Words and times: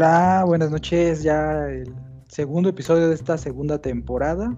Hola, 0.00 0.44
buenas 0.46 0.70
noches. 0.70 1.24
Ya 1.24 1.66
el 1.66 1.92
segundo 2.28 2.68
episodio 2.68 3.08
de 3.08 3.16
esta 3.16 3.36
segunda 3.36 3.82
temporada. 3.82 4.56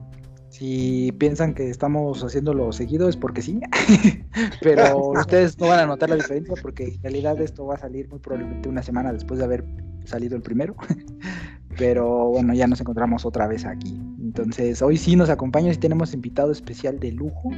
Si 0.50 1.12
piensan 1.12 1.54
que 1.54 1.70
estamos 1.70 2.22
haciéndolo 2.22 2.70
seguido 2.74 3.08
es 3.08 3.16
porque 3.16 3.40
sí, 3.40 3.58
pero 4.60 4.98
ustedes 5.18 5.58
no 5.58 5.68
van 5.68 5.78
a 5.78 5.86
notar 5.86 6.10
la 6.10 6.16
diferencia 6.16 6.54
porque 6.60 6.88
en 6.88 7.02
realidad 7.02 7.40
esto 7.40 7.64
va 7.64 7.76
a 7.76 7.78
salir 7.78 8.06
muy 8.10 8.18
probablemente 8.18 8.68
una 8.68 8.82
semana 8.82 9.14
después 9.14 9.38
de 9.38 9.46
haber 9.46 9.64
salido 10.04 10.36
el 10.36 10.42
primero. 10.42 10.76
Pero 11.78 12.26
bueno, 12.26 12.52
ya 12.52 12.66
nos 12.66 12.82
encontramos 12.82 13.24
otra 13.24 13.46
vez 13.46 13.64
aquí. 13.64 13.98
Entonces, 14.20 14.82
hoy 14.82 14.98
sí 14.98 15.16
nos 15.16 15.30
acompaña 15.30 15.72
y 15.72 15.76
tenemos 15.76 16.12
invitado 16.12 16.52
especial 16.52 17.00
de 17.00 17.12
lujo 17.12 17.48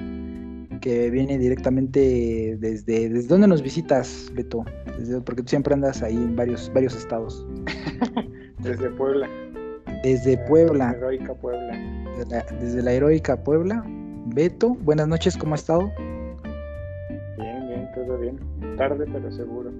que 0.82 1.10
viene 1.10 1.38
directamente 1.38 2.58
desde... 2.58 3.08
¿Desde 3.08 3.28
dónde 3.28 3.46
nos 3.46 3.62
visitas, 3.62 4.30
Beto? 4.34 4.64
porque 5.24 5.42
tú 5.42 5.48
siempre 5.48 5.72
andas 5.72 6.02
ahí 6.02 6.16
en 6.16 6.36
varios, 6.36 6.70
varios 6.74 6.94
estados. 6.94 7.46
desde 8.58 8.90
Puebla. 8.90 9.28
Desde 10.02 10.36
Puebla. 10.36 10.88
Desde 10.88 10.98
la 10.98 11.06
heroica 11.06 11.34
Puebla. 11.34 11.78
Desde 12.60 12.82
la, 12.82 12.92
heroica 12.92 13.42
Puebla. 13.42 13.84
Beto, 14.26 14.74
buenas 14.82 15.08
noches, 15.08 15.36
¿cómo 15.36 15.54
ha 15.54 15.56
estado? 15.56 15.90
Bien, 17.38 17.68
bien, 17.68 17.88
todo 17.94 18.18
bien. 18.18 18.38
Tarde, 18.76 19.06
pero 19.10 19.32
seguro. 19.32 19.70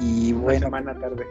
Y 0.00 0.32
bueno. 0.32 0.68
Una 0.68 0.78
semana 0.78 1.00
tarde. 1.00 1.24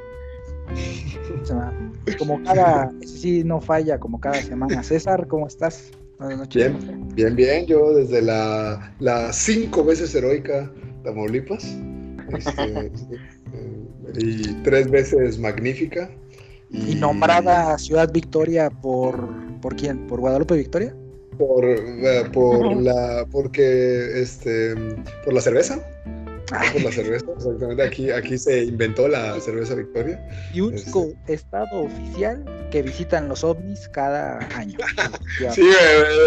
Como 2.18 2.42
cada, 2.44 2.92
sí 3.06 3.44
no 3.44 3.60
falla, 3.60 4.00
como 4.00 4.20
cada 4.20 4.36
semana. 4.36 4.84
César, 4.84 5.28
¿cómo 5.28 5.48
estás? 5.48 5.92
Buenas 6.20 6.40
noches. 6.40 6.74
Bien, 6.86 7.10
bien, 7.16 7.36
bien. 7.36 7.66
Yo 7.66 7.94
desde 7.94 8.22
la, 8.22 8.96
la 9.00 9.34
cinco 9.34 9.84
veces 9.84 10.14
heroica 10.16 10.72
Tamaulipas. 11.04 11.66
Este, 12.38 12.92
y 14.18 14.54
tres 14.64 14.90
veces 14.90 15.38
magnífica. 15.40 16.10
Y... 16.70 16.96
nombrada 16.96 17.78
Ciudad 17.78 18.12
Victoria 18.12 18.70
por, 18.70 19.30
por 19.62 19.76
quién? 19.76 20.08
¿Por 20.08 20.20
Guadalupe 20.20 20.56
Victoria? 20.56 20.96
Por, 21.38 21.66
eh, 21.66 22.24
por 22.32 22.82
la 22.82 23.26
porque 23.30 24.22
este 24.22 24.74
por 25.26 25.34
la 25.34 25.42
cerveza 25.42 25.86
por 26.46 26.82
la 26.82 26.92
cerveza, 26.92 27.26
exactamente. 27.38 27.84
Aquí, 27.84 28.12
aquí 28.12 28.38
se 28.38 28.64
inventó 28.66 29.08
la 29.08 29.40
cerveza 29.40 29.76
Victoria. 29.76 30.20
Y 30.54 30.62
único 30.62 31.08
este. 31.08 31.34
estado 31.34 31.84
oficial 31.84 32.44
que 32.72 32.82
visitan 32.82 33.28
los 33.28 33.44
ovnis 33.44 33.88
cada 33.90 34.40
año. 34.56 34.78
sí, 35.54 35.68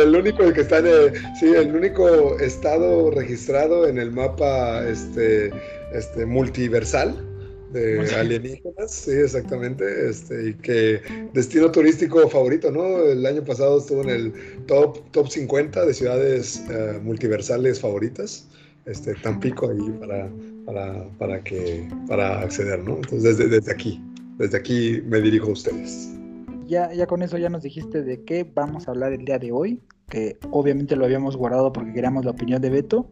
el, 0.02 0.14
único 0.14 0.52
que 0.52 0.60
está 0.60 0.78
en 0.78 1.12
sí, 1.38 1.46
el 1.54 1.74
único 1.74 2.38
estado 2.38 3.10
registrado 3.10 3.86
en 3.86 3.98
el 3.98 4.10
mapa 4.10 4.86
este, 4.88 5.52
este 5.92 6.26
multiversal 6.26 7.24
de 7.72 8.14
alienígenas, 8.16 8.90
sí, 8.90 9.12
exactamente, 9.12 10.08
este, 10.08 10.50
y 10.50 10.54
que 10.54 11.02
destino 11.34 11.70
turístico 11.70 12.28
favorito, 12.28 12.70
¿no? 12.70 13.02
El 13.02 13.24
año 13.26 13.44
pasado 13.44 13.78
estuvo 13.78 14.02
en 14.02 14.10
el 14.10 14.32
top, 14.66 15.10
top 15.10 15.28
50 15.28 15.84
de 15.84 15.94
ciudades 15.94 16.62
uh, 16.68 16.98
multiversales 17.00 17.80
favoritas 17.80 18.46
este, 18.88 19.14
Tampico 19.14 19.70
ahí 19.70 19.90
para, 20.00 20.30
para, 20.64 21.08
para, 21.18 21.42
que, 21.42 21.88
para 22.08 22.40
acceder, 22.40 22.82
¿no? 22.82 22.96
Entonces, 22.96 23.22
desde, 23.22 23.48
desde 23.48 23.72
aquí, 23.72 24.02
desde 24.38 24.56
aquí 24.56 25.02
me 25.06 25.20
dirijo 25.20 25.48
a 25.48 25.52
ustedes. 25.52 26.14
Ya, 26.66 26.92
ya 26.92 27.06
con 27.06 27.22
eso 27.22 27.38
ya 27.38 27.48
nos 27.48 27.62
dijiste 27.62 28.02
de 28.02 28.22
qué 28.24 28.50
vamos 28.54 28.88
a 28.88 28.90
hablar 28.90 29.12
el 29.12 29.24
día 29.24 29.38
de 29.38 29.52
hoy, 29.52 29.80
que 30.08 30.38
obviamente 30.50 30.96
lo 30.96 31.04
habíamos 31.04 31.36
guardado 31.36 31.72
porque 31.72 31.92
queríamos 31.92 32.24
la 32.24 32.32
opinión 32.32 32.60
de 32.60 32.70
Beto, 32.70 33.10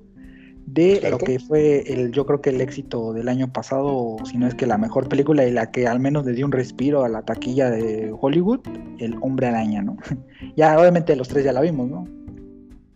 de 0.66 1.00
lo 1.10 1.18
que 1.18 1.38
fue 1.38 1.84
el, 1.86 2.10
yo 2.10 2.26
creo 2.26 2.40
que 2.40 2.50
el 2.50 2.60
éxito 2.60 3.12
del 3.12 3.28
año 3.28 3.52
pasado, 3.52 4.16
si 4.24 4.36
no 4.36 4.48
es 4.48 4.54
que 4.54 4.66
la 4.66 4.78
mejor 4.78 5.08
película 5.08 5.46
y 5.46 5.52
la 5.52 5.70
que 5.70 5.86
al 5.86 6.00
menos 6.00 6.26
le 6.26 6.32
dio 6.32 6.44
un 6.44 6.52
respiro 6.52 7.04
a 7.04 7.08
la 7.08 7.22
taquilla 7.22 7.70
de 7.70 8.12
Hollywood, 8.18 8.60
El 8.98 9.16
Hombre 9.20 9.46
Araña, 9.46 9.82
¿no? 9.82 9.96
ya 10.56 10.78
obviamente 10.78 11.14
los 11.14 11.28
tres 11.28 11.44
ya 11.44 11.52
la 11.52 11.60
vimos, 11.60 11.88
¿no? 11.88 12.04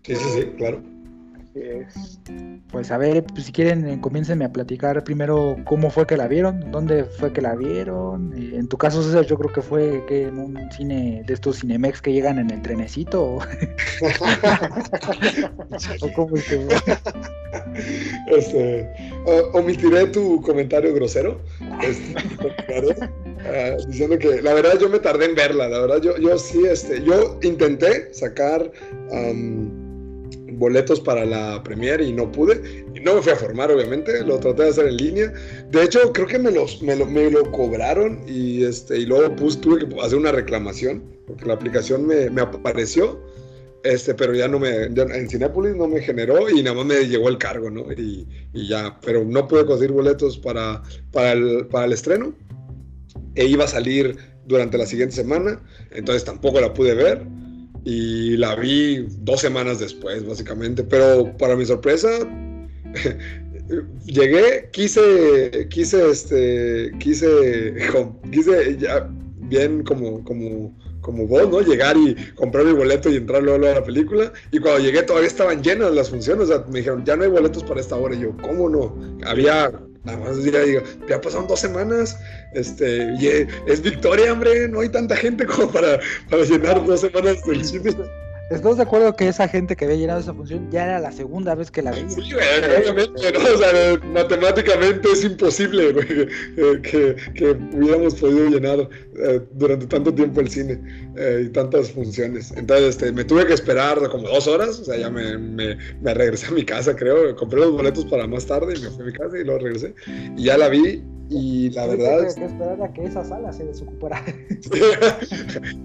Sí, 0.02 0.16
sí, 0.16 0.28
sí, 0.34 0.46
claro. 0.56 0.82
Pues 2.70 2.90
a 2.90 2.98
ver, 2.98 3.24
pues, 3.24 3.44
si 3.46 3.52
quieren, 3.52 3.86
eh, 3.88 4.00
comiéncenme 4.00 4.44
a 4.44 4.52
platicar 4.52 5.02
primero 5.04 5.56
cómo 5.64 5.90
fue 5.90 6.06
que 6.06 6.16
la 6.16 6.28
vieron, 6.28 6.70
dónde 6.70 7.04
fue 7.04 7.32
que 7.32 7.40
la 7.40 7.56
vieron. 7.56 8.32
En 8.34 8.68
tu 8.68 8.78
caso, 8.78 9.02
César, 9.02 9.26
yo 9.26 9.36
creo 9.36 9.52
que 9.52 9.62
fue 9.62 10.04
que 10.06 10.28
en 10.28 10.38
un 10.38 10.70
cine 10.70 11.22
de 11.26 11.34
estos 11.34 11.60
Cinemex 11.60 12.00
que 12.00 12.12
llegan 12.12 12.38
en 12.38 12.50
el 12.50 12.62
trenecito. 12.62 13.38
¿O, 16.00 16.12
cómo 16.14 16.36
es 16.36 16.44
que 16.44 16.66
este, 18.28 18.88
omitiré 19.52 20.06
tu 20.06 20.40
comentario 20.42 20.94
grosero. 20.94 21.40
Este, 21.82 22.14
ah, 23.46 23.76
diciendo 23.88 24.18
que 24.18 24.42
la 24.42 24.54
verdad 24.54 24.78
yo 24.78 24.88
me 24.88 24.98
tardé 24.98 25.26
en 25.26 25.34
verla, 25.34 25.68
la 25.68 25.80
verdad 25.80 26.00
yo, 26.00 26.16
yo 26.18 26.38
sí, 26.38 26.62
este, 26.66 27.02
yo 27.02 27.38
intenté 27.42 28.12
sacar 28.14 28.70
boletos 30.60 31.00
para 31.00 31.24
la 31.24 31.62
premiere 31.64 32.04
y 32.04 32.12
no 32.12 32.30
pude. 32.30 32.84
No 33.02 33.14
me 33.14 33.22
fui 33.22 33.32
a 33.32 33.36
formar, 33.36 33.72
obviamente, 33.72 34.22
lo 34.24 34.38
traté 34.38 34.64
de 34.64 34.68
hacer 34.68 34.86
en 34.86 34.96
línea. 34.98 35.32
De 35.70 35.82
hecho, 35.82 36.12
creo 36.12 36.26
que 36.26 36.38
me, 36.38 36.52
los, 36.52 36.82
me, 36.82 36.94
lo, 36.94 37.06
me 37.06 37.30
lo 37.30 37.50
cobraron 37.50 38.20
y, 38.28 38.62
este, 38.62 38.98
y 38.98 39.06
luego 39.06 39.34
tuve 39.34 39.88
que 39.88 40.00
hacer 40.00 40.18
una 40.18 40.32
reclamación 40.32 41.02
porque 41.26 41.46
la 41.46 41.54
aplicación 41.54 42.06
me, 42.06 42.30
me 42.30 42.42
apareció. 42.42 43.18
Este, 43.82 44.14
pero 44.14 44.34
ya 44.34 44.46
no 44.46 44.58
me, 44.58 44.70
en 44.84 45.30
Cinepolis 45.30 45.74
no 45.74 45.88
me 45.88 46.02
generó 46.02 46.50
y 46.50 46.62
nada 46.62 46.76
más 46.76 46.84
me 46.84 47.08
llegó 47.08 47.30
el 47.30 47.38
cargo, 47.38 47.70
¿no? 47.70 47.90
Y, 47.92 48.28
y 48.52 48.68
ya, 48.68 49.00
pero 49.02 49.24
no 49.24 49.48
pude 49.48 49.64
conseguir 49.64 49.92
boletos 49.92 50.36
para, 50.36 50.82
para, 51.10 51.32
el, 51.32 51.66
para 51.68 51.86
el 51.86 51.94
estreno. 51.94 52.34
E 53.34 53.46
iba 53.46 53.64
a 53.64 53.68
salir 53.68 54.18
durante 54.44 54.76
la 54.76 54.84
siguiente 54.84 55.14
semana, 55.14 55.62
entonces 55.92 56.24
tampoco 56.24 56.60
la 56.60 56.74
pude 56.74 56.94
ver 56.94 57.22
y 57.84 58.36
la 58.36 58.54
vi 58.56 59.06
dos 59.20 59.40
semanas 59.40 59.78
después, 59.78 60.26
básicamente. 60.26 60.84
Pero 60.84 61.36
para 61.38 61.56
mi 61.56 61.64
sorpresa, 61.64 62.08
llegué, 64.04 64.68
quise, 64.72 65.68
quise, 65.70 66.10
este, 66.10 66.92
quise, 66.98 67.74
quise 68.32 68.76
ya 68.78 69.08
bien 69.50 69.82
como, 69.84 70.22
como, 70.24 70.76
como 71.00 71.26
vos, 71.26 71.48
¿no? 71.48 71.60
Llegar 71.60 71.96
y 71.96 72.14
comprar 72.34 72.64
mi 72.64 72.72
boleto 72.72 73.10
y 73.10 73.16
entrar 73.16 73.42
luego 73.42 73.66
a 73.66 73.74
la 73.74 73.84
película. 73.84 74.32
Y 74.50 74.58
cuando 74.58 74.80
llegué 74.80 75.02
todavía 75.02 75.28
estaban 75.28 75.62
llenas 75.62 75.92
las 75.92 76.10
funciones. 76.10 76.44
O 76.44 76.46
sea, 76.46 76.64
me 76.68 76.78
dijeron, 76.78 77.04
ya 77.04 77.16
no 77.16 77.24
hay 77.24 77.30
boletos 77.30 77.64
para 77.64 77.80
esta 77.80 77.96
hora. 77.96 78.14
Y 78.14 78.20
yo, 78.20 78.36
¿cómo 78.42 78.68
no? 78.68 78.96
Había 79.24 79.70
Nada 80.02 80.18
más 80.18 80.42
ya 80.42 80.62
digo, 80.62 80.82
ya 81.08 81.20
pasaron 81.20 81.46
dos 81.46 81.60
semanas, 81.60 82.18
este, 82.54 83.14
y 83.18 83.26
es, 83.66 83.82
Victoria, 83.82 84.32
hombre, 84.32 84.66
no 84.66 84.80
hay 84.80 84.88
tanta 84.88 85.14
gente 85.14 85.44
como 85.44 85.70
para, 85.70 86.00
para 86.30 86.42
llenar 86.44 86.84
dos 86.86 87.02
semanas 87.02 87.44
del 87.44 87.64
cine. 87.64 87.94
¿Estás 88.50 88.78
de 88.78 88.82
acuerdo 88.82 89.14
que 89.14 89.28
esa 89.28 89.46
gente 89.46 89.76
que 89.76 89.84
había 89.84 89.96
llenado 89.96 90.18
esa 90.18 90.34
función 90.34 90.68
ya 90.72 90.84
era 90.84 90.98
la 90.98 91.12
segunda 91.12 91.54
vez 91.54 91.70
que 91.70 91.82
la 91.82 91.92
veía? 91.92 92.08
Sí, 92.08 92.34
obviamente, 92.34 93.32
¿no? 93.32 93.38
O 93.38 93.58
sea, 93.58 94.00
matemáticamente 94.12 95.08
es 95.12 95.24
imposible 95.24 95.94
que, 96.82 97.16
que, 97.32 97.50
hubiéramos 97.72 98.16
podido 98.16 98.48
llenar 98.48 98.88
eh, 99.14 99.40
durante 99.52 99.86
tanto 99.86 100.12
tiempo 100.12 100.40
el 100.40 100.50
cine 100.50 100.80
eh, 101.16 101.44
y 101.46 101.48
tantas 101.50 101.92
funciones. 101.92 102.50
Entonces, 102.56 102.88
este, 102.88 103.12
me 103.12 103.24
tuve 103.24 103.46
que 103.46 103.54
esperar 103.54 103.96
como 104.08 104.26
dos 104.26 104.48
horas, 104.48 104.80
o 104.80 104.84
sea, 104.84 104.96
ya 104.96 105.10
me, 105.10 105.38
me, 105.38 105.76
me, 106.00 106.14
regresé 106.14 106.48
a 106.48 106.50
mi 106.50 106.64
casa, 106.64 106.96
creo. 106.96 107.36
Compré 107.36 107.60
los 107.60 107.70
boletos 107.70 108.04
para 108.06 108.26
más 108.26 108.46
tarde 108.46 108.74
y 108.76 108.82
me 108.82 108.90
fui 108.90 109.02
a 109.02 109.06
mi 109.06 109.12
casa 109.12 109.38
y 109.38 109.44
luego 109.44 109.60
regresé. 109.60 109.94
Y 110.36 110.42
ya 110.42 110.58
la 110.58 110.68
vi 110.68 111.04
y 111.30 111.70
la 111.70 111.86
verdad... 111.86 112.26
Que, 112.26 112.40
que 112.40 112.46
esperar 112.46 112.82
a 112.82 112.92
que 112.92 113.04
esa 113.04 113.22
sala 113.22 113.52
se 113.52 113.64
desocupara. 113.64 114.24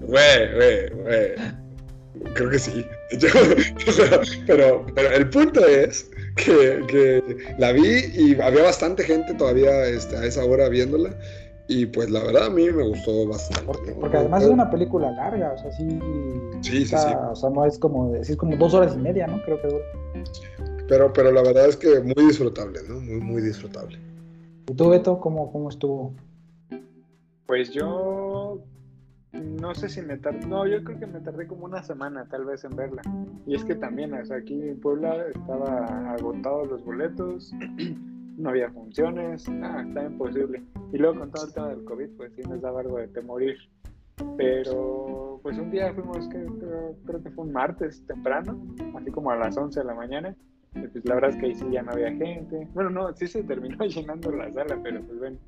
Güey, 0.00 0.54
güey, 0.56 0.90
güey. 0.90 1.65
Creo 2.34 2.50
que 2.50 2.58
sí. 2.58 2.86
pero, 4.46 4.84
pero 4.94 5.10
el 5.10 5.28
punto 5.30 5.64
es 5.66 6.10
que, 6.36 7.22
la 7.58 7.72
vi 7.72 8.04
y 8.14 8.40
había 8.40 8.64
bastante 8.64 9.02
gente 9.04 9.34
todavía 9.34 9.86
este, 9.86 10.16
a 10.16 10.24
esa 10.24 10.44
hora 10.44 10.68
viéndola. 10.68 11.14
Y 11.68 11.86
pues 11.86 12.10
la 12.10 12.22
verdad 12.22 12.46
a 12.46 12.50
mí 12.50 12.70
me 12.70 12.84
gustó 12.84 13.26
bastante. 13.26 13.92
Porque, 14.00 14.16
además 14.16 14.44
es 14.44 14.50
una 14.50 14.70
película 14.70 15.10
larga, 15.10 15.52
o 15.52 15.58
sea, 15.58 15.72
sí. 15.72 15.98
Sí, 16.60 16.86
sí, 16.86 16.94
O 16.94 17.34
sea, 17.34 17.50
no 17.50 17.64
es 17.64 17.78
como, 17.78 18.14
es 18.14 18.36
como 18.36 18.56
dos 18.56 18.72
horas 18.74 18.94
y 18.94 18.98
media, 18.98 19.26
¿no? 19.26 19.42
Creo 19.42 19.60
que 19.60 19.82
Pero, 20.88 21.12
pero 21.12 21.32
la 21.32 21.42
verdad 21.42 21.68
es 21.68 21.76
que 21.76 22.00
muy 22.00 22.26
disfrutable, 22.26 22.80
¿no? 22.88 23.00
Muy, 23.00 23.20
muy 23.20 23.42
disfrutable. 23.42 23.98
¿Y 24.68 24.74
tú, 24.74 24.90
Beto, 24.90 25.18
cómo, 25.18 25.50
cómo 25.50 25.70
estuvo? 25.70 26.12
Pues 27.46 27.70
yo 27.70 28.60
no 29.36 29.74
sé 29.74 29.88
si 29.88 30.02
me 30.02 30.16
tardé, 30.16 30.46
no, 30.46 30.66
yo 30.66 30.82
creo 30.84 30.98
que 30.98 31.06
me 31.06 31.20
tardé 31.20 31.46
como 31.46 31.64
una 31.64 31.82
semana 31.82 32.26
tal 32.28 32.44
vez 32.44 32.64
en 32.64 32.76
verla. 32.76 33.02
Y 33.46 33.54
es 33.54 33.64
que 33.64 33.74
también, 33.74 34.14
aquí 34.14 34.68
en 34.68 34.80
Puebla 34.80 35.26
estaba 35.28 36.12
agotados 36.12 36.68
los 36.68 36.84
boletos, 36.84 37.52
no 38.36 38.50
había 38.50 38.70
funciones, 38.70 39.48
nada, 39.48 39.82
estaba 39.82 40.06
imposible. 40.06 40.62
Y 40.92 40.98
luego 40.98 41.20
con 41.20 41.30
todo 41.30 41.46
el 41.46 41.52
tema 41.52 41.68
del 41.68 41.84
COVID, 41.84 42.08
pues 42.16 42.32
sí 42.34 42.42
nos 42.42 42.60
daba 42.60 42.80
algo 42.80 42.98
de 42.98 43.08
temorir. 43.08 43.56
Pero 44.36 45.40
pues 45.42 45.58
un 45.58 45.70
día 45.70 45.92
fuimos, 45.92 46.26
que, 46.28 46.44
creo, 46.44 46.96
creo, 47.04 47.22
que 47.22 47.30
fue 47.30 47.44
un 47.44 47.52
martes 47.52 48.04
temprano, 48.06 48.58
así 48.96 49.10
como 49.10 49.30
a 49.30 49.36
las 49.36 49.56
11 49.56 49.80
de 49.80 49.86
la 49.86 49.94
mañana, 49.94 50.34
pues 50.72 51.04
la 51.04 51.14
verdad 51.14 51.30
es 51.30 51.36
que 51.36 51.46
ahí 51.46 51.54
sí 51.54 51.66
ya 51.70 51.82
no 51.82 51.92
había 51.92 52.12
gente. 52.12 52.68
Bueno, 52.74 52.90
no, 52.90 53.14
sí 53.14 53.26
se 53.26 53.42
terminó 53.42 53.84
llenando 53.84 54.30
la 54.32 54.52
sala, 54.52 54.78
pero 54.82 55.02
pues 55.02 55.20
ven, 55.20 55.38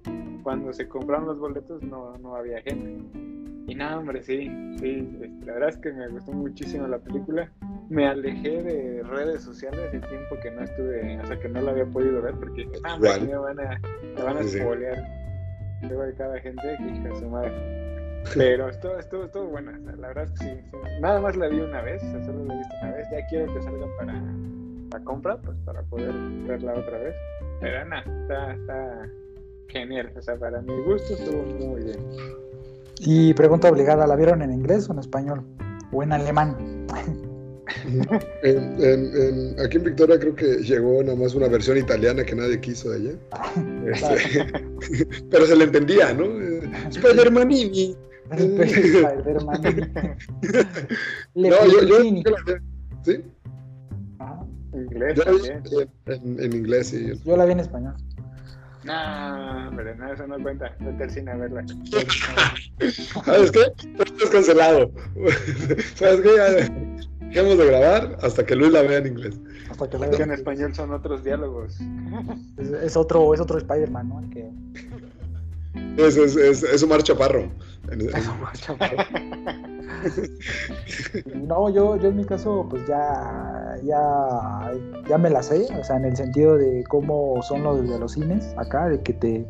cuando 0.43 0.73
se 0.73 0.89
compraron 0.89 1.27
los 1.27 1.39
boletos 1.39 1.83
no, 1.83 2.17
no 2.19 2.37
había 2.37 2.61
gente. 2.63 3.28
Y 3.69 3.75
nada, 3.75 3.99
hombre, 3.99 4.23
sí, 4.23 4.51
sí, 4.81 5.07
este, 5.13 5.29
la 5.45 5.53
verdad 5.53 5.69
es 5.69 5.77
que 5.77 5.93
me 5.93 6.09
gustó 6.09 6.33
muchísimo 6.33 6.89
la 6.89 6.99
película. 6.99 7.53
Me 7.91 8.07
alejé 8.07 8.63
de 8.63 9.03
redes 9.03 9.43
sociales 9.43 9.93
el 9.93 10.01
tiempo 10.01 10.37
que 10.43 10.51
no 10.51 10.63
estuve, 10.63 11.21
o 11.21 11.27
sea, 11.27 11.39
que 11.39 11.51
no 11.51 11.61
la 11.61 11.73
había 11.73 11.85
podido 11.85 12.23
ver 12.23 12.35
porque 12.37 12.67
ah, 12.85 12.97
me 12.99 13.37
van 13.37 13.61
a, 13.61 13.79
me 14.17 14.23
van 14.23 14.39
a 14.39 14.43
spoilear. 14.43 15.05
Luego 15.83 16.03
de 16.03 16.15
cada 16.15 16.41
gente, 16.41 16.63
que 16.79 16.89
hija 16.89 17.15
su 17.17 17.29
madre. 17.29 17.53
Pero 18.35 18.71
estuvo, 18.71 18.99
estuvo, 18.99 19.25
estuvo 19.25 19.45
buena, 19.45 19.79
la 19.99 20.09
verdad 20.09 20.25
es 20.25 20.33
que 20.33 20.47
sí, 20.47 20.79
Nada 21.01 21.21
más 21.21 21.37
la 21.37 21.49
vi 21.49 21.61
una 21.61 21.83
vez, 21.83 22.03
o 22.05 22.11
sea, 22.11 22.25
solo 22.25 22.47
la 22.47 22.55
he 22.55 22.59
visto 22.59 22.75
una 22.83 22.93
vez. 22.93 23.07
Ya 23.13 23.27
quiero 23.27 23.55
que 23.55 23.63
salgan 23.63 23.91
para 23.99 24.15
la 24.93 25.05
compra, 25.05 25.37
pues 25.37 25.59
para 25.67 25.83
poder 25.83 26.15
verla 26.47 26.73
otra 26.73 26.99
vez. 26.99 27.15
Pero 27.61 27.85
nada, 27.85 28.03
está, 28.23 28.55
está 28.55 29.09
genial. 29.69 30.11
O 30.17 30.23
sea, 30.23 30.37
para 30.37 30.63
mi 30.63 30.75
gusto 30.85 31.13
estuvo 31.13 31.43
muy 31.67 31.83
bien. 31.83 32.48
Y 33.01 33.35
pregunta 33.35 33.69
obligada, 33.69 34.07
¿la 34.07 34.17
vieron 34.17 34.43
en 34.43 34.53
inglés 34.53 34.89
o 34.89 34.93
en 34.93 34.99
español? 34.99 35.45
¿O 35.93 36.03
en 36.03 36.13
alemán? 36.13 36.87
aquí 39.65 39.77
en 39.77 39.85
Victoria 39.85 40.19
creo 40.19 40.35
que 40.35 40.57
llegó 40.63 41.03
nada 41.03 41.17
más 41.17 41.35
una 41.35 41.49
versión 41.49 41.77
italiana 41.77 42.25
que 42.25 42.35
nadie 42.35 42.59
quiso 42.61 42.89
de 42.91 42.97
allá. 42.97 43.13
Este, 43.89 44.53
pero 45.31 45.47
se 45.47 45.57
le 45.57 45.65
entendía, 45.65 46.13
¿no? 46.13 46.27
Spider-Manini. 46.91 47.97
Spider-Manini. 48.31 49.91
no, 51.35 51.67
yo, 51.67 51.83
yo, 51.83 51.97
¿Sí? 53.03 53.25
Inglés 54.75 55.19
en, 56.07 56.41
en, 56.41 56.53
inglés, 56.53 56.89
sí. 56.89 57.13
Yo 57.25 57.37
la 57.37 57.47
vi 57.47 57.53
en 57.53 57.61
español. 57.61 57.95
No, 58.89 59.71
pero 59.77 59.95
no, 59.95 60.13
eso 60.13 60.27
no 60.27 60.43
cuenta. 60.43 60.75
Vete 60.81 61.05
al 61.05 61.11
cine 61.11 61.31
a 61.31 61.37
verla. 61.37 61.65
¿Sabes 63.25 63.53
qué? 63.53 63.61
Estás 64.03 64.31
cancelado. 64.31 64.91
¿Sabes 65.95 66.21
qué? 66.23 66.99
dejemos 67.29 67.59
de 67.59 67.67
grabar 67.67 68.19
hasta 68.23 68.45
que 68.45 68.57
Luis 68.57 68.73
la 68.73 68.83
vea 68.83 68.99
en 68.99 69.09
inglés. 69.09 69.39
Hasta 69.71 69.89
que 69.89 69.99
la 69.99 70.07
vea 70.09 70.25
en 70.25 70.33
español 70.33 70.75
son 70.75 70.93
otros 70.93 71.23
diálogos. 71.23 71.79
Es, 72.83 72.97
otro, 72.97 73.35
es 73.35 73.41
otro 73.41 73.59
Spider-Man, 73.59 74.09
¿no? 74.09 74.31
que... 74.31 74.51
es, 75.97 76.17
es, 76.17 76.37
es, 76.37 76.63
es 76.63 76.83
Omar 76.83 77.03
Chaparro. 77.03 77.49
no, 81.35 81.71
yo, 81.71 81.97
yo 81.97 82.09
en 82.09 82.17
mi 82.17 82.25
caso, 82.25 82.67
pues 82.69 82.87
ya, 82.87 83.77
ya, 83.83 84.73
ya 85.09 85.19
me 85.19 85.31
la 85.31 85.43
sé, 85.43 85.67
o 85.79 85.85
sea, 85.85 85.97
en 85.97 86.05
el 86.05 86.17
sentido 86.17 86.57
de 86.57 86.85
cómo 86.89 87.43
son 87.43 87.63
los 87.63 87.89
de 87.89 87.99
los 87.99 88.13
cines 88.13 88.55
acá, 88.57 88.89
de 88.89 89.03
que 89.03 89.13
te, 89.13 89.47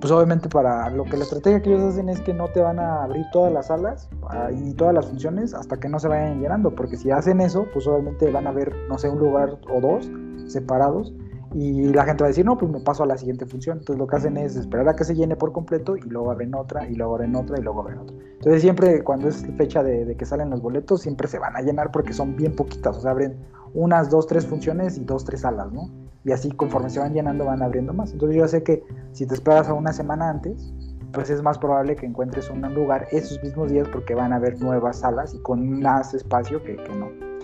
pues 0.00 0.12
obviamente 0.12 0.48
para 0.48 0.90
lo 0.90 1.04
que 1.04 1.16
la 1.16 1.24
estrategia 1.24 1.62
que 1.62 1.70
ellos 1.70 1.92
hacen 1.92 2.08
es 2.08 2.20
que 2.20 2.34
no 2.34 2.48
te 2.48 2.60
van 2.60 2.78
a 2.78 3.04
abrir 3.04 3.24
todas 3.32 3.52
las 3.52 3.68
salas 3.68 4.08
ah, 4.28 4.50
y 4.52 4.74
todas 4.74 4.94
las 4.94 5.06
funciones 5.06 5.54
hasta 5.54 5.78
que 5.78 5.88
no 5.88 5.98
se 5.98 6.08
vayan 6.08 6.40
llenando, 6.40 6.74
porque 6.74 6.96
si 6.96 7.10
hacen 7.10 7.40
eso, 7.40 7.66
pues 7.72 7.86
obviamente 7.86 8.30
van 8.30 8.46
a 8.46 8.52
ver, 8.52 8.74
no 8.88 8.98
sé, 8.98 9.08
un 9.08 9.18
lugar 9.18 9.58
o 9.70 9.80
dos 9.80 10.10
separados 10.46 11.12
y 11.54 11.88
la 11.92 12.04
gente 12.04 12.22
va 12.22 12.26
a 12.26 12.28
decir, 12.28 12.44
no, 12.44 12.58
pues 12.58 12.70
me 12.70 12.80
paso 12.80 13.02
a 13.04 13.06
la 13.06 13.16
siguiente 13.16 13.46
función. 13.46 13.78
Entonces 13.78 13.98
lo 13.98 14.06
que 14.06 14.16
hacen 14.16 14.36
es 14.36 14.56
esperar 14.56 14.88
a 14.88 14.96
que 14.96 15.04
se 15.04 15.14
llene 15.14 15.36
por 15.36 15.52
completo 15.52 15.96
y 15.96 16.02
luego 16.02 16.30
abren 16.30 16.54
otra, 16.54 16.88
y 16.88 16.94
luego 16.94 17.14
abren 17.14 17.34
otra, 17.36 17.58
y 17.58 17.62
luego 17.62 17.80
abren 17.80 17.98
otra. 17.98 18.16
Entonces 18.34 18.62
siempre 18.62 19.02
cuando 19.04 19.28
es 19.28 19.46
fecha 19.56 19.82
de, 19.82 20.16
que 20.16 20.24
salen 20.24 20.50
los 20.50 20.60
boletos, 20.60 21.02
siempre 21.02 21.28
se 21.28 21.38
van 21.38 21.56
a 21.56 21.62
llenar 21.62 21.92
porque 21.92 22.12
son 22.12 22.36
bien 22.36 22.54
poquitas. 22.54 22.96
O 22.96 23.00
sea, 23.00 23.12
abren 23.12 23.36
unas, 23.74 24.10
dos, 24.10 24.26
tres 24.26 24.46
funciones 24.46 24.98
y 24.98 25.04
dos, 25.04 25.24
tres 25.24 25.40
salas, 25.40 25.72
¿no? 25.72 25.90
Y 26.24 26.32
así 26.32 26.50
conforme 26.50 26.90
se 26.90 26.98
van 26.98 27.14
llenando 27.14 27.44
van 27.44 27.62
abriendo 27.62 27.92
más. 27.92 28.12
Entonces 28.12 28.36
yo 28.36 28.48
sé 28.48 28.62
que 28.62 28.82
si 29.12 29.26
te 29.26 29.34
esperas 29.34 29.68
a 29.68 29.74
una 29.74 29.92
semana 29.92 30.28
antes, 30.28 30.74
pues 31.12 31.30
es 31.30 31.42
más 31.42 31.58
probable 31.58 31.94
que 31.94 32.06
encuentres 32.06 32.50
un 32.50 32.62
lugar 32.74 33.06
esos 33.12 33.42
mismos 33.42 33.70
días 33.70 33.88
porque 33.88 34.14
van 34.14 34.32
a 34.32 34.36
haber 34.36 34.60
nuevas 34.60 34.98
salas 34.98 35.32
y 35.34 35.38
con 35.38 35.80
más 35.80 36.12
espacio 36.12 36.62
que, 36.64 36.76
que 36.76 36.94
no. 36.94 37.35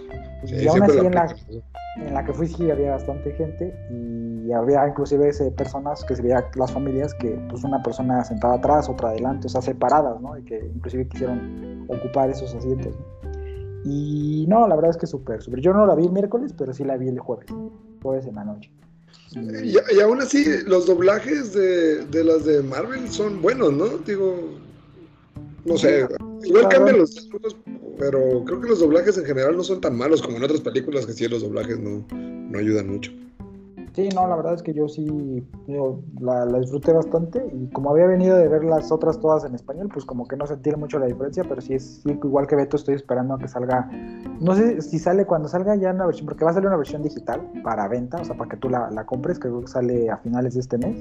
Y 0.44 0.66
aún 0.66 0.82
así 0.82 0.98
en 0.98 1.12
la, 1.12 1.36
en 1.96 2.14
la 2.14 2.24
que 2.24 2.32
fui 2.32 2.48
sí 2.48 2.70
había 2.70 2.92
bastante 2.92 3.32
gente 3.32 3.74
y 3.90 4.52
había 4.52 4.86
inclusive 4.88 5.30
personas 5.52 6.04
que 6.04 6.16
se 6.16 6.22
veía 6.22 6.44
las 6.56 6.72
familias 6.72 7.14
que 7.14 7.30
pues 7.48 7.62
una 7.64 7.82
persona 7.82 8.24
sentada 8.24 8.54
atrás, 8.54 8.88
otra 8.88 9.10
adelante, 9.10 9.46
o 9.46 9.50
sea, 9.50 9.62
separadas, 9.62 10.20
¿no? 10.20 10.36
Y 10.36 10.44
que 10.44 10.58
inclusive 10.74 11.06
quisieron 11.08 11.86
ocupar 11.88 12.30
esos 12.30 12.54
asientos. 12.54 12.94
Y 13.84 14.46
no, 14.48 14.66
la 14.68 14.76
verdad 14.76 14.90
es 14.90 14.96
que 14.96 15.06
súper, 15.06 15.42
súper. 15.42 15.60
Yo 15.60 15.72
no 15.72 15.86
la 15.86 15.94
vi 15.94 16.04
el 16.06 16.12
miércoles, 16.12 16.54
pero 16.56 16.72
sí 16.72 16.84
la 16.84 16.96
vi 16.96 17.08
el 17.08 17.18
jueves, 17.18 17.46
jueves 18.02 18.26
en 18.26 18.34
la 18.36 18.44
noche. 18.44 18.70
Y, 19.34 19.96
y 19.96 20.00
aún 20.00 20.20
así, 20.20 20.44
los 20.66 20.86
doblajes 20.86 21.52
de, 21.54 22.04
de 22.06 22.24
las 22.24 22.44
de 22.44 22.62
Marvel 22.62 23.08
son 23.10 23.40
buenos, 23.40 23.72
¿no? 23.72 23.86
Digo, 23.98 24.50
no 25.64 25.76
sé, 25.78 26.06
igual 26.44 26.68
cambian 26.68 26.98
los 26.98 27.14
pero 28.02 28.44
creo 28.44 28.60
que 28.60 28.68
los 28.68 28.80
doblajes 28.80 29.16
en 29.16 29.24
general 29.24 29.56
no 29.56 29.62
son 29.62 29.80
tan 29.80 29.96
malos 29.96 30.20
como 30.20 30.36
en 30.36 30.42
otras 30.42 30.60
películas 30.60 31.06
que 31.06 31.12
sí 31.12 31.28
los 31.28 31.42
doblajes 31.42 31.78
no, 31.78 32.04
no 32.10 32.58
ayudan 32.58 32.88
mucho. 32.88 33.12
Sí, 33.94 34.08
no, 34.08 34.26
la 34.26 34.36
verdad 34.36 34.54
es 34.54 34.62
que 34.62 34.72
yo 34.72 34.88
sí 34.88 35.46
la, 36.18 36.46
disfruté 36.58 36.92
bastante 36.92 37.46
y 37.52 37.68
como 37.68 37.90
había 37.90 38.06
venido 38.06 38.36
de 38.36 38.48
ver 38.48 38.64
las 38.64 38.90
otras 38.90 39.20
todas 39.20 39.44
en 39.44 39.54
español, 39.54 39.88
pues 39.92 40.04
como 40.04 40.26
que 40.26 40.36
no 40.36 40.46
sentí 40.46 40.70
mucho 40.72 40.98
la 40.98 41.06
diferencia, 41.06 41.44
pero 41.44 41.60
sí 41.60 41.74
es 41.74 42.00
igual 42.04 42.46
que 42.46 42.56
Beto, 42.56 42.76
estoy 42.76 42.94
esperando 42.94 43.34
a 43.34 43.38
que 43.38 43.48
salga, 43.48 43.88
no 44.40 44.56
sé 44.56 44.80
si 44.80 44.98
sale 44.98 45.26
cuando 45.26 45.48
salga 45.48 45.76
ya 45.76 45.92
una 45.92 46.06
versión, 46.06 46.26
porque 46.26 46.44
va 46.44 46.52
a 46.52 46.54
salir 46.54 46.68
una 46.68 46.78
versión 46.78 47.02
digital 47.02 47.42
para 47.62 47.86
venta, 47.86 48.18
o 48.20 48.24
sea, 48.24 48.34
para 48.34 48.48
que 48.48 48.56
tú 48.56 48.70
la, 48.70 48.90
la 48.90 49.04
compres, 49.04 49.38
que 49.38 49.48
sale 49.66 50.10
a 50.10 50.16
finales 50.16 50.54
de 50.54 50.60
este 50.60 50.78
mes 50.78 50.96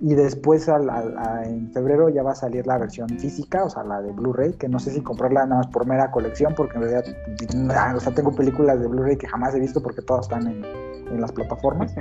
y 0.00 0.14
después 0.14 0.68
en 0.68 1.72
febrero 1.72 2.08
ya 2.08 2.22
va 2.22 2.32
a 2.32 2.34
salir 2.34 2.66
la 2.66 2.78
versión 2.78 3.08
física, 3.08 3.64
o 3.64 3.70
sea, 3.70 3.84
la 3.84 4.02
de 4.02 4.12
Blu-ray, 4.12 4.54
que 4.54 4.68
no 4.68 4.78
sé 4.78 4.90
si 4.90 5.00
comprarla 5.00 5.46
nada 5.46 5.62
más 5.62 5.66
por 5.68 5.86
mera 5.86 6.10
colección, 6.10 6.54
porque 6.56 6.76
en 6.76 6.82
realidad, 6.82 7.96
o 7.96 8.00
sea, 8.00 8.12
tengo 8.14 8.34
películas 8.34 8.80
de 8.80 8.88
Blu-ray 8.88 9.16
que 9.16 9.26
jamás 9.26 9.54
he 9.54 9.60
visto 9.60 9.82
porque 9.82 10.02
todas 10.02 10.26
están 10.26 10.46
en, 10.46 10.64
en 10.64 11.20
las 11.20 11.32
plataformas. 11.32 11.94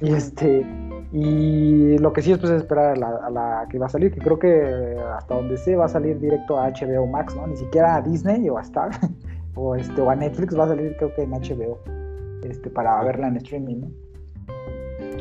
y 0.00 0.12
este 0.14 0.66
y 1.12 1.98
lo 1.98 2.12
que 2.12 2.22
sí 2.22 2.30
es 2.30 2.38
pues 2.38 2.52
esperar 2.52 2.92
a 2.92 2.96
la, 2.96 3.08
a 3.08 3.30
la, 3.30 3.66
que 3.68 3.78
va 3.78 3.86
a 3.86 3.88
salir, 3.88 4.12
que 4.12 4.20
creo 4.20 4.38
que 4.38 4.96
hasta 5.16 5.34
donde 5.34 5.56
sé 5.56 5.74
va 5.74 5.86
a 5.86 5.88
salir 5.88 6.20
directo 6.20 6.58
a 6.58 6.68
HBO 6.68 7.06
Max, 7.06 7.34
¿no? 7.34 7.48
Ni 7.48 7.56
siquiera 7.56 7.96
a 7.96 8.00
Disney 8.00 8.48
o 8.48 8.58
a 8.58 8.62
Star 8.62 8.90
o 9.56 9.74
este 9.74 10.00
o 10.00 10.08
a 10.08 10.14
Netflix 10.14 10.56
va 10.56 10.64
a 10.64 10.68
salir 10.68 10.96
creo 10.96 11.12
que 11.14 11.22
en 11.22 11.30
HBO 11.30 11.78
este 12.44 12.70
para 12.70 13.02
verla 13.02 13.28
en 13.28 13.36
streaming, 13.38 13.80
¿no? 13.80 13.88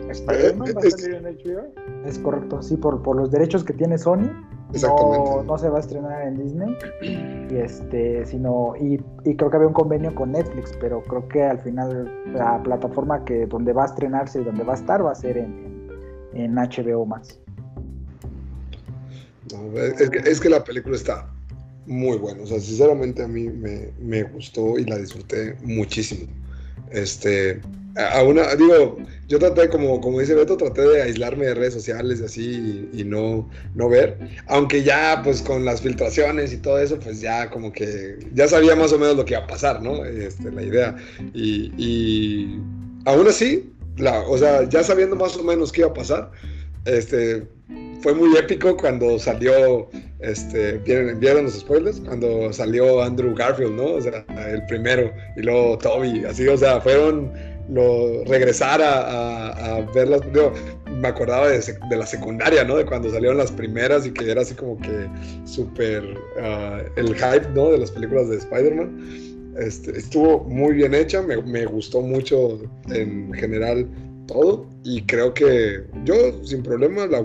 ¿Spider-Man 0.10 0.74
va 0.76 0.82
a 0.82 0.90
salir 0.90 1.16
en 1.16 1.24
HBO? 1.24 2.06
Es 2.06 2.20
correcto, 2.20 2.62
sí, 2.62 2.78
por, 2.78 3.02
por 3.02 3.16
los 3.16 3.32
derechos 3.32 3.64
que 3.64 3.74
tiene 3.74 3.98
Sony. 3.98 4.30
No, 4.82 5.44
no, 5.44 5.58
se 5.58 5.68
va 5.68 5.78
a 5.78 5.80
estrenar 5.80 6.28
en 6.28 6.38
Disney. 6.38 6.78
Y 7.02 7.56
este, 7.56 8.26
sino, 8.26 8.74
y, 8.80 9.02
y, 9.26 9.36
creo 9.36 9.50
que 9.50 9.56
había 9.56 9.68
un 9.68 9.74
convenio 9.74 10.14
con 10.14 10.32
Netflix, 10.32 10.72
pero 10.80 11.02
creo 11.04 11.28
que 11.28 11.44
al 11.44 11.60
final 11.60 12.12
la 12.34 12.62
plataforma 12.62 13.26
que 13.26 13.48
donde 13.48 13.74
va 13.74 13.84
a 13.84 13.86
estrenarse 13.88 14.42
y 14.42 14.44
donde 14.44 14.64
va 14.64 14.74
a 14.74 14.76
estar 14.76 15.04
va 15.04 15.12
a 15.12 15.16
ser 15.16 15.38
en, 15.38 15.90
en, 16.34 16.54
HBO 16.56 17.06
más. 17.06 17.40
es, 19.98 20.10
que, 20.12 20.20
es 20.20 20.40
que 20.40 20.50
la 20.50 20.64
película 20.64 20.96
está 20.96 21.28
muy 21.88 22.20
buena. 22.20 22.44
O 22.44 22.46
sea, 22.46 22.60
sinceramente 22.60 23.24
a 23.24 23.28
mí 23.28 23.50
me, 23.50 23.90
me 24.00 24.22
gustó 24.24 24.78
y 24.78 24.86
la 24.86 24.98
disfruté 24.98 25.56
muchísimo. 25.64 26.32
Este, 26.92 27.60
a 28.00 28.24
una, 28.24 28.56
digo, 28.56 28.98
yo 29.28 29.40
traté, 29.40 29.70
como, 29.70 30.00
como 30.00 30.20
dice 30.20 30.34
Beto, 30.34 30.58
traté 30.58 30.82
de 30.82 31.02
aislarme 31.02 31.46
de 31.46 31.54
redes 31.54 31.74
sociales 31.74 32.20
y 32.20 32.26
así 32.26 32.90
y, 32.94 33.04
no, 33.04 33.50
no 33.76 33.90
ver, 33.90 34.18
aunque 34.48 34.84
ya 34.84 35.22
pues 35.24 35.42
con 35.42 35.66
las 35.66 35.82
filtraciones 35.82 36.54
y 36.54 36.58
todo 36.58 36.80
eso, 36.80 37.00
pues 37.00 37.20
ya 37.22 37.50
como 37.50 37.72
que 37.72 38.18
ya 38.34 38.48
sabía 38.48 38.76
más 38.76 38.94
o 38.94 39.00
menos 39.00 39.18
lo 39.18 39.26
que 39.26 39.34
iba 39.34 39.44
a 39.44 39.48
pasar, 39.48 39.82
¿no? 39.82 40.06
Este, 40.06 40.52
la 40.52 40.64
idea. 40.64 40.96
Y, 41.34 41.74
y 41.78 42.60
aún 43.06 43.28
así, 43.28 43.72
la, 43.98 44.22
o 44.22 44.38
sea, 44.38 44.68
ya 44.70 44.84
sabiendo 44.84 45.16
más 45.16 45.36
o 45.36 45.44
menos 45.44 45.72
qué 45.72 45.82
iba 45.82 45.90
a 45.90 45.94
pasar, 45.94 46.32
este, 46.86 47.46
fue 48.02 48.14
muy 48.14 48.36
épico 48.38 48.78
cuando 48.78 49.20
salió, 49.20 49.90
este, 50.20 50.78
¿vieron, 50.80 51.20
¿vieron, 51.20 51.44
los 51.46 51.60
spoilers? 51.60 52.00
Cuando 52.00 52.52
salió 52.54 53.04
Andrew 53.04 53.36
Garfield, 53.36 53.76
¿no? 53.76 53.96
O 53.96 54.02
sea, 54.02 54.26
el 54.48 54.66
primero, 54.68 55.12
y 55.36 55.42
luego 55.42 55.78
Toby, 55.78 56.24
así, 56.26 56.48
o 56.48 56.58
sea, 56.58 56.80
fueron 56.80 57.32
lo, 57.70 58.24
regresar 58.26 58.82
a, 58.82 59.50
a, 59.50 59.82
verlas. 59.94 60.22
me 60.92 61.08
acordaba 61.08 61.50
de, 61.50 61.62
la 61.96 62.06
secundaria, 62.06 62.64
¿no? 62.64 62.78
De 62.78 62.86
cuando 62.86 63.10
salieron 63.12 63.38
las 63.38 63.52
primeras 63.52 64.06
y 64.06 64.12
que 64.12 64.30
era 64.30 64.42
así 64.42 64.56
como 64.56 64.78
que 64.80 65.08
súper 65.46 66.04
ah, 66.42 66.82
el 66.96 67.16
hype, 67.16 67.50
¿no? 67.54 67.72
De 67.72 67.78
las 67.78 67.92
películas 67.92 68.30
de 68.30 68.38
Spider-Man. 68.38 69.56
Este, 69.60 69.98
estuvo 69.98 70.44
muy 70.46 70.74
bien 70.76 70.94
hecha, 70.96 71.22
me, 71.22 71.42
me, 71.42 71.66
gustó 71.66 72.02
mucho 72.02 72.62
en 72.90 73.34
general 73.34 73.88
todo 74.28 74.66
y 74.84 75.02
creo 75.02 75.34
que 75.34 75.84
yo 76.06 76.16
sin 76.46 76.64
problema 76.64 77.08
la 77.08 77.22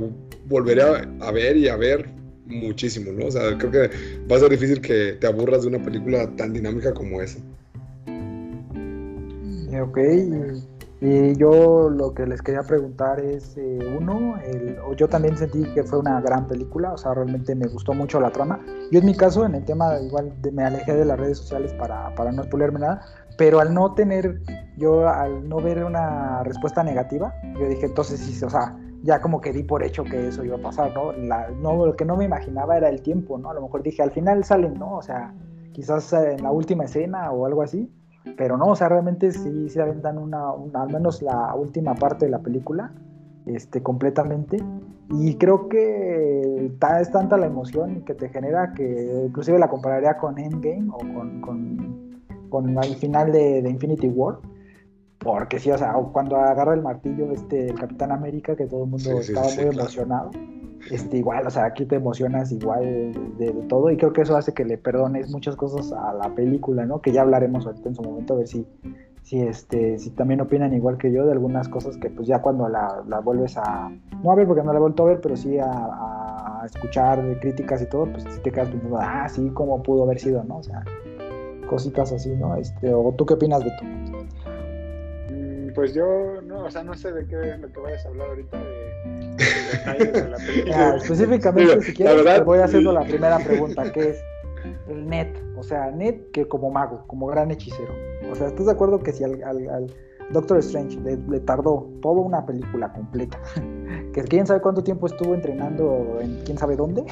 volveré 0.47 0.83
a, 0.83 1.09
a 1.21 1.31
ver 1.31 1.57
y 1.57 1.69
a 1.69 1.77
ver 1.77 2.07
muchísimo, 2.47 3.13
¿no? 3.13 3.27
O 3.27 3.31
sea, 3.31 3.57
creo 3.59 3.71
que 3.71 3.91
va 4.31 4.37
a 4.37 4.41
ser 4.41 4.51
difícil 4.51 4.81
que 4.81 5.13
te 5.21 5.27
aburras 5.27 5.63
de 5.63 5.69
una 5.69 5.83
película 5.83 6.35
tan 6.37 6.53
dinámica 6.53 6.93
como 6.93 7.23
esa. 7.23 7.39
Ok, 9.83 9.99
Y 11.01 11.37
yo 11.37 11.91
lo 11.91 12.15
que 12.15 12.27
les 12.27 12.41
quería 12.41 12.63
preguntar 12.63 13.21
es, 13.21 13.57
eh, 13.59 13.97
uno, 13.99 14.37
yo 14.97 15.09
también 15.09 15.37
sentí 15.37 15.65
que 15.75 15.83
fue 15.83 15.99
una 15.99 16.21
gran 16.21 16.47
película, 16.47 16.93
o 16.93 16.97
sea, 16.97 17.13
realmente 17.13 17.55
me 17.55 17.67
gustó 17.67 17.93
mucho 17.93 18.21
la 18.21 18.31
trama. 18.31 18.61
Yo 18.91 19.01
en 19.01 19.07
mi 19.07 19.15
caso, 19.15 19.45
en 19.45 19.55
el 19.55 19.65
tema, 19.65 20.01
igual 20.01 20.33
me 20.53 20.65
alejé 20.65 20.95
de 20.95 21.05
las 21.05 21.19
redes 21.19 21.39
sociales 21.39 21.75
para, 21.75 22.15
para 22.15 22.33
no 22.33 22.45
spoilerme 22.45 22.81
nada, 22.81 23.03
pero 23.37 23.61
al 23.61 23.75
no 23.75 23.95
tener, 23.95 24.41
yo 24.79 25.09
al 25.09 25.47
no 25.49 25.57
ver 25.57 25.85
una 25.85 26.43
respuesta 26.45 26.83
negativa, 26.83 27.35
yo 27.59 27.69
dije, 27.69 27.87
entonces 27.87 28.21
sí, 28.21 28.43
o 28.45 28.49
sea, 28.49 28.77
ya 29.03 29.21
como 29.21 29.41
que 29.41 29.53
di 29.53 29.63
por 29.63 29.83
hecho 29.83 30.05
que 30.05 30.29
eso 30.29 30.45
iba 30.45 30.57
a 30.57 30.63
pasar, 30.63 30.95
¿no? 30.95 31.13
La, 31.13 31.51
no 31.51 31.85
lo 31.85 31.97
que 31.97 32.07
no 32.07 32.17
me 32.17 32.25
imaginaba 32.25 32.77
era 32.77 32.89
el 32.89 33.03
tiempo, 33.03 33.37
¿no? 33.37 33.51
A 33.51 33.55
lo 33.55 33.61
mejor 33.61 33.83
dije, 33.83 34.03
al 34.03 34.13
final 34.13 34.45
salen, 34.45 34.79
¿no? 34.79 34.97
O 34.97 35.03
sea, 35.03 35.35
quizás 35.73 36.13
en 36.15 36.43
la 36.43 36.51
última 36.51 36.85
escena 36.85 37.31
o 37.31 37.45
algo 37.45 37.61
así, 37.63 37.91
pero 38.37 38.57
no, 38.57 38.67
o 38.67 38.77
sea, 38.77 38.89
realmente 38.89 39.31
sí 39.33 39.69
se 39.69 39.83
aventan 39.83 40.19
una, 40.19 40.51
al 40.51 40.93
menos 40.93 41.23
la 41.23 41.55
última 41.55 41.95
parte 41.95 42.27
de 42.27 42.31
la 42.31 42.39
película, 42.39 42.93
este, 43.47 43.83
completamente. 43.83 44.59
Y 45.11 45.35
creo 45.35 45.69
que 45.69 46.73
es 47.01 47.11
tanta 47.11 47.37
la 47.37 47.47
emoción 47.47 48.03
que 48.05 48.15
te 48.15 48.31
genera 48.31 48.73
que 48.73 49.25
inclusive 49.27 49.59
la 49.59 49.69
compararía 49.69 50.17
con 50.17 50.39
Endgame 50.39 50.89
o 50.91 50.99
con, 50.99 51.41
con, 51.43 52.23
con 52.49 52.79
el 52.83 52.95
final 52.97 53.31
de, 53.33 53.69
Infinity 53.69 54.09
War. 54.09 54.39
Porque 55.25 55.59
sí, 55.59 55.71
o 55.71 55.79
sea, 55.79 55.95
cuando 56.13 56.37
agarra 56.37 56.75
el 56.75 56.83
martillo 56.83 57.33
este 57.33 57.71
el 57.71 57.79
Capitán 57.79 58.13
América, 58.13 58.55
que 58.55 58.67
todo 58.67 58.85
el 58.85 58.91
mundo 58.91 59.19
estaba 59.19 59.47
muy 59.57 59.65
emocionado 59.65 60.31
este, 60.91 61.19
igual, 61.19 61.47
o 61.47 61.51
sea, 61.51 61.65
aquí 61.65 61.87
te 61.87 61.97
emocionas 61.97 62.53
igual 62.53 63.13
de, 63.39 63.53
todo 63.69 63.91
y 63.91 63.97
creo 63.97 64.13
que 64.13 64.23
eso 64.23 64.37
hace 64.37 64.53
que 64.53 64.65
le 64.65 64.77
perdones 64.77 65.31
muchas 65.31 65.57
cosas 65.57 65.93
a 65.93 66.13
la 66.13 66.35
película, 66.35 66.85
¿no? 66.85 67.01
Que 67.01 67.13
ya 67.13 67.23
hablaremos 67.23 67.67
ahorita 67.67 67.89
en 67.89 67.95
su 67.95 68.03
momento 68.03 68.35
a 68.35 68.39
ver 68.39 68.49
si, 68.49 68.67
si, 69.23 69.41
este, 69.41 69.99
si 69.99 70.11
también 70.11 70.41
opinan 70.41 70.75
igual 70.75 70.99
que 70.99 71.11
yo 71.11 71.25
de 71.25 71.33
algunas 71.33 71.69
cosas 71.69 71.97
que 71.97 72.11
pues 72.11 72.29
ya 72.29 72.43
cuando 72.43 72.69
la, 72.69 73.03
la 73.09 73.21
vuelves 73.21 73.57
a, 73.57 73.91
no 74.23 74.31
a 74.31 74.35
ver 74.35 74.47
porque 74.47 74.63
no 74.63 74.73
la 74.73 74.79
he 74.79 74.83
vuelto 74.83 75.05
a 75.05 75.07
ver, 75.07 75.21
pero 75.23 75.37
sí 75.37 75.59
a, 75.59 75.71
a 75.71 76.63
escuchar 76.67 77.23
de 77.23 77.39
críticas 77.39 77.81
y 77.83 77.87
todo, 77.87 78.05
pues 78.05 78.25
sí 78.25 78.41
te 78.43 78.51
quedas 78.51 78.69
pensando, 78.69 78.99
ah, 79.01 79.27
sí, 79.29 79.51
cómo 79.55 79.83
pudo 79.83 80.03
haber 80.05 80.19
sido, 80.19 80.45
¿no? 80.45 80.59
O 80.59 80.63
sea, 80.63 80.85
cositas 81.69 82.13
así, 82.13 82.31
¿no? 82.37 82.57
Este, 82.57 82.93
o 82.93 83.13
tú 83.17 83.25
qué 83.25 83.35
opinas 83.35 83.65
de 83.65 83.71
tú? 83.71 83.87
Pues 85.75 85.93
yo, 85.93 86.41
no, 86.43 86.65
o 86.65 86.71
sea, 86.71 86.85
no 86.85 86.95
sé 86.95 87.13
de 87.13 87.27
qué 87.27 87.51
es 87.51 87.61
lo 87.61 87.73
que 87.73 87.81
vayas 87.81 88.05
a 88.05 88.09
hablar 88.09 88.29
ahorita 88.29 88.59
de 88.59 88.85
específicamente, 90.97 91.83
si 91.83 91.95
quieres, 91.95 92.25
te 92.25 92.41
voy 92.43 92.59
haciendo 92.59 92.93
la 92.93 93.03
primera 93.03 93.39
pregunta, 93.45 93.91
que 93.93 94.11
es 94.11 94.25
el 94.89 95.07
Net. 95.09 95.37
O 95.57 95.63
sea, 95.63 95.91
Net 95.91 96.31
que 96.33 96.47
como 96.47 96.71
mago, 96.71 97.05
como 97.07 97.27
gran 97.27 97.51
hechicero. 97.51 97.93
O 98.31 98.35
sea, 98.35 98.49
¿estás 98.49 98.67
de 98.67 98.73
acuerdo 98.73 99.01
que 99.01 99.13
si 99.13 99.25
al, 99.25 99.95
Doctor 100.31 100.59
Strange 100.59 100.99
le, 101.01 101.41
tardó 101.41 101.91
toda 102.01 102.23
una 102.23 102.47
película 102.47 102.93
completa, 102.93 103.39
que 104.13 104.23
quién 104.23 104.47
sabe 104.47 104.61
cuánto 104.61 104.83
tiempo 104.83 105.07
estuvo 105.07 105.35
entrenando 105.35 106.19
en 106.21 106.43
quién 106.45 106.57
sabe 106.57 106.77
dónde, 106.77 107.05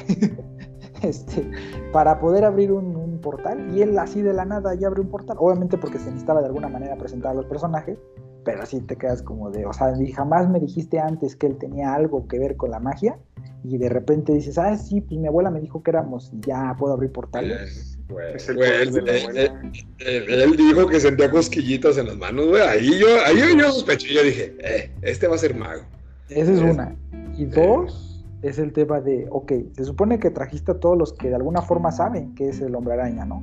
este, 1.03 1.49
para 1.91 2.19
poder 2.19 2.43
abrir 2.43 2.71
un, 2.71 2.95
un, 2.95 3.19
portal, 3.19 3.77
y 3.77 3.83
él 3.83 3.97
así 3.99 4.21
de 4.21 4.33
la 4.33 4.45
nada 4.45 4.73
ya 4.73 4.87
abrió 4.87 5.03
un 5.03 5.09
portal, 5.09 5.37
obviamente 5.39 5.77
porque 5.77 5.99
se 5.99 6.05
necesitaba 6.05 6.41
de 6.41 6.47
alguna 6.47 6.69
manera 6.69 6.97
presentar 6.97 7.31
a 7.31 7.35
los 7.35 7.45
personajes, 7.45 7.99
pero 8.43 8.63
así 8.63 8.79
te 8.81 8.95
quedas 8.95 9.21
como 9.21 9.51
de, 9.51 9.65
o 9.65 9.73
sea, 9.73 9.93
jamás 10.13 10.49
me 10.49 10.59
dijiste 10.59 10.99
antes 10.99 11.35
que 11.35 11.47
él 11.47 11.57
tenía 11.57 11.93
algo 11.93 12.27
que 12.27 12.39
ver 12.39 12.55
con 12.55 12.71
la 12.71 12.79
magia 12.79 13.17
y 13.63 13.77
de 13.77 13.89
repente 13.89 14.33
dices, 14.33 14.57
ah, 14.57 14.77
sí, 14.77 15.01
pues 15.01 15.19
mi 15.19 15.27
abuela 15.27 15.49
me 15.49 15.61
dijo 15.61 15.81
que 15.83 15.91
éramos 15.91 16.31
y 16.33 16.39
ya 16.45 16.75
puedo 16.77 16.93
abrir 16.93 17.11
portales. 17.11 17.97
Pues, 18.07 18.49
él, 18.49 18.91
dijo 20.57 20.87
que 20.87 20.99
sentía 20.99 21.31
cosquillitas 21.31 21.97
en 21.97 22.07
las 22.07 22.17
manos, 22.17 22.47
güey. 22.47 22.61
Ahí 22.61 22.99
yo, 22.99 23.07
ahí 23.25 23.57
yo, 23.57 23.71
sospeché, 23.71 24.13
yo 24.13 24.23
dije, 24.23 24.55
eh, 24.59 24.91
este 25.01 25.27
va 25.27 25.35
a 25.35 25.39
ser 25.39 25.55
mago. 25.55 25.83
Esa 26.29 26.51
es 26.51 26.59
una. 26.59 26.95
Y 27.37 27.45
dos, 27.45 28.12
es 28.43 28.59
el 28.59 28.73
tema 28.73 28.99
de, 28.99 29.27
ok, 29.31 29.51
se 29.71 29.85
supone 29.85 30.19
que 30.19 30.29
trajiste 30.29 30.73
a 30.73 30.79
todos 30.79 30.97
los 30.97 31.13
que 31.13 31.29
de 31.29 31.35
alguna 31.35 31.61
forma 31.61 31.91
saben 31.91 32.35
que 32.35 32.49
es 32.49 32.61
el 32.61 32.75
hombre 32.75 32.93
araña, 32.93 33.25
¿no? 33.25 33.41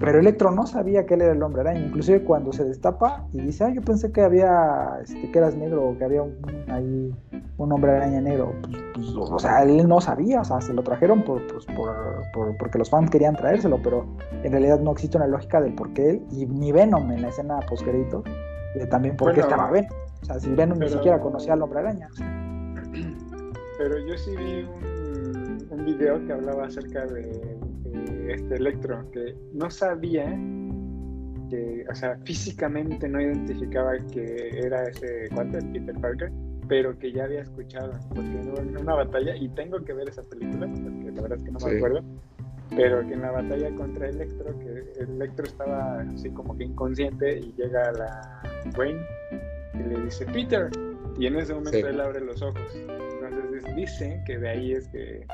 Pero 0.00 0.18
Electro 0.18 0.50
no 0.50 0.66
sabía 0.66 1.04
que 1.04 1.14
él 1.14 1.22
era 1.22 1.32
el 1.32 1.42
hombre 1.42 1.60
araña. 1.60 1.80
Inclusive 1.80 2.24
cuando 2.24 2.52
se 2.52 2.64
destapa 2.64 3.26
y 3.32 3.42
dice, 3.42 3.64
ah, 3.64 3.68
yo 3.68 3.82
pensé 3.82 4.10
que 4.10 4.22
había, 4.22 4.98
este, 5.02 5.30
que 5.30 5.38
eras 5.38 5.54
negro 5.56 5.90
o 5.90 5.98
que 5.98 6.04
había 6.04 6.22
un, 6.22 6.34
ahí 6.68 7.14
un 7.58 7.72
hombre 7.72 7.92
araña 7.92 8.20
negro. 8.22 8.54
Pues, 8.62 8.76
pues, 8.94 9.08
o 9.14 9.38
sea, 9.38 9.62
él 9.62 9.86
no 9.86 10.00
sabía, 10.00 10.40
o 10.40 10.44
sea, 10.44 10.60
se 10.62 10.72
lo 10.72 10.82
trajeron 10.82 11.22
por, 11.22 11.46
pues, 11.46 11.66
por, 11.66 12.56
porque 12.56 12.78
los 12.78 12.88
fans 12.88 13.10
querían 13.10 13.36
traérselo, 13.36 13.78
pero 13.82 14.06
en 14.42 14.50
realidad 14.50 14.80
no 14.80 14.92
existe 14.92 15.18
una 15.18 15.26
lógica 15.26 15.60
del 15.60 15.74
por 15.74 15.92
qué 15.92 16.10
él, 16.10 16.22
y 16.30 16.46
ni 16.46 16.72
Venom 16.72 17.12
en 17.12 17.22
la 17.22 17.28
escena 17.28 17.60
eh, 17.60 18.86
también 18.86 19.16
por 19.16 19.34
qué 19.34 19.40
estaba 19.40 19.70
Venom. 19.70 19.90
O 20.22 20.24
sea, 20.24 20.40
si 20.40 20.50
Venom 20.50 20.78
ni 20.78 20.88
siquiera 20.88 21.20
conocía 21.20 21.52
al 21.52 21.62
hombre 21.62 21.80
araña. 21.80 22.08
Pero 23.80 23.98
yo 23.98 24.14
sí 24.18 24.36
vi 24.36 24.62
un, 24.62 25.66
un 25.70 25.84
video 25.86 26.22
que 26.26 26.34
hablaba 26.34 26.66
acerca 26.66 27.06
de 27.06 27.56
este 28.28 28.56
Electro, 28.56 29.10
que 29.10 29.34
no 29.54 29.70
sabía 29.70 30.26
que, 31.48 31.86
o 31.90 31.94
sea, 31.94 32.18
físicamente 32.26 33.08
no 33.08 33.22
identificaba 33.22 33.92
que 34.12 34.50
era 34.50 34.82
ese 34.84 35.30
cuate, 35.34 35.62
Peter 35.72 35.98
Parker, 35.98 36.30
pero 36.68 36.98
que 36.98 37.10
ya 37.10 37.24
había 37.24 37.40
escuchado, 37.40 37.98
porque 38.10 38.60
en 38.60 38.76
una 38.76 38.96
batalla, 38.96 39.34
y 39.34 39.48
tengo 39.48 39.82
que 39.82 39.94
ver 39.94 40.10
esa 40.10 40.24
película, 40.24 40.66
porque 40.66 41.12
la 41.12 41.22
verdad 41.22 41.38
es 41.38 41.44
que 41.44 41.50
no 41.50 41.58
me 41.66 41.76
acuerdo, 41.78 42.02
pero 42.76 43.00
que 43.08 43.14
en 43.14 43.22
la 43.22 43.30
batalla 43.30 43.74
contra 43.76 44.10
Electro, 44.10 44.58
que 44.58 45.02
Electro 45.02 45.46
estaba 45.46 46.02
así 46.02 46.28
como 46.28 46.54
que 46.54 46.64
inconsciente 46.64 47.38
y 47.38 47.54
llega 47.56 47.90
la 47.92 48.42
Wayne 48.76 49.00
y 49.72 49.88
le 49.88 50.02
dice, 50.02 50.26
Peter, 50.26 50.68
y 51.20 51.26
en 51.26 51.36
ese 51.36 51.52
momento 51.52 51.86
él 51.86 52.00
abre 52.00 52.20
los 52.20 52.40
ojos. 52.40 52.62
Entonces 52.74 53.76
dice 53.76 54.22
que 54.26 54.38
de 54.38 54.48
ahí 54.48 54.72
es 54.72 54.88
que 54.88 55.26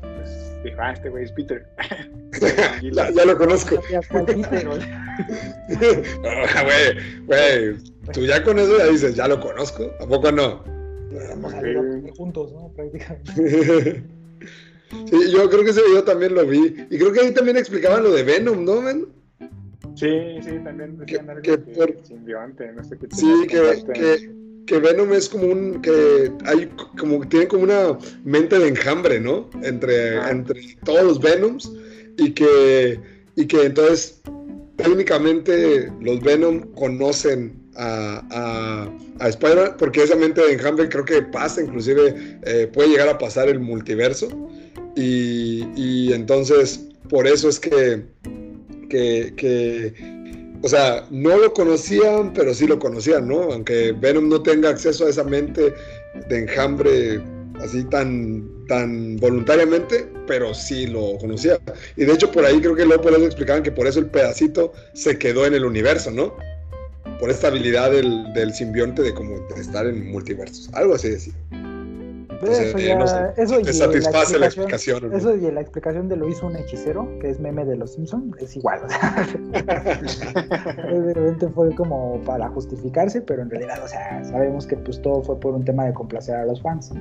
pues, 0.00 0.62
dijo, 0.62 0.76
ah, 0.80 0.92
este 0.92 1.08
güey 1.08 1.24
es 1.24 1.32
Peter. 1.32 1.66
ya, 2.92 3.10
ya, 3.10 3.24
lo 3.24 3.38
conozco. 3.38 3.82
Ah, 6.24 6.62
güey, 6.62 7.24
güey, 7.26 7.76
tú 8.12 8.24
ya 8.26 8.44
con 8.44 8.58
eso 8.58 8.76
ya 8.78 8.86
dices, 8.86 9.14
ya 9.16 9.26
lo 9.28 9.40
conozco, 9.40 9.90
¿a 9.98 10.06
poco 10.06 10.30
no? 10.30 10.62
Vamos 11.30 11.54
a 11.54 11.60
juntos, 12.16 12.52
¿no? 12.52 12.70
Prácticamente. 12.76 14.04
Sí, 15.06 15.32
yo 15.32 15.48
creo 15.50 15.64
que 15.64 15.70
ese 15.70 15.82
video 15.86 16.04
también 16.04 16.34
lo 16.34 16.46
vi. 16.46 16.86
Y 16.90 16.98
creo 16.98 17.12
que 17.12 17.20
ahí 17.20 17.32
también 17.32 17.56
explicaban 17.56 18.04
lo 18.04 18.12
de 18.12 18.22
Venom, 18.22 18.64
¿no, 18.64 18.80
men? 18.80 19.08
Sí, 19.94 20.38
sí, 20.42 20.58
también 20.62 20.98
decían 20.98 21.26
que, 21.26 21.32
algo 21.32 21.42
que, 21.42 21.58
por... 21.58 22.06
simbionte, 22.06 22.72
no 22.72 22.84
sé 22.84 22.98
qué. 22.98 23.06
Sí, 23.10 23.46
que, 23.48 23.84
que, 23.92 24.30
que 24.68 24.78
Venom 24.78 25.12
es 25.14 25.28
como 25.28 25.46
un 25.46 25.80
que 25.80 26.30
hay 26.44 26.70
como 26.98 27.26
tiene 27.26 27.48
como 27.48 27.64
una 27.64 27.98
mente 28.24 28.58
de 28.58 28.68
enjambre, 28.68 29.18
¿no? 29.18 29.48
Entre, 29.62 30.16
entre 30.30 30.76
todos 30.84 31.02
los 31.04 31.20
Venoms 31.20 31.72
y 32.18 32.32
que 32.32 33.00
y 33.34 33.46
que 33.46 33.64
entonces 33.64 34.20
técnicamente 34.76 35.90
los 36.00 36.20
Venom 36.20 36.60
conocen 36.74 37.58
a, 37.76 38.22
a, 38.30 39.24
a 39.24 39.28
Spider-Man 39.28 39.76
porque 39.78 40.02
esa 40.02 40.16
mente 40.16 40.42
de 40.42 40.52
enjambre 40.52 40.88
creo 40.88 41.04
que 41.04 41.22
pasa, 41.22 41.62
inclusive 41.62 42.38
eh, 42.42 42.68
puede 42.72 42.90
llegar 42.90 43.08
a 43.08 43.16
pasar 43.16 43.48
el 43.48 43.60
multiverso 43.60 44.28
y, 44.94 45.64
y 45.76 46.12
entonces 46.12 46.88
por 47.08 47.26
eso 47.26 47.48
es 47.48 47.58
que, 47.58 48.04
que, 48.90 49.32
que 49.34 50.17
o 50.62 50.68
sea, 50.68 51.06
no 51.10 51.36
lo 51.36 51.52
conocían, 51.52 52.32
pero 52.32 52.52
sí 52.52 52.66
lo 52.66 52.78
conocían, 52.78 53.28
¿no? 53.28 53.42
Aunque 53.52 53.92
Venom 53.92 54.28
no 54.28 54.42
tenga 54.42 54.70
acceso 54.70 55.06
a 55.06 55.10
esa 55.10 55.24
mente 55.24 55.72
de 56.28 56.38
enjambre 56.38 57.20
así 57.60 57.84
tan, 57.84 58.48
tan 58.66 59.16
voluntariamente, 59.16 60.08
pero 60.26 60.54
sí 60.54 60.86
lo 60.86 61.16
conocía. 61.18 61.58
Y 61.96 62.04
de 62.04 62.12
hecho 62.12 62.30
por 62.30 62.44
ahí 62.44 62.60
creo 62.60 62.74
que 62.74 62.84
por 62.86 63.12
eso 63.12 63.24
explicaban 63.24 63.62
que 63.62 63.72
por 63.72 63.86
eso 63.86 64.00
el 64.00 64.06
pedacito 64.06 64.72
se 64.94 65.18
quedó 65.18 65.46
en 65.46 65.54
el 65.54 65.64
universo, 65.64 66.10
¿no? 66.10 66.36
Por 67.20 67.30
esta 67.30 67.48
habilidad 67.48 67.90
del, 67.90 68.32
del 68.32 68.52
simbionte 68.52 69.02
de 69.02 69.14
como 69.14 69.36
estar 69.56 69.86
en 69.86 70.10
multiversos. 70.10 70.70
Algo 70.72 70.94
así 70.94 71.08
decía 71.08 71.34
eso 72.42 72.78
ya, 72.78 73.34
eso 73.36 73.60
y 73.60 73.64
satisface 73.64 74.38
la 74.38 74.46
explicación. 74.46 75.12
Eso 75.12 75.34
y 75.34 75.50
la 75.50 75.60
explicación 75.60 76.08
de 76.08 76.16
lo 76.16 76.28
hizo 76.28 76.46
un 76.46 76.56
hechicero, 76.56 77.08
que 77.20 77.30
es 77.30 77.40
meme 77.40 77.64
de 77.64 77.76
los 77.76 77.94
Simpsons, 77.94 78.36
es 78.38 78.56
igual. 78.56 78.80
de 79.52 81.14
repente 81.14 81.48
fue 81.48 81.74
como 81.74 82.20
para 82.24 82.48
justificarse, 82.50 83.20
pero 83.22 83.42
en 83.42 83.50
realidad, 83.50 83.82
o 83.82 83.88
sea, 83.88 84.24
sabemos 84.24 84.66
que 84.66 84.76
pues 84.76 85.02
todo 85.02 85.22
fue 85.22 85.40
por 85.40 85.54
un 85.54 85.64
tema 85.64 85.84
de 85.84 85.92
complacer 85.92 86.36
a 86.36 86.44
los 86.44 86.62
fans. 86.62 86.92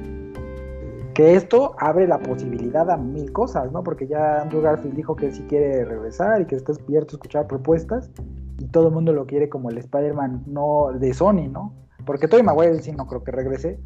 Que 1.13 1.35
esto 1.35 1.75
abre 1.79 2.07
la 2.07 2.19
posibilidad 2.19 2.89
a 2.89 2.97
mil 2.97 3.31
cosas, 3.31 3.71
¿no? 3.71 3.83
Porque 3.83 4.07
ya 4.07 4.41
Andrew 4.41 4.61
Garfield 4.61 4.95
dijo 4.95 5.15
que 5.15 5.31
sí 5.31 5.43
quiere 5.49 5.85
regresar 5.85 6.41
y 6.41 6.45
que 6.45 6.55
está 6.55 6.73
abierto 6.73 7.15
a 7.15 7.17
escuchar 7.17 7.47
propuestas 7.47 8.09
y 8.59 8.65
todo 8.67 8.87
el 8.87 8.93
mundo 8.93 9.13
lo 9.13 9.25
quiere 9.25 9.49
como 9.49 9.69
el 9.69 9.77
Spider-Man 9.77 10.43
no 10.47 10.91
de 10.93 11.13
Sony, 11.13 11.47
¿no? 11.49 11.73
Porque 12.05 12.27
Tobey 12.27 12.43
Maguire 12.43 12.81
sí 12.81 12.91
no 12.91 13.07
creo 13.07 13.23
que 13.23 13.31
regrese, 13.31 13.79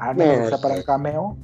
a 0.00 0.14
menos 0.14 0.50
para 0.60 0.74
un 0.76 0.82
cameo. 0.82 1.36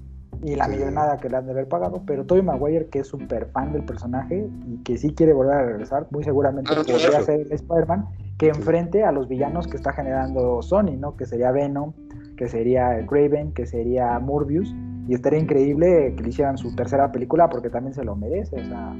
y 0.42 0.56
la 0.56 0.68
millonada 0.68 1.16
que 1.18 1.30
le 1.30 1.36
han 1.38 1.46
de 1.46 1.52
haber 1.52 1.68
pagado, 1.68 2.02
pero 2.06 2.26
Tobey 2.26 2.42
Maguire, 2.42 2.88
que 2.88 2.98
es 2.98 3.06
súper 3.06 3.46
fan 3.46 3.72
del 3.72 3.82
personaje 3.84 4.46
y 4.68 4.82
que 4.82 4.98
sí 4.98 5.14
quiere 5.14 5.32
volver 5.32 5.54
a 5.54 5.64
regresar, 5.64 6.06
muy 6.10 6.22
seguramente 6.22 6.70
Ah, 6.76 6.82
podría 6.84 7.08
claro. 7.08 7.24
ser 7.24 7.40
el 7.40 7.52
Spider-Man 7.52 8.06
que 8.36 8.48
enfrente 8.48 9.04
a 9.04 9.12
los 9.12 9.26
villanos 9.26 9.66
que 9.68 9.76
está 9.78 9.92
generando 9.94 10.60
Sony, 10.60 10.96
¿no? 10.98 11.16
Que 11.16 11.24
sería 11.24 11.50
Venom, 11.50 11.94
que 12.36 12.48
sería 12.48 13.06
Craven, 13.06 13.52
que 13.52 13.64
sería 13.64 14.18
Morbius, 14.18 14.74
y 15.08 15.14
estaría 15.14 15.38
increíble 15.38 16.12
que 16.14 16.22
le 16.22 16.28
hicieran 16.28 16.58
su 16.58 16.74
tercera 16.74 17.10
película 17.10 17.48
porque 17.48 17.70
también 17.70 17.94
se 17.94 18.04
lo 18.04 18.14
merece, 18.14 18.56
o 18.60 18.64
sea, 18.64 18.92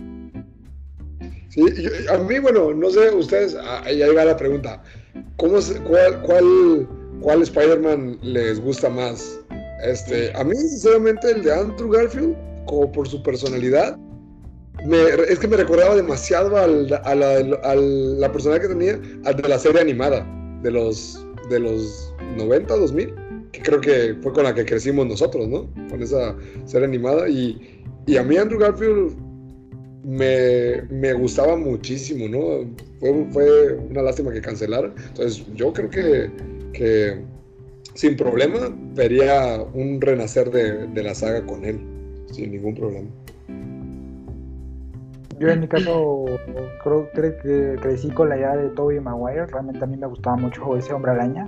Sí, 1.49 1.63
yo- 1.83 1.91
a 2.15 2.19
mí, 2.19 2.39
bueno, 2.39 2.73
no 2.73 2.89
sé, 2.91 3.15
ustedes, 3.15 3.55
ah, 3.61 3.83
ahí 3.85 4.01
va 4.15 4.25
la 4.25 4.37
pregunta. 4.37 4.83
¿Cómo 5.37 5.59
cuál, 5.87 6.23
cuál, 6.23 6.89
cuál 7.21 7.43
Spider-Man 7.43 8.19
les 8.23 8.61
gusta 8.61 8.89
más? 8.89 9.41
Este, 9.83 10.33
a 10.37 10.45
mí, 10.45 10.57
sinceramente, 10.57 11.31
el 11.31 11.43
de 11.43 11.53
Andrew 11.53 11.91
Garfield, 11.91 12.37
como 12.67 12.91
por 12.91 13.09
su 13.09 13.23
personalidad, 13.23 13.97
me, 14.87 14.99
es 15.29 15.39
que 15.39 15.49
me 15.49 15.57
recordaba 15.57 15.97
demasiado 15.97 16.57
al, 16.57 16.93
a 17.05 17.15
la, 17.15 17.39
a 17.63 17.75
la 17.75 18.33
personalidad 18.33 18.69
que 18.69 18.75
tenía 18.75 19.01
al 19.25 19.37
de 19.37 19.49
la 19.49 19.59
serie 19.59 19.81
animada 19.81 20.27
de 20.63 20.71
los, 20.71 21.25
de 21.49 21.61
los 21.61 22.15
90, 22.37 22.77
2000, 22.77 23.15
que 23.53 23.63
creo 23.63 23.81
que 23.81 24.17
fue 24.23 24.33
con 24.33 24.45
la 24.45 24.55
que 24.55 24.65
crecimos 24.65 25.07
nosotros, 25.07 25.49
¿no? 25.49 25.71
Con 25.89 26.03
esa 26.03 26.35
serie 26.65 26.87
animada. 26.87 27.29
Y, 27.29 27.83
y 28.07 28.17
a 28.17 28.23
mí 28.23 28.37
Andrew 28.37 28.59
Garfield 28.59 29.17
me, 30.05 30.83
me 30.91 31.13
gustaba 31.15 31.57
muchísimo, 31.57 32.29
¿no? 32.29 32.69
Fue, 33.01 33.27
fue 33.31 33.75
una 33.91 34.03
lástima 34.03 34.33
que 34.33 34.41
cancelaran. 34.41 34.95
Entonces, 35.09 35.45
yo 35.55 35.73
creo 35.73 35.91
que, 35.91 36.31
que 36.73 37.23
sin 37.95 38.17
problema 38.17 38.59
vería 38.95 39.63
un 39.73 40.01
renacer 40.01 40.51
de, 40.51 40.87
de 40.89 41.03
la 41.03 41.15
saga 41.15 41.45
con 41.47 41.65
él, 41.65 41.81
sin 42.31 42.53
ningún 42.53 42.75
problema. 42.75 43.09
Yo 45.39 45.49
en 45.49 45.61
mi 45.61 45.69
caso 45.69 46.25
creo, 46.85 47.09
creo 47.13 47.33
que 47.43 47.77
crecí 47.81 48.09
con 48.11 48.29
la 48.29 48.37
idea 48.37 48.57
de 48.57 48.69
Tobey 48.71 49.01
Maguire, 49.01 49.47
realmente 49.47 49.83
a 49.83 49.87
mí 49.87 49.97
me 49.97 50.07
gustaba 50.07 50.37
mucho 50.37 50.77
ese 50.77 50.93
hombre 50.93 51.11
araña. 51.13 51.47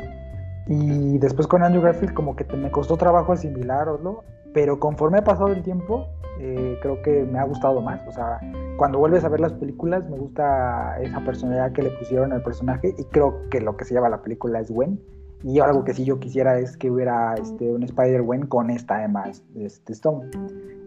Y 0.69 1.19
después 1.19 1.47
con 1.47 1.62
Andrew 1.62 1.83
Garfield 1.83 2.12
como 2.12 2.35
que 2.35 2.43
te- 2.43 2.57
me 2.57 2.71
costó 2.73 2.97
trabajo 2.97 3.33
asimilarlo, 3.33 4.25
pero 4.53 4.81
conforme 4.81 5.19
ha 5.19 5.25
pasado 5.25 5.49
el 5.49 5.62
tiempo, 5.62 6.09
eh, 6.41 6.76
creo 6.83 7.00
que 7.03 7.23
me 7.25 7.38
ha 7.38 7.45
gustado 7.45 7.81
más. 7.81 8.00
O 8.09 8.12
sea, 8.12 8.41
cuando 8.76 8.99
vuelves 8.99 9.23
a 9.25 9.29
ver 9.29 9.38
las 9.38 9.53
películas, 9.53 10.09
me 10.11 10.19
gusta 10.19 10.99
esa 11.00 11.21
personalidad 11.25 11.73
que 11.73 11.83
le 11.83 11.91
pusieron 11.91 12.33
al 12.33 12.43
personaje 12.43 12.93
y 12.99 13.05
creo 13.05 13.49
que 13.50 13.61
lo 13.61 13.76
que 13.76 13.85
se 13.85 13.95
lleva 13.95 14.09
la 14.09 14.23
película 14.23 14.59
es 14.61 14.69
Gwen. 14.71 15.00
Y 15.47 15.61
algo 15.61 15.85
que 15.85 15.95
sí 15.95 16.05
yo 16.05 16.19
quisiera 16.19 16.59
es 16.59 16.76
que 16.76 16.91
hubiera 16.91 17.35
este, 17.35 17.73
un 17.73 17.85
Spider-Gwen 17.85 18.49
con 18.49 18.69
esta 18.69 19.05
Emma 19.05 19.31
este, 19.55 19.93
Stone. 19.93 20.29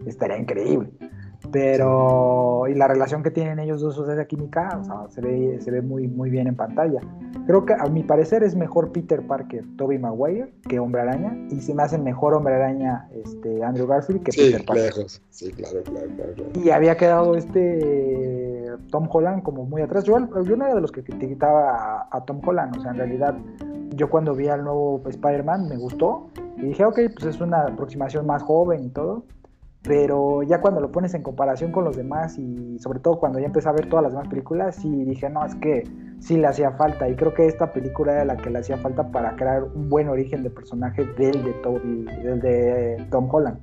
Estaría 0.04 0.36
increíble. 0.36 0.90
Pero, 1.52 2.64
y 2.68 2.74
la 2.74 2.86
relación 2.88 3.22
que 3.22 3.30
tienen 3.30 3.58
ellos 3.58 3.80
dos, 3.80 3.98
o 3.98 4.04
sea, 4.04 4.14
esa 4.14 4.24
química, 4.26 4.78
o 4.80 4.84
sea, 4.84 5.08
se 5.08 5.20
ve, 5.20 5.58
se 5.60 5.70
ve 5.70 5.82
muy, 5.82 6.06
muy 6.08 6.30
bien 6.30 6.46
en 6.46 6.56
pantalla. 6.56 7.00
Creo 7.46 7.64
que 7.64 7.74
a 7.74 7.84
mi 7.86 8.02
parecer 8.02 8.42
es 8.42 8.54
mejor 8.54 8.92
Peter 8.92 9.26
Parker, 9.26 9.64
Tobey 9.76 9.98
Maguire, 9.98 10.52
que 10.68 10.78
Hombre 10.78 11.02
Araña, 11.02 11.36
y 11.50 11.60
se 11.60 11.74
me 11.74 11.82
hace 11.82 11.98
mejor 11.98 12.34
Hombre 12.34 12.54
Araña 12.54 13.08
este, 13.12 13.64
Andrew 13.64 13.86
Garfield 13.86 14.22
que 14.22 14.32
Sí, 14.32 14.40
Peter 14.42 14.64
Parker. 14.64 14.84
lejos. 14.84 15.22
Sí, 15.30 15.50
claro, 15.52 15.82
claro, 15.82 16.06
claro. 16.16 16.32
claro. 16.34 16.50
Y 16.54 16.70
había 16.70 16.96
quedado 16.96 17.34
este 17.34 18.66
Tom 18.90 19.08
Holland 19.10 19.42
como 19.42 19.64
muy 19.64 19.82
atrás. 19.82 20.04
Yo, 20.04 20.18
yo 20.44 20.56
no 20.56 20.64
era 20.64 20.74
de 20.74 20.80
los 20.80 20.92
que 20.92 21.02
criticaba 21.02 21.74
a, 21.74 22.08
a 22.10 22.24
Tom 22.24 22.40
Holland, 22.44 22.76
o 22.76 22.80
sea, 22.80 22.92
en 22.92 22.98
realidad 22.98 23.34
yo 23.96 24.08
cuando 24.08 24.34
vi 24.34 24.48
al 24.48 24.64
nuevo 24.64 25.02
Spider-Man 25.06 25.68
me 25.68 25.76
gustó 25.76 26.28
y 26.56 26.62
dije, 26.66 26.84
ok, 26.84 26.98
pues 27.14 27.34
es 27.34 27.40
una 27.40 27.62
aproximación 27.62 28.26
más 28.26 28.42
joven 28.42 28.84
y 28.84 28.88
todo, 28.90 29.24
pero 29.82 30.42
ya 30.42 30.60
cuando 30.60 30.80
lo 30.80 30.92
pones 30.92 31.14
en 31.14 31.22
comparación 31.22 31.72
con 31.72 31.84
los 31.84 31.96
demás 31.96 32.38
y 32.38 32.78
sobre 32.78 33.00
todo 33.00 33.18
cuando 33.18 33.38
ya 33.38 33.46
empecé 33.46 33.68
a 33.68 33.72
ver 33.72 33.88
todas 33.88 34.02
las 34.02 34.12
demás 34.12 34.28
películas, 34.28 34.76
sí 34.76 35.04
dije, 35.04 35.30
no, 35.30 35.44
es 35.44 35.54
que 35.54 35.84
sí 36.20 36.36
le 36.36 36.46
hacía 36.46 36.72
falta 36.72 37.08
y 37.08 37.16
creo 37.16 37.32
que 37.32 37.46
esta 37.46 37.72
película 37.72 38.12
era 38.12 38.24
la 38.26 38.36
que 38.36 38.50
le 38.50 38.58
hacía 38.58 38.76
falta 38.76 39.10
para 39.10 39.36
crear 39.36 39.64
un 39.64 39.88
buen 39.88 40.08
origen 40.08 40.42
de 40.42 40.50
personaje 40.50 41.04
del 41.16 41.42
de 41.44 41.52
Toby, 41.62 42.04
del 42.22 42.40
de 42.40 43.06
Tom 43.10 43.28
Holland. 43.32 43.58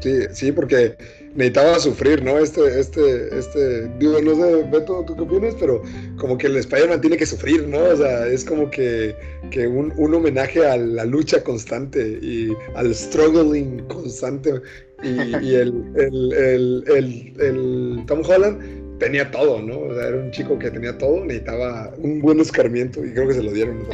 Sí, 0.00 0.22
sí, 0.30 0.52
porque 0.52 0.96
necesitaba 1.36 1.78
sufrir, 1.78 2.24
¿no? 2.24 2.38
Este, 2.38 2.80
este, 2.80 3.38
este, 3.38 3.88
digo, 3.98 4.20
no 4.22 4.34
sé, 4.34 4.62
Beto, 4.70 5.04
¿tú 5.06 5.14
qué 5.14 5.22
opinas? 5.22 5.54
Pero 5.60 5.82
como 6.16 6.36
que 6.38 6.46
el 6.46 6.56
Spider-Man 6.56 7.00
tiene 7.00 7.16
que 7.16 7.26
sufrir, 7.26 7.68
¿no? 7.68 7.78
O 7.78 7.96
sea, 7.96 8.26
es 8.26 8.44
como 8.44 8.70
que, 8.70 9.14
que 9.50 9.66
un, 9.66 9.92
un 9.96 10.14
homenaje 10.14 10.66
a 10.66 10.76
la 10.76 11.04
lucha 11.04 11.44
constante 11.44 12.18
y 12.22 12.52
al 12.74 12.94
struggling 12.94 13.86
constante. 13.88 14.54
Y, 15.02 15.08
y 15.44 15.54
el, 15.54 15.84
el, 15.96 16.84
el, 16.88 17.34
el, 17.38 18.04
Tom 18.06 18.22
Holland 18.26 18.98
tenía 18.98 19.30
todo, 19.30 19.60
¿no? 19.60 19.78
O 19.80 19.94
sea, 19.94 20.08
era 20.08 20.16
un 20.16 20.30
chico 20.30 20.58
que 20.58 20.70
tenía 20.70 20.96
todo, 20.96 21.22
necesitaba 21.24 21.92
un 21.98 22.20
buen 22.20 22.40
escarmiento 22.40 23.04
y 23.04 23.12
creo 23.12 23.28
que 23.28 23.34
se 23.34 23.42
lo 23.42 23.52
dieron. 23.52 23.78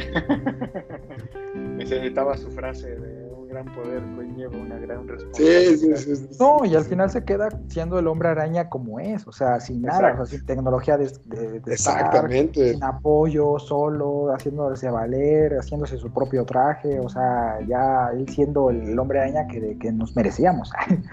¿no? 1.53 1.75
Necesitaba 1.75 2.37
su 2.37 2.49
frase 2.51 2.95
de 2.95 3.12
gran 3.53 3.65
poder 3.73 4.01
conlleva 4.15 4.57
una 4.57 4.77
gran 4.79 5.07
responsabilidad. 5.07 5.77
sí, 5.77 5.95
sí, 5.95 6.15
sí. 6.15 6.27
No, 6.39 6.65
y 6.65 6.75
al 6.75 6.83
final 6.85 7.09
se 7.09 7.23
queda 7.23 7.49
siendo 7.69 7.99
el 7.99 8.07
hombre 8.07 8.29
araña 8.29 8.69
como 8.69 8.99
es, 8.99 9.25
o 9.27 9.31
sea, 9.31 9.59
sin 9.59 9.81
nada, 9.83 9.99
Exacto. 9.99 10.23
o 10.23 10.25
sea, 10.25 10.37
sin 10.39 10.45
tecnología 10.47 10.97
de, 10.97 11.07
de, 11.25 11.59
de 11.59 11.73
estar, 11.73 11.73
Exactamente. 11.73 12.73
sin 12.73 12.83
apoyo, 12.83 13.59
solo, 13.59 14.33
haciéndose 14.33 14.89
valer, 14.89 15.53
haciéndose 15.53 15.97
su 15.97 16.11
propio 16.11 16.45
traje, 16.45 16.99
o 16.99 17.07
sea, 17.09 17.59
ya 17.67 18.09
él 18.13 18.27
siendo 18.29 18.69
el 18.69 18.97
hombre 18.97 19.19
araña 19.21 19.47
que, 19.47 19.77
que 19.77 19.91
nos 19.91 20.15
merecíamos. 20.15 20.71
Ay, 20.79 21.03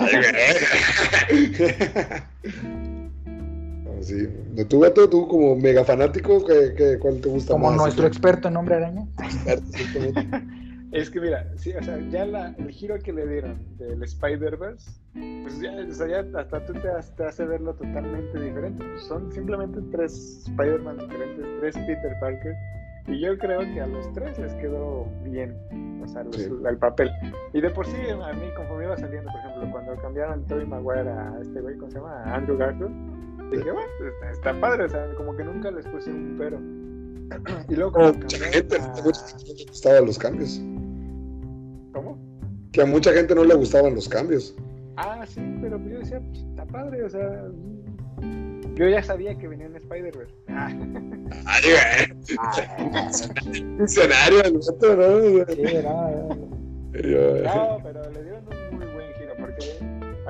güey. 0.00 0.32
No, 3.84 3.90
Sí. 4.02 4.28
¿De 4.54 4.64
tú, 4.64 4.80
Beto, 4.80 5.08
tú 5.10 5.28
como 5.28 5.54
mega 5.56 5.84
fanático, 5.84 6.42
¿qué, 6.44 6.74
qué, 6.76 6.98
cuál 6.98 7.20
te 7.20 7.28
gusta 7.28 7.52
como 7.52 7.68
más? 7.68 7.76
nuestro 7.76 8.06
experto 8.06 8.48
en 8.48 8.56
hombre 8.56 8.76
araña. 8.76 9.06
Es 10.92 11.08
que 11.08 11.20
mira, 11.20 11.46
sí, 11.56 11.72
o 11.72 11.82
sea, 11.82 11.98
ya 12.10 12.24
la, 12.26 12.48
el 12.58 12.68
giro 12.70 12.98
que 12.98 13.12
le 13.12 13.26
dieron 13.26 13.58
del 13.78 14.02
Spider-Verse, 14.02 14.90
pues 15.12 15.60
ya, 15.60 15.72
o 15.88 15.92
sea, 15.92 16.06
ya 16.08 16.40
hasta 16.40 16.64
tú 16.66 16.72
te, 16.72 16.88
te 17.16 17.24
hace 17.24 17.44
verlo 17.46 17.74
totalmente 17.74 18.40
diferente. 18.40 18.84
Pues 18.84 19.02
son 19.04 19.30
simplemente 19.30 19.78
tres 19.92 20.44
Spider-Man 20.48 20.98
diferentes, 20.98 21.46
tres 21.60 21.76
Peter 21.86 22.12
Parker. 22.20 22.54
Y 23.06 23.20
yo 23.20 23.38
creo 23.38 23.60
que 23.60 23.80
a 23.80 23.86
los 23.86 24.12
tres 24.12 24.36
les 24.38 24.52
quedó 24.54 25.06
bien, 25.24 25.56
o 26.02 26.08
sea, 26.08 26.24
los- 26.24 26.36
Sí. 26.36 26.50
el 26.68 26.76
papel. 26.78 27.10
Y 27.52 27.60
de 27.60 27.70
por 27.70 27.86
sí, 27.86 27.96
a 28.10 28.32
mí, 28.32 28.42
conforme 28.56 28.84
iba 28.84 28.96
saliendo, 28.96 29.30
por 29.30 29.40
ejemplo, 29.40 29.70
cuando 29.70 29.96
cambiaron 30.02 30.44
Tobey 30.46 30.66
Maguire 30.66 31.08
a 31.10 31.38
este 31.40 31.60
güey, 31.60 31.76
¿cómo 31.76 31.90
se 31.90 31.98
llama? 31.98 32.22
A 32.24 32.34
Andrew 32.36 32.56
Garfield, 32.58 33.50
dije, 33.52 33.70
bueno, 33.70 33.88
está, 34.06 34.30
está 34.30 34.60
padre, 34.60 34.84
o 34.84 34.88
sea, 34.88 35.08
como 35.16 35.36
que 35.36 35.44
nunca 35.44 35.70
les 35.70 35.86
puse 35.86 36.10
un 36.10 36.34
pero. 36.36 36.58
Y 37.68 37.76
luego 37.76 37.92
cuando 37.92 38.18
Mucha 38.18 38.38
gente, 38.38 38.76
a- 38.76 39.02
gustaban 39.02 40.04
los 40.06 40.18
cambios. 40.18 40.60
Que 42.72 42.82
a 42.82 42.86
mucha 42.86 43.12
gente 43.12 43.34
no 43.34 43.44
le 43.44 43.54
gustaban 43.54 43.94
los 43.94 44.08
cambios. 44.08 44.54
Ah, 44.96 45.24
sí, 45.26 45.40
pero 45.60 45.78
yo 45.88 45.98
decía, 45.98 46.20
pues, 46.20 46.38
está 46.42 46.64
padre, 46.66 47.02
o 47.04 47.10
sea. 47.10 47.44
Yo 48.74 48.88
ya 48.88 49.02
sabía 49.02 49.36
que 49.36 49.48
venía 49.48 49.66
en 49.66 49.76
Spider-Verse. 49.76 50.34
Ah, 51.46 53.10
Escenario, 53.82 54.42
el 54.44 54.54
¿no? 54.54 54.60
no, 55.82 56.36
Yo- 57.02 57.42
no, 57.44 57.78
pero 57.82 58.10
le 58.10 58.22
dieron 58.22 58.42
un 58.72 58.78
muy 58.78 58.86
buen 58.86 59.12
giro, 59.14 59.32
porque 59.38 59.78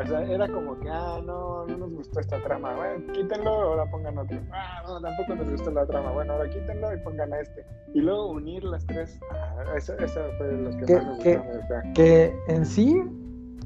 o 0.02 0.06
sea, 0.06 0.22
era 0.22 0.48
como 0.48 0.78
que, 0.80 0.88
ah, 0.90 1.20
no, 1.24 1.66
no 1.66 1.76
nos 1.78 1.90
gustó 1.92 2.20
esta 2.20 2.40
trama, 2.42 2.74
bueno, 2.76 3.12
quítenlo, 3.12 3.50
ahora 3.50 3.90
pongan 3.90 4.18
otro. 4.18 4.38
Ah, 4.52 4.82
no, 4.86 5.00
tampoco 5.00 5.34
nos 5.36 5.50
gustó 5.50 5.70
la 5.70 5.86
trama, 5.86 6.10
bueno, 6.12 6.32
ahora 6.34 6.48
quítenlo 6.48 6.94
y 6.94 6.98
pongan 6.98 7.32
a 7.32 7.40
este. 7.40 7.64
Y 7.94 8.00
luego 8.00 8.30
unir 8.30 8.64
las 8.64 8.86
tres, 8.86 9.18
ah, 9.30 9.64
eso, 9.76 9.94
eso 9.98 10.20
fue 10.38 10.52
lo 10.52 10.70
que 10.70 10.84
¿Qué- 10.86 10.96
más 10.96 11.18
me 11.18 11.22
qué- 11.22 11.36
gustó. 11.36 11.66
sea. 11.68 11.82
que 11.94 12.34
en 12.48 12.66
sí 12.66 13.02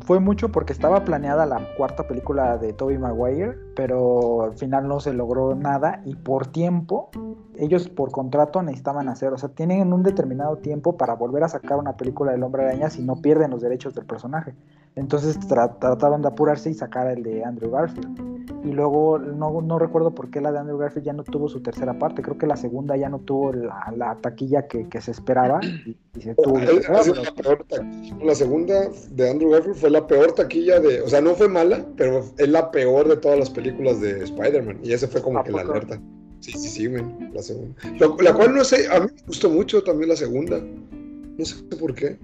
fue 0.04 0.20
mucho 0.20 0.50
porque 0.50 0.72
estaba 0.72 1.04
planeada 1.04 1.46
la 1.46 1.60
cuarta 1.76 2.06
película 2.06 2.58
de 2.58 2.72
Tobey 2.72 2.98
Maguire, 2.98 3.56
pero 3.74 4.42
al 4.42 4.54
final 4.54 4.86
no 4.86 5.00
se 5.00 5.12
logró 5.12 5.54
nada 5.54 6.02
y 6.04 6.14
por 6.14 6.46
tiempo, 6.46 7.10
ellos 7.56 7.88
por 7.88 8.10
contrato 8.10 8.62
necesitaban 8.62 9.08
hacer, 9.08 9.32
o 9.32 9.38
sea, 9.38 9.48
tienen 9.48 9.92
un 9.92 10.02
determinado 10.02 10.58
tiempo 10.58 10.96
para 10.96 11.14
volver 11.14 11.42
a 11.44 11.48
sacar 11.48 11.78
una 11.78 11.96
película 11.96 12.32
del 12.32 12.42
Hombre 12.42 12.64
Araña 12.64 12.90
si 12.90 13.02
no 13.02 13.16
pierden 13.16 13.50
los 13.50 13.62
derechos 13.62 13.94
del 13.94 14.04
personaje. 14.04 14.54
Entonces 14.96 15.40
tra- 15.40 15.78
trataron 15.80 16.22
de 16.22 16.28
apurarse 16.28 16.70
y 16.70 16.74
sacar 16.74 17.08
el 17.08 17.22
de 17.24 17.42
Andrew 17.44 17.70
Garfield. 17.70 18.34
Y 18.62 18.72
luego 18.72 19.18
no, 19.18 19.60
no 19.60 19.78
recuerdo 19.78 20.14
por 20.14 20.30
qué 20.30 20.40
la 20.40 20.52
de 20.52 20.58
Andrew 20.58 20.78
Garfield 20.78 21.04
ya 21.04 21.12
no 21.12 21.22
tuvo 21.24 21.48
su 21.48 21.60
tercera 21.62 21.98
parte. 21.98 22.22
Creo 22.22 22.38
que 22.38 22.46
la 22.46 22.56
segunda 22.56 22.96
ya 22.96 23.08
no 23.08 23.18
tuvo 23.18 23.52
la, 23.52 23.92
la 23.96 24.14
taquilla 24.16 24.66
que, 24.68 24.88
que 24.88 25.00
se 25.00 25.10
esperaba 25.10 25.60
y, 25.62 25.98
y 26.16 26.20
se 26.22 26.34
tuvo 26.34 26.58
la, 26.58 26.66
taquilla. 26.66 28.16
la 28.24 28.34
segunda 28.34 28.74
de 29.10 29.30
Andrew 29.30 29.50
Garfield 29.50 29.76
fue 29.76 29.90
la 29.94 30.06
peor 30.06 30.32
taquilla 30.32 30.78
de. 30.80 31.00
O 31.00 31.08
sea, 31.08 31.20
no 31.22 31.34
fue 31.34 31.48
mala, 31.48 31.86
pero 31.96 32.24
es 32.36 32.48
la 32.48 32.70
peor 32.70 33.08
de 33.08 33.16
todas 33.16 33.38
las 33.38 33.48
películas 33.50 34.00
de 34.00 34.22
Spider-Man. 34.24 34.80
Y 34.82 34.92
ese 34.92 35.08
fue 35.08 35.22
como 35.22 35.38
¿A 35.38 35.44
que 35.44 35.52
la 35.52 35.62
poco? 35.62 35.72
alerta. 35.72 36.00
Sí, 36.40 36.52
sí, 36.52 36.68
sí, 36.68 36.88
men, 36.90 37.30
la 37.32 37.42
segunda. 37.42 37.74
Lo- 37.98 38.16
la 38.20 38.34
cual 38.34 38.54
no 38.54 38.62
sé, 38.64 38.86
a 38.88 39.00
mí 39.00 39.06
me 39.06 39.22
gustó 39.26 39.48
mucho 39.48 39.82
también 39.82 40.10
la 40.10 40.16
segunda. 40.16 40.60
No 40.60 41.44
sé 41.44 41.56
por 41.80 41.94
qué. 41.94 42.18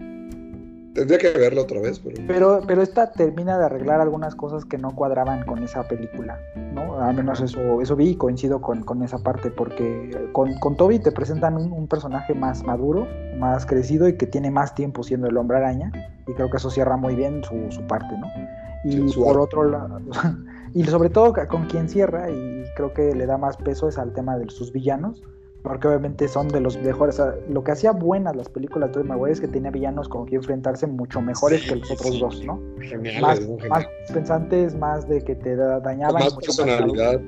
Tendría 1.01 1.19
que 1.19 1.39
verlo 1.39 1.63
otra 1.63 1.81
vez. 1.81 1.99
Pero... 1.99 2.23
pero, 2.27 2.61
pero 2.67 2.83
esta 2.83 3.11
termina 3.13 3.59
de 3.59 3.65
arreglar 3.65 4.03
algunas 4.03 4.35
cosas 4.35 4.67
que 4.67 4.77
no 4.77 4.95
cuadraban 4.95 5.47
con 5.47 5.63
esa 5.63 5.89
película, 5.89 6.39
¿no? 6.75 7.01
Al 7.01 7.15
menos 7.15 7.41
eso, 7.41 7.81
eso 7.81 7.97
vi 7.97 8.11
y 8.11 8.17
coincido 8.17 8.61
con, 8.61 8.83
con 8.83 9.03
esa 9.03 9.19
parte, 9.19 9.51
porque 9.51 10.29
con, 10.33 10.53
con 10.59 10.77
Toby 10.77 10.99
te 10.99 11.11
presentan 11.11 11.57
un, 11.57 11.73
un, 11.73 11.89
personaje 11.89 12.35
más 12.35 12.63
maduro, 12.65 13.07
más 13.39 13.65
crecido 13.65 14.09
y 14.09 14.19
que 14.19 14.27
tiene 14.27 14.51
más 14.51 14.75
tiempo 14.75 15.03
siendo 15.03 15.27
el 15.27 15.39
hombre 15.39 15.57
araña, 15.57 15.91
y 16.27 16.35
creo 16.35 16.51
que 16.51 16.59
eso 16.59 16.71
cierra 16.71 16.99
muy 16.99 17.15
bien 17.15 17.43
su, 17.45 17.55
su 17.71 17.87
parte, 17.87 18.15
¿no? 18.19 18.27
Y 18.85 19.09
sí, 19.09 19.19
por 19.19 19.41
otro 19.41 19.65
lado, 19.65 20.01
y 20.75 20.85
sobre 20.85 21.09
todo 21.09 21.33
con 21.49 21.65
quien 21.67 21.89
cierra, 21.89 22.31
y 22.31 22.65
creo 22.77 22.93
que 22.93 23.15
le 23.15 23.25
da 23.25 23.39
más 23.39 23.57
peso 23.57 23.89
es 23.89 23.97
al 23.97 24.13
tema 24.13 24.37
de 24.37 24.51
sus 24.51 24.71
villanos, 24.71 25.23
porque 25.62 25.88
obviamente 25.88 26.27
son 26.29 26.49
de 26.49 26.61
los 26.61 26.81
mejores. 26.81 27.18
O 27.20 27.25
sea, 27.25 27.35
lo 27.49 27.62
que 27.62 27.73
hacía 27.73 27.92
buenas 27.92 28.35
las 28.37 28.49
películas 28.49 28.88
de 28.88 28.94
Tobey 28.94 29.09
Maguire 29.09 29.33
es 29.33 29.40
que 29.40 29.49
tenía 29.49 29.70
villanos 29.70 30.09
con 30.09 30.27
quien 30.27 30.40
enfrentarse 30.40 30.87
mucho 30.87 31.20
mejores 31.20 31.62
sí, 31.62 31.68
que 31.68 31.77
los 31.77 31.90
otros 31.90 32.14
sí. 32.14 32.20
dos, 32.20 32.44
¿no? 32.44 32.61
Genial, 32.81 33.23
más, 33.23 33.40
más 33.68 33.87
pensantes, 34.12 34.75
más 34.77 35.09
de 35.09 35.23
que 35.23 35.35
te 35.35 35.57
dañaban. 35.57 36.23
Con 36.23 36.25
más 36.25 36.35
personalidad. 36.35 37.20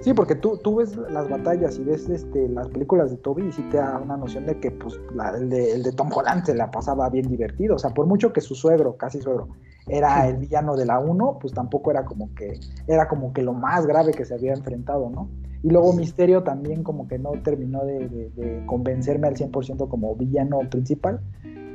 Sí, 0.00 0.14
porque 0.14 0.36
tú, 0.36 0.56
tú 0.58 0.76
ves 0.76 0.96
las 1.10 1.28
batallas 1.28 1.76
y 1.78 1.82
ves 1.82 2.08
este, 2.08 2.48
las 2.48 2.68
películas 2.68 3.10
de 3.10 3.16
Toby 3.16 3.48
y 3.48 3.52
sí 3.52 3.62
te 3.70 3.78
da 3.78 3.98
una 3.98 4.16
noción 4.16 4.46
de 4.46 4.58
que 4.60 4.70
pues, 4.70 4.98
la, 5.12 5.30
el, 5.30 5.50
de, 5.50 5.72
el, 5.72 5.82
de, 5.82 5.92
Tom 5.92 6.08
Holland 6.14 6.46
se 6.46 6.54
la 6.54 6.70
pasaba 6.70 7.10
bien 7.10 7.28
divertido. 7.28 7.74
O 7.74 7.78
sea, 7.78 7.90
por 7.90 8.06
mucho 8.06 8.32
que 8.32 8.40
su 8.40 8.54
suegro, 8.54 8.96
casi 8.96 9.20
suegro, 9.20 9.48
era 9.88 10.28
el 10.28 10.36
villano 10.36 10.76
de 10.76 10.86
la 10.86 11.00
1, 11.00 11.38
pues 11.40 11.52
tampoco 11.52 11.90
era 11.90 12.04
como 12.04 12.32
que 12.34 12.60
era 12.86 13.08
como 13.08 13.32
que 13.32 13.42
lo 13.42 13.54
más 13.54 13.86
grave 13.86 14.12
que 14.12 14.24
se 14.24 14.34
había 14.34 14.52
enfrentado, 14.52 15.10
¿no? 15.10 15.28
Y 15.62 15.70
luego 15.70 15.92
Misterio 15.92 16.42
también 16.42 16.82
como 16.82 17.08
que 17.08 17.18
no 17.18 17.32
terminó 17.42 17.84
de, 17.84 18.08
de, 18.08 18.30
de 18.30 18.66
convencerme 18.66 19.26
al 19.26 19.34
100% 19.34 19.88
como 19.88 20.14
villano 20.14 20.60
principal. 20.70 21.20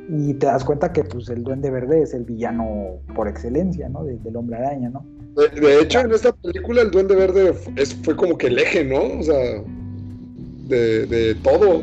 Y 0.08 0.34
te 0.34 0.46
das 0.46 0.64
cuenta 0.64 0.92
que 0.92 1.04
pues 1.04 1.28
el 1.28 1.42
Duende 1.42 1.70
Verde 1.70 2.02
es 2.02 2.14
el 2.14 2.24
villano 2.24 2.98
por 3.14 3.28
excelencia, 3.28 3.88
¿no? 3.88 4.04
De, 4.04 4.18
del 4.18 4.36
Hombre 4.36 4.56
Araña, 4.56 4.90
¿no? 4.90 5.04
De, 5.36 5.60
de, 5.60 5.80
hecho, 5.80 6.00
en 6.00 6.12
esta 6.12 6.32
película 6.32 6.82
el 6.82 6.90
Duende 6.90 7.14
Verde 7.14 7.54
es, 7.76 7.94
fue 7.94 8.14
como 8.14 8.36
que 8.38 8.48
el 8.48 8.58
eje, 8.58 8.84
¿no? 8.84 9.18
O 9.18 9.22
sea, 9.22 9.62
de, 10.68 11.06
de 11.06 11.34
todo. 11.36 11.82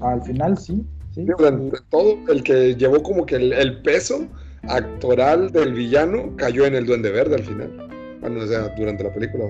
Al 0.00 0.22
final 0.22 0.56
sí. 0.58 0.84
sí. 1.14 1.22
Y... 1.22 1.90
todo, 1.90 2.16
el 2.28 2.42
que 2.42 2.74
llevó 2.76 3.02
como 3.02 3.26
que 3.26 3.36
el, 3.36 3.52
el, 3.52 3.82
peso 3.82 4.26
actoral 4.62 5.50
del 5.50 5.74
villano 5.74 6.34
cayó 6.36 6.66
en 6.66 6.74
el 6.74 6.86
Duende 6.86 7.10
Verde 7.10 7.36
al 7.36 7.44
final. 7.44 7.88
Bueno, 8.20 8.40
o 8.40 8.46
sea, 8.46 8.68
durante 8.76 9.04
la 9.04 9.12
película. 9.12 9.44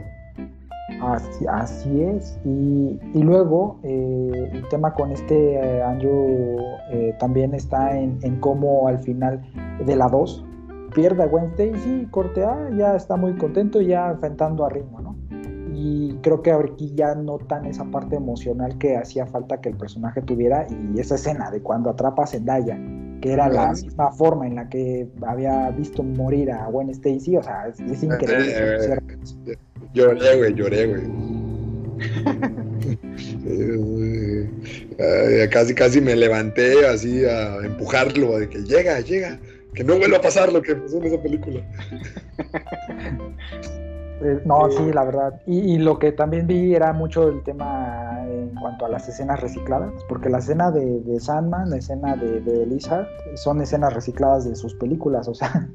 Así, 1.03 1.47
así 1.49 2.03
es. 2.03 2.39
Y, 2.45 3.01
y 3.13 3.23
luego 3.23 3.81
eh, 3.83 4.51
el 4.53 4.69
tema 4.69 4.95
con 4.95 5.11
este 5.11 5.55
eh, 5.55 5.83
Andrew 5.83 6.59
eh, 6.91 7.15
también 7.19 7.55
está 7.55 7.99
en, 7.99 8.19
en, 8.23 8.39
cómo 8.39 8.87
al 8.87 9.01
final 9.01 9.43
de 9.85 9.97
la 9.97 10.09
2 10.09 10.45
pierde 10.95 11.25
a 11.25 11.27
Gwen 11.27 11.47
Stacy, 11.57 12.07
corte 12.11 12.45
A, 12.45 12.71
ya 12.77 12.95
está 12.95 13.17
muy 13.17 13.35
contento 13.37 13.81
y 13.81 13.89
ya 13.89 14.11
enfrentando 14.11 14.65
a 14.65 14.69
ritmo, 14.69 15.01
¿no? 15.01 15.17
Y 15.75 16.19
creo 16.23 16.43
que 16.43 16.53
aquí 16.53 16.93
ya 16.95 17.15
notan 17.17 17.67
esa 17.67 17.85
parte 17.85 18.15
emocional 18.15 18.79
que 18.79 18.97
hacía 18.97 19.27
falta 19.27 19.61
que 19.61 19.71
el 19.71 19.77
personaje 19.77 20.23
tuviera 20.23 20.67
y 20.69 21.01
esa 21.01 21.17
escena 21.17 21.51
de 21.51 21.61
cuando 21.63 21.91
atrapa 21.91 22.25
a 22.25 22.27
Zendaya, 22.27 22.79
que 23.21 23.33
era 23.33 23.49
la 23.49 23.71
misma 23.71 24.13
forma 24.13 24.47
en 24.47 24.57
la 24.57 24.69
que 24.69 25.09
había 25.27 25.71
visto 25.71 26.05
morir 26.05 26.53
a 26.53 26.67
Gwen 26.67 26.91
Stacy, 26.91 27.37
o 27.37 27.43
sea, 27.43 27.67
es, 27.67 27.81
es 27.81 28.03
increíble. 28.05 28.53
Eh, 28.53 28.99
eh, 29.47 29.57
lloré, 29.93 30.37
güey, 30.37 30.55
lloré, 30.55 30.87
güey. 30.87 31.03
casi, 35.51 35.75
casi 35.75 36.01
me 36.01 36.17
levanté 36.17 36.87
así 36.87 37.25
a 37.25 37.59
empujarlo, 37.59 38.39
de 38.39 38.49
que 38.49 38.65
llega, 38.65 39.01
llega, 39.01 39.39
que 39.75 39.85
no 39.85 39.99
vuelva 39.99 40.17
a 40.19 40.23
pasar 40.23 40.53
lo 40.53 40.63
que 40.63 40.75
pasó 40.75 40.99
en 40.99 41.05
esa 41.05 41.23
película. 41.23 41.61
Eh, 44.25 44.41
no, 44.45 44.71
sí, 44.71 44.93
la 44.93 45.03
verdad. 45.03 45.41
Y, 45.49 45.75
y, 45.75 45.79
lo 45.79 45.99
que 45.99 46.13
también 46.13 46.47
vi 46.47 46.77
era 46.77 46.93
mucho 46.93 47.29
el 47.29 47.43
tema 47.43 48.25
en 48.29 48.55
cuanto 48.55 48.87
a 48.87 48.89
las 48.89 49.09
escenas 49.09 49.41
recicladas, 49.41 49.91
porque 50.09 50.29
la 50.29 50.39
escena 50.39 50.71
de, 50.71 51.01
de 51.01 51.19
Sandman, 51.19 51.71
la 51.71 51.79
escena 51.79 52.15
de, 52.15 52.41
de 52.41 52.65
Lizard, 52.67 53.09
son 53.35 53.61
escenas 53.61 53.93
recicladas 53.93 54.49
de 54.49 54.55
sus 54.55 54.75
películas, 54.75 55.27
o 55.27 55.35
sea, 55.35 55.69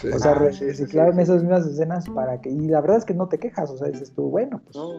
sí. 0.00 0.08
o 0.08 0.18
sea, 0.18 0.32
ah, 0.32 0.34
reciclaron 0.34 1.14
sí, 1.14 1.16
sí, 1.16 1.22
esas 1.22 1.42
mismas 1.42 1.66
escenas 1.66 2.08
para 2.08 2.40
que, 2.40 2.50
y 2.50 2.68
la 2.68 2.80
verdad 2.80 2.98
es 2.98 3.04
que 3.04 3.14
no 3.14 3.28
te 3.28 3.38
quejas, 3.38 3.70
o 3.70 3.76
sea, 3.76 3.88
dices 3.88 4.12
tú, 4.12 4.30
bueno, 4.30 4.60
pues 4.64 4.76
no, 4.76 4.98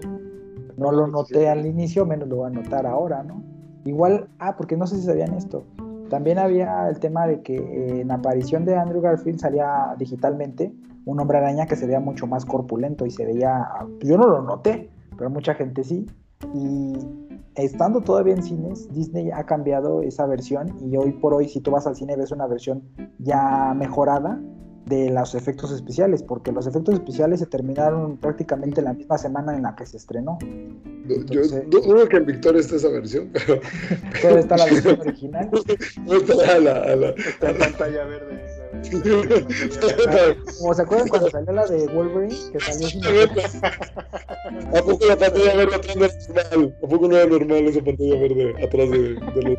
no 0.77 0.91
lo 0.91 1.07
noté 1.07 1.49
al 1.49 1.65
inicio, 1.65 2.05
menos 2.05 2.27
lo 2.27 2.37
voy 2.37 2.47
a 2.47 2.49
notar 2.49 2.85
ahora, 2.85 3.23
¿no? 3.23 3.43
Igual, 3.85 4.27
ah, 4.39 4.55
porque 4.57 4.77
no 4.77 4.87
sé 4.87 4.97
si 4.97 5.03
sabían 5.03 5.33
esto, 5.33 5.65
también 6.09 6.39
había 6.39 6.89
el 6.89 6.99
tema 6.99 7.27
de 7.27 7.41
que 7.41 7.55
eh, 7.55 8.01
en 8.01 8.11
aparición 8.11 8.65
de 8.65 8.75
Andrew 8.75 9.01
Garfield 9.01 9.39
salía 9.39 9.95
digitalmente 9.97 10.73
un 11.05 11.19
hombre 11.19 11.37
araña 11.37 11.65
que 11.65 11.75
se 11.75 11.85
veía 11.85 11.99
mucho 11.99 12.27
más 12.27 12.45
corpulento 12.45 13.05
y 13.05 13.11
se 13.11 13.25
veía, 13.25 13.67
yo 14.01 14.17
no 14.17 14.27
lo 14.27 14.41
noté, 14.41 14.89
pero 15.17 15.29
mucha 15.29 15.53
gente 15.55 15.83
sí. 15.83 16.05
Y 16.53 16.93
estando 17.55 18.01
todavía 18.01 18.33
en 18.33 18.43
cines, 18.43 18.91
Disney 18.93 19.31
ha 19.31 19.45
cambiado 19.45 20.01
esa 20.01 20.25
versión 20.25 20.75
y 20.81 20.95
hoy 20.97 21.11
por 21.13 21.33
hoy 21.33 21.47
si 21.47 21.61
tú 21.61 21.71
vas 21.71 21.87
al 21.87 21.95
cine 21.95 22.15
ves 22.15 22.31
una 22.31 22.47
versión 22.47 22.83
ya 23.19 23.73
mejorada 23.75 24.39
de 24.85 25.09
los 25.09 25.35
efectos 25.35 25.71
especiales, 25.71 26.23
porque 26.23 26.51
los 26.51 26.65
efectos 26.67 26.95
especiales 26.95 27.39
se 27.39 27.45
terminaron 27.45 28.17
prácticamente 28.17 28.81
la 28.81 28.93
misma 28.93 29.17
semana 29.17 29.55
en 29.55 29.63
la 29.63 29.75
que 29.75 29.85
se 29.85 29.97
estrenó. 29.97 30.37
Entonces, 30.41 31.63
Yo 31.69 31.79
dudo 31.81 32.07
que 32.07 32.17
en 32.17 32.25
Victoria 32.25 32.59
esté 32.61 32.77
esa 32.77 32.89
versión, 32.89 33.29
pero... 33.33 33.61
pero 34.21 34.37
está 34.39 34.57
la 34.57 34.65
versión 34.65 34.99
original. 34.99 35.49
No 36.05 36.15
está 36.15 36.59
la, 36.59 36.95
la, 36.95 37.09
Está 37.09 37.51
en 37.51 37.57
pantalla 37.57 38.05
verde. 38.05 38.59
Como 40.59 40.73
se 40.73 40.81
acuerdan 40.81 41.07
cuando 41.07 41.29
salió 41.29 41.51
la 41.51 41.65
de 41.65 41.87
Wolverine, 41.87 42.35
que 42.51 42.59
salió 42.59 42.87
sin 42.87 43.03
¿A 43.05 44.81
poco 44.81 45.05
la 45.05 45.17
pantalla 45.17 45.55
verde 45.55 45.75
atrás 45.75 45.95
no 45.97 46.05
es 46.05 46.29
normal? 46.29 46.75
¿A 46.83 46.87
poco 46.87 47.07
no 47.07 47.17
era 47.17 47.27
normal 47.27 47.65
esa 47.65 47.81
pantalla 47.81 48.15
verde 48.19 48.53
atrás 48.63 48.89
de, 48.89 49.15
de 49.15 49.41
los... 49.43 49.57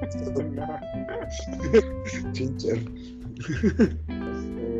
Chinchar. 2.33 2.79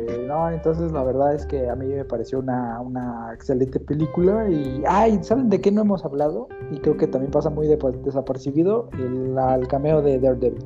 Eh, 0.07 0.25
no, 0.27 0.49
entonces 0.49 0.91
la 0.91 1.03
verdad 1.03 1.35
es 1.35 1.45
que 1.45 1.69
a 1.69 1.75
mí 1.75 1.85
me 1.85 2.05
pareció 2.05 2.39
una, 2.39 2.79
una 2.81 3.31
excelente 3.33 3.79
película 3.79 4.49
y, 4.49 4.83
ay, 4.87 5.19
¿saben 5.23 5.49
de 5.49 5.61
qué 5.61 5.71
no 5.71 5.81
hemos 5.81 6.03
hablado? 6.03 6.47
Y 6.71 6.79
creo 6.79 6.97
que 6.97 7.07
también 7.07 7.31
pasa 7.31 7.49
muy 7.49 7.67
de, 7.67 7.77
desapercibido 8.03 8.89
el, 8.93 9.37
el, 9.37 9.67
cameo 9.67 10.01
de 10.01 10.19
Daredevil. 10.19 10.65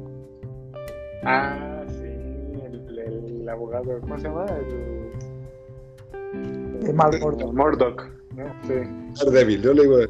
Ah, 1.23 1.83
sí, 1.87 2.05
el, 2.05 2.97
el, 2.97 3.41
el 3.41 3.49
abogado, 3.49 3.99
¿cómo 4.01 4.17
se 4.17 4.27
llama? 4.27 4.45
El, 4.45 5.09
el 6.87 6.93
Mark 6.93 7.19
Murdock. 7.19 7.53
Murdock, 7.53 8.09
¿no? 8.35 8.45
Sí. 8.63 8.75
Daredevil, 9.25 9.61
yo 9.61 9.73
le 9.73 9.81
digo 9.81 9.99
el, 9.99 10.09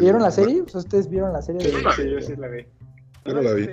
¿Vieron 0.00 0.22
la 0.22 0.30
serie? 0.30 0.62
¿Ustedes 0.62 1.08
vieron 1.08 1.32
la 1.32 1.42
serie? 1.42 1.60
Sí, 1.60 1.70
de... 1.70 1.92
sí 1.92 2.10
yo 2.10 2.20
sí 2.20 2.36
la 2.36 2.48
vi. 2.48 2.66
Yo 3.24 3.34
no 3.34 3.42
la 3.42 3.52
vi. 3.52 3.68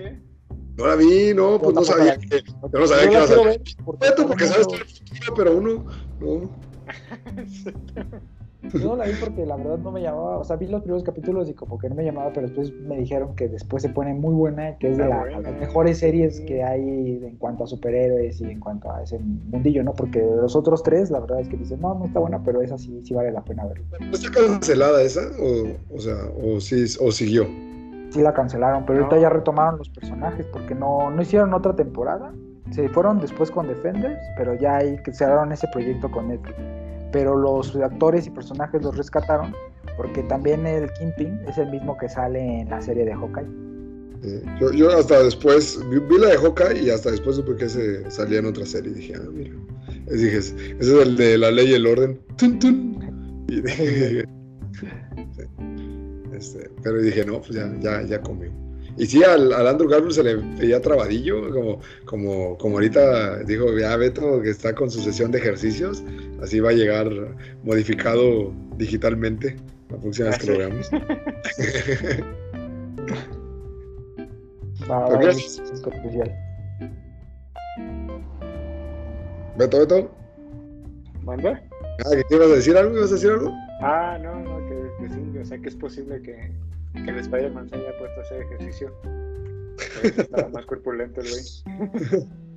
No 0.78 0.88
la 0.88 0.96
vi, 0.96 1.34
no, 1.34 1.60
pues 1.60 1.76
no 1.76 1.84
sabía 1.84 2.18
que, 2.18 2.42
yo 2.42 2.80
no 2.80 2.88
sabía 2.88 3.10
que 3.10 3.14
iba 3.14 3.24
a. 3.24 3.58
Porque, 3.86 4.08
porque 4.28 4.46
sabes 4.48 4.68
todo 4.68 4.78
el 4.78 4.86
futuro, 4.86 5.34
pero 5.36 5.58
uno, 5.58 5.86
no. 6.20 6.50
Yo 8.72 8.80
no 8.80 8.96
la 8.96 9.06
vi 9.06 9.14
porque 9.20 9.46
la 9.46 9.58
verdad 9.58 9.78
no 9.80 9.92
me 9.92 10.02
llamaba, 10.02 10.38
o 10.38 10.44
sea, 10.46 10.56
vi 10.56 10.68
los 10.68 10.82
primeros 10.82 11.04
capítulos 11.04 11.50
y 11.50 11.54
como 11.54 11.78
que 11.78 11.90
no 11.90 11.96
me 11.96 12.06
llamaba, 12.06 12.32
pero 12.32 12.48
después 12.48 12.72
me 12.72 12.98
dijeron 12.98 13.36
que 13.36 13.50
después 13.50 13.84
se 13.84 13.90
pone 13.90 14.14
muy 14.14 14.34
buena, 14.34 14.78
que 14.78 14.92
es 14.92 14.98
de 14.98 15.06
la, 15.06 15.26
las 15.26 15.60
mejores 15.60 15.98
series 15.98 16.40
que 16.42 16.64
hay 16.64 16.82
en 16.82 17.36
cuanto 17.38 17.66
a 17.66 17.68
superhéroes 17.68 18.40
y 18.40 18.46
en 18.46 18.62
cuanto 18.62 18.90
a 18.90 19.04
ese 19.04 19.20
mundillo, 19.20 19.84
¿no? 19.84 19.94
Porque 19.94 20.22
los 20.22 20.56
otros 20.56 20.82
tres, 20.82 21.12
la 21.12 21.20
verdad 21.20 21.42
es 21.42 21.50
que 21.50 21.58
dicen, 21.58 21.82
no, 21.82 21.94
no 21.94 22.06
está 22.06 22.20
buena, 22.20 22.42
pero 22.42 22.62
esa 22.62 22.78
sí, 22.78 23.02
sí 23.04 23.14
vale 23.14 23.32
la 23.32 23.44
pena 23.44 23.66
verla. 23.66 23.86
¿Está 24.14 24.32
cancelada 24.32 25.02
esa? 25.02 25.22
O, 25.42 25.96
o 25.96 26.00
sea, 26.00 26.16
o, 26.42 26.62
sí, 26.62 26.86
o 27.02 27.12
siguió 27.12 27.46
sí 28.14 28.22
la 28.22 28.34
cancelaron, 28.34 28.86
pero 28.86 29.00
no. 29.00 29.06
ahorita 29.06 29.22
ya 29.22 29.30
retomaron 29.30 29.80
los 29.80 29.90
personajes 29.90 30.46
porque 30.48 30.76
no, 30.76 31.10
no 31.10 31.22
hicieron 31.22 31.54
otra 31.54 31.76
temporada. 31.76 32.32
Se 32.72 32.88
fueron 32.90 33.20
después 33.20 33.52
con 33.52 33.68
Defenders, 33.68 34.20
pero 34.38 34.54
ya 34.56 34.78
ahí 34.78 34.98
cerraron 35.12 35.52
ese 35.52 35.68
proyecto 35.68 36.10
con 36.10 36.30
Netflix. 36.30 36.58
Pero 37.12 37.36
los 37.36 37.76
actores 37.76 38.26
y 38.26 38.30
personajes 38.30 38.82
los 38.82 38.98
rescataron 38.98 39.54
porque 39.98 40.24
también 40.24 40.66
el 40.66 40.92
Kingpin 40.94 41.40
es 41.48 41.58
el 41.58 41.70
mismo 41.70 41.98
que 41.98 42.10
sale 42.10 42.62
en 42.62 42.70
la 42.70 42.82
serie 42.82 43.06
de 43.06 43.14
Hawkeye. 43.14 43.46
Eh, 44.24 44.44
yo, 44.60 44.72
yo, 44.72 44.90
hasta 44.90 45.22
después 45.22 45.80
vi, 45.90 46.00
vi, 46.00 46.18
la 46.18 46.30
de 46.30 46.38
Hawkeye 46.38 46.84
y 46.84 46.90
hasta 46.90 47.12
después 47.12 47.36
supe 47.36 47.56
que 47.58 47.68
se 47.68 48.10
salía 48.10 48.40
en 48.40 48.46
otra 48.46 48.66
serie 48.66 48.92
y 48.92 48.96
dije, 48.96 49.14
ah, 49.18 49.30
mira. 49.32 49.52
Y 50.08 50.16
dije, 50.16 50.38
ese 50.38 50.76
es 50.80 50.90
el 50.90 51.18
de 51.18 51.38
la 51.38 51.52
ley 51.52 51.72
y 51.72 51.74
el 51.74 51.86
orden. 51.86 52.20
¡Tun, 52.38 52.58
tun! 52.58 53.46
Y 53.50 53.62
dije, 53.62 54.24
este, 56.44 56.70
pero 56.84 57.02
dije, 57.02 57.26
no, 57.26 57.40
pues 57.40 57.54
ya, 57.54 57.74
ya, 57.80 58.02
ya 58.04 58.22
comió. 58.22 58.52
Y 58.98 59.06
sí, 59.08 59.24
al, 59.24 59.52
al, 59.54 59.68
Andrew 59.68 59.90
Garfield 59.90 60.14
se 60.14 60.24
le 60.24 60.36
veía 60.36 60.82
trabadillo, 60.82 61.50
como, 61.52 61.80
como, 62.06 62.58
como 62.58 62.76
ahorita 62.76 63.40
dijo 63.44 63.78
ya 63.78 63.96
Beto, 63.96 64.42
que 64.42 64.50
está 64.50 64.76
con 64.76 64.92
su 64.92 65.02
sesión 65.02 65.32
de 65.32 65.40
ejercicios, 65.40 66.04
así 66.42 66.60
va 66.60 66.70
a 66.70 66.74
llegar 66.74 67.10
modificado 67.64 68.54
digitalmente 68.78 69.56
la 69.90 69.98
próxima 69.98 70.30
vez 70.30 70.38
que 70.40 70.52
lo 70.52 70.58
veamos. 70.58 70.90
Va, 74.90 75.08
va, 75.08 75.30
especial. 75.30 76.30
Beto, 79.58 79.80
Beto. 79.80 80.12
¿Manda? 81.24 81.64
Ah, 82.06 82.16
¿qué 82.28 82.36
ibas 82.36 82.50
a 82.50 82.56
decir 82.56 82.76
algo? 82.76 82.98
¿Ibas 82.98 83.12
a 83.12 83.14
decir 83.14 83.32
algo? 83.32 83.50
Ah, 83.82 84.18
no, 84.22 84.53
o 85.44 85.46
sea 85.46 85.58
que 85.60 85.68
es 85.68 85.76
posible 85.76 86.22
que, 86.22 86.52
que 86.94 87.12
el 87.12 87.20
Spider-Man 87.20 87.70
haya 87.74 87.98
puesto 88.00 88.20
a 88.20 88.24
hacer 88.24 88.42
ejercicio. 88.44 88.94
Estaba 90.04 90.48
más 90.50 90.66
corpulento 90.66 91.20
el 91.20 91.30
güey. 91.30 91.44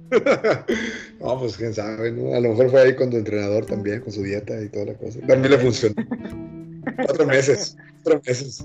no, 1.20 1.40
pues 1.40 1.57
quién 1.57 1.75
sabe, 1.75 2.12
¿no? 2.12 2.33
A 2.33 2.40
lo 2.40 2.51
mejor 2.51 2.70
fue 2.70 2.81
ahí 2.83 2.94
con 2.94 3.11
tu 3.11 3.16
entrenador 3.16 3.66
también, 3.66 4.01
con 4.03 4.12
su 4.12 4.22
dieta 4.22 4.61
y 4.62 4.68
toda 4.68 4.85
la 4.87 4.94
cosa. 4.94 5.18
También 5.27 5.51
le 5.51 5.59
funcionó. 5.59 5.94
cuatro 7.05 7.27
meses, 7.27 7.77
cuatro 8.05 8.22
meses. 8.25 8.64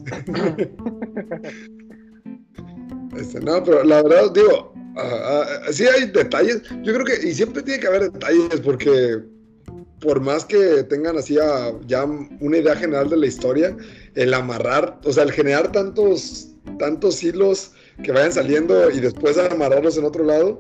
este, 3.18 3.40
no, 3.40 3.64
pero 3.64 3.84
la 3.84 4.04
verdad, 4.04 4.32
digo, 4.36 4.72
uh, 4.76 5.68
uh, 5.68 5.74
sí 5.74 5.86
hay 5.86 6.12
detalles. 6.12 6.62
Yo 6.84 6.94
creo 6.94 7.06
que, 7.06 7.28
y 7.28 7.34
siempre 7.34 7.64
tiene 7.64 7.80
que 7.80 7.88
haber 7.88 8.12
detalles, 8.12 8.60
porque 8.64 9.24
por 10.02 10.20
más 10.20 10.44
que 10.46 10.84
tengan 10.84 11.18
así 11.18 11.38
a, 11.40 11.72
ya 11.86 12.04
una 12.06 12.58
idea 12.58 12.76
general 12.76 13.10
de 13.10 13.18
la 13.18 13.28
historia, 13.28 13.76
el 14.16 14.34
amarrar, 14.34 15.00
o 15.06 15.14
sea, 15.14 15.24
el 15.24 15.32
generar 15.32 15.72
tantos, 15.72 16.50
tantos 16.80 17.24
hilos 17.24 17.72
que 18.04 18.12
vayan 18.12 18.34
saliendo 18.34 18.90
y 18.90 19.00
después 19.00 19.38
amarrarlos 19.38 19.98
en 19.98 20.06
otro 20.06 20.24
lado, 20.24 20.60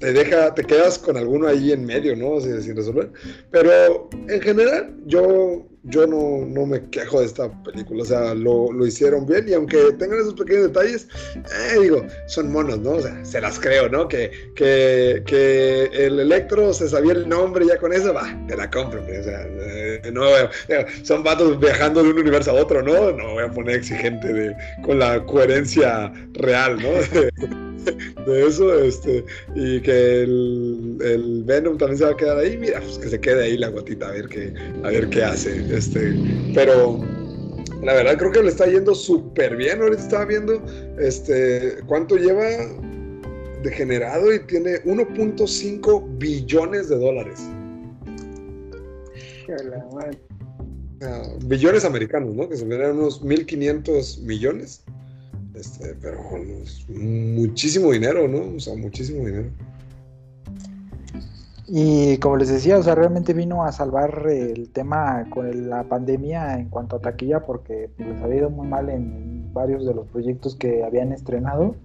te 0.00 0.12
deja, 0.12 0.54
te 0.54 0.64
quedas 0.64 0.98
con 0.98 1.16
alguno 1.16 1.48
ahí 1.48 1.72
en 1.72 1.84
medio, 1.84 2.16
¿no? 2.16 2.40
Sin, 2.40 2.76
resolver. 2.76 3.10
Pero 3.50 4.08
en 4.28 4.40
general, 4.40 4.94
yo, 5.06 5.66
yo 5.84 6.06
no, 6.06 6.44
no, 6.46 6.66
me 6.66 6.88
quejo 6.90 7.20
de 7.20 7.26
esta 7.26 7.50
película. 7.62 8.02
O 8.02 8.06
sea, 8.06 8.34
lo, 8.34 8.72
lo 8.72 8.86
hicieron 8.86 9.26
bien 9.26 9.48
y 9.48 9.54
aunque 9.54 9.78
tengan 9.98 10.20
esos 10.20 10.34
pequeños 10.34 10.64
detalles, 10.64 11.08
eh, 11.36 11.80
digo, 11.80 12.04
son 12.26 12.52
monos, 12.52 12.78
¿no? 12.80 12.92
O 12.92 13.00
sea, 13.00 13.24
se 13.24 13.40
las 13.40 13.58
creo, 13.58 13.88
¿no? 13.88 14.08
Que, 14.08 14.30
que, 14.54 15.22
que 15.26 15.84
el 15.92 16.20
Electro 16.20 16.72
se 16.72 16.88
sabía 16.88 17.12
el 17.12 17.28
nombre 17.28 17.66
ya 17.66 17.78
con 17.78 17.92
eso, 17.92 18.12
va, 18.12 18.36
te 18.48 18.56
la 18.56 18.70
compro. 18.70 19.02
O 19.02 19.22
sea, 19.22 19.46
eh, 19.48 20.10
no, 20.12 20.24
son 21.02 21.22
vatos 21.22 21.58
viajando 21.58 22.02
de 22.02 22.10
un 22.10 22.18
universo 22.18 22.50
a 22.50 22.54
otro, 22.54 22.82
¿no? 22.82 23.12
No 23.12 23.34
voy 23.34 23.44
a 23.44 23.50
poner 23.50 23.76
exigente 23.76 24.32
de, 24.32 24.56
con 24.82 24.98
la 24.98 25.24
coherencia 25.24 26.12
real, 26.32 26.78
¿no? 26.80 27.58
de 28.26 28.46
eso, 28.46 28.78
este, 28.82 29.24
y 29.54 29.80
que 29.80 30.22
el, 30.22 30.98
el, 31.02 31.44
Venom 31.44 31.78
también 31.78 31.98
se 31.98 32.04
va 32.04 32.10
a 32.10 32.16
quedar 32.16 32.38
ahí, 32.38 32.56
mira, 32.56 32.80
pues 32.80 32.98
que 32.98 33.08
se 33.08 33.20
quede 33.20 33.44
ahí 33.44 33.58
la 33.58 33.68
gotita 33.68 34.08
a 34.08 34.12
ver 34.12 34.28
qué, 34.28 34.52
a 34.82 34.88
ver 34.88 35.08
qué 35.10 35.24
hace, 35.24 35.62
este, 35.74 36.14
pero 36.54 37.00
la 37.82 37.94
verdad 37.94 38.16
creo 38.18 38.32
que 38.32 38.42
le 38.42 38.48
está 38.48 38.66
yendo 38.66 38.94
súper 38.94 39.56
bien, 39.56 39.82
ahorita 39.82 40.02
estaba 40.02 40.24
viendo, 40.24 40.62
este, 40.98 41.78
cuánto 41.86 42.16
lleva 42.16 42.46
degenerado 43.62 44.32
y 44.32 44.40
tiene 44.40 44.82
1.5 44.84 46.18
billones 46.18 46.88
de 46.88 46.96
dólares. 46.96 47.40
Uh, 51.02 51.38
billones 51.46 51.84
americanos, 51.84 52.34
¿no? 52.34 52.48
Que 52.48 52.56
se 52.56 52.64
unos 52.64 53.22
1.500 53.22 54.22
millones. 54.22 54.84
Este, 55.54 55.94
pero 56.00 56.18
muchísimo 56.88 57.92
dinero, 57.92 58.26
¿no? 58.26 58.56
O 58.56 58.60
sea, 58.60 58.74
muchísimo 58.74 59.26
dinero. 59.26 59.50
Y 61.68 62.18
como 62.18 62.36
les 62.36 62.48
decía, 62.48 62.76
o 62.78 62.82
sea, 62.82 62.94
realmente 62.94 63.32
vino 63.32 63.64
a 63.64 63.72
salvar 63.72 64.26
el 64.28 64.70
tema 64.70 65.26
con 65.30 65.70
la 65.70 65.84
pandemia 65.84 66.58
en 66.58 66.68
cuanto 66.68 66.96
a 66.96 67.00
taquilla, 67.00 67.46
porque 67.46 67.90
les 67.98 68.20
había 68.22 68.38
ido 68.38 68.50
muy 68.50 68.66
mal 68.66 68.90
en 68.90 69.52
varios 69.52 69.86
de 69.86 69.94
los 69.94 70.06
proyectos 70.08 70.54
que 70.56 70.84
habían 70.84 71.12
estrenado 71.12 71.76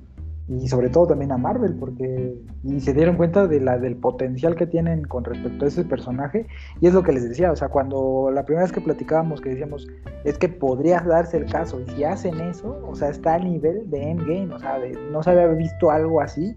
y 0.50 0.68
sobre 0.70 0.90
todo 0.90 1.08
también 1.08 1.32
a 1.32 1.38
Marvel 1.38 1.76
porque 1.76 2.36
y 2.64 2.80
se 2.80 2.94
dieron 2.94 3.18
cuenta 3.18 3.48
de 3.48 3.60
la 3.60 3.78
del 3.78 3.98
potencial 3.98 4.56
que 4.56 4.66
tienen 4.66 5.04
con 5.04 5.26
respecto 5.26 5.66
a 5.66 5.68
ese 5.68 5.84
personaje 5.84 6.48
y 6.80 6.88
es 6.88 6.94
lo 6.94 7.04
que 7.04 7.12
les 7.12 7.28
decía, 7.28 7.52
o 7.52 7.56
sea, 7.56 7.68
cuando 7.68 8.32
la 8.34 8.46
primera 8.46 8.64
vez 8.64 8.72
que 8.72 8.82
platicábamos 8.82 9.42
que 9.42 9.50
decíamos 9.50 9.88
es 10.24 10.38
que 10.38 10.48
podría 10.48 11.02
darse 11.02 11.38
el 11.38 11.52
caso 11.52 11.82
y 11.82 11.90
si 11.92 12.04
hacen 12.06 12.40
eso, 12.40 12.80
o 12.88 12.96
sea, 12.96 13.10
está 13.10 13.36
a 13.36 13.40
nivel 13.40 13.90
de 13.90 14.02
Endgame, 14.02 14.54
o 14.54 14.60
sea, 14.60 14.80
no 15.12 15.22
se 15.22 15.32
había 15.32 15.48
visto 15.48 15.92
algo 15.92 16.22
así 16.22 16.56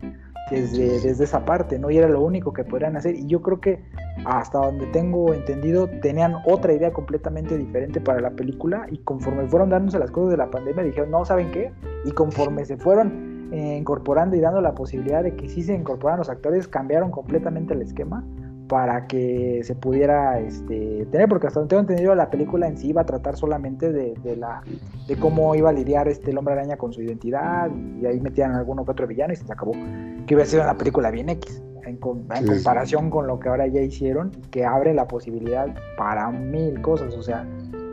desde, 0.51 1.01
desde 1.01 1.25
esa 1.25 1.45
parte, 1.45 1.79
¿no? 1.79 1.91
Y 1.91 1.99
era 1.99 2.09
lo 2.09 2.21
único 2.23 2.53
que 2.53 2.65
podrían 2.65 2.97
hacer 2.97 3.17
y 3.17 3.27
yo 3.27 3.43
creo 3.43 3.61
que 3.61 3.83
hasta 4.25 4.59
donde 4.59 4.87
tengo 4.87 5.35
entendido 5.35 5.89
tenían 6.01 6.37
otra 6.47 6.73
idea 6.73 6.93
completamente 6.93 7.57
diferente 7.59 8.01
para 8.01 8.21
la 8.21 8.31
película 8.31 8.87
y 8.91 8.99
conforme 8.99 9.49
fueron 9.49 9.71
dándose 9.71 9.99
las 9.99 10.11
cosas 10.13 10.31
de 10.31 10.37
la 10.37 10.51
pandemia 10.51 10.85
dijeron, 10.85 11.11
no, 11.11 11.25
¿saben 11.25 11.51
qué? 11.51 11.73
Y 12.05 12.13
conforme 12.13 12.65
se 12.65 12.77
fueron 12.77 13.40
eh, 13.53 13.77
incorporando 13.77 14.37
y 14.37 14.41
dando 14.41 14.61
la 14.61 14.75
posibilidad 14.75 15.23
de 15.23 15.35
que 15.35 15.49
si 15.49 15.63
se 15.63 15.75
incorporan 15.75 16.19
los 16.19 16.29
actores, 16.29 16.69
cambiaron 16.69 17.11
completamente 17.11 17.75
el 17.75 17.83
esquema 17.83 18.25
para 18.69 19.09
que 19.09 19.63
se 19.65 19.75
pudiera 19.75 20.39
este, 20.39 21.05
tener, 21.11 21.29
porque 21.29 21.49
hasta 21.49 21.59
donde 21.59 21.71
tengo 21.71 21.81
entendido 21.81 22.15
la 22.15 22.31
película 22.31 22.69
en 22.69 22.79
sí 22.79 22.91
iba 22.91 23.03
a 23.03 23.05
tratar 23.05 23.37
solamente 23.37 23.91
de, 23.91 24.15
de, 24.23 24.37
la, 24.37 24.63
de 25.09 25.17
cómo 25.17 25.57
iba 25.57 25.71
a 25.71 25.73
lidiar 25.73 26.07
este 26.07 26.31
el 26.31 26.39
hombre 26.39 26.55
araña 26.55 26.77
con 26.77 26.93
su 26.93 27.03
identidad 27.03 27.69
y 28.01 28.07
ahí 28.07 28.21
metían 28.21 28.53
alguno 28.53 28.85
que 28.85 28.93
otro 28.93 29.09
villano 29.09 29.33
y 29.33 29.37
se 29.37 29.53
acabó. 29.53 29.73
Que 29.73 30.35
iba 30.35 30.45
a 30.45 30.47
ser 30.47 30.61
una 30.61 30.79
película 30.79 31.11
bien 31.11 31.31
X 31.31 31.61
en, 31.85 31.99
en 31.99 32.47
comparación 32.47 33.11
con 33.11 33.27
lo 33.27 33.41
que 33.41 33.49
ahora 33.49 33.67
ya 33.67 33.81
hicieron, 33.81 34.31
que 34.53 34.65
abre 34.65 34.95
la 34.95 35.09
posibilidad 35.09 35.67
para 35.97 36.31
mil 36.31 36.81
cosas, 36.81 37.17
o 37.17 37.23
sea, 37.23 37.45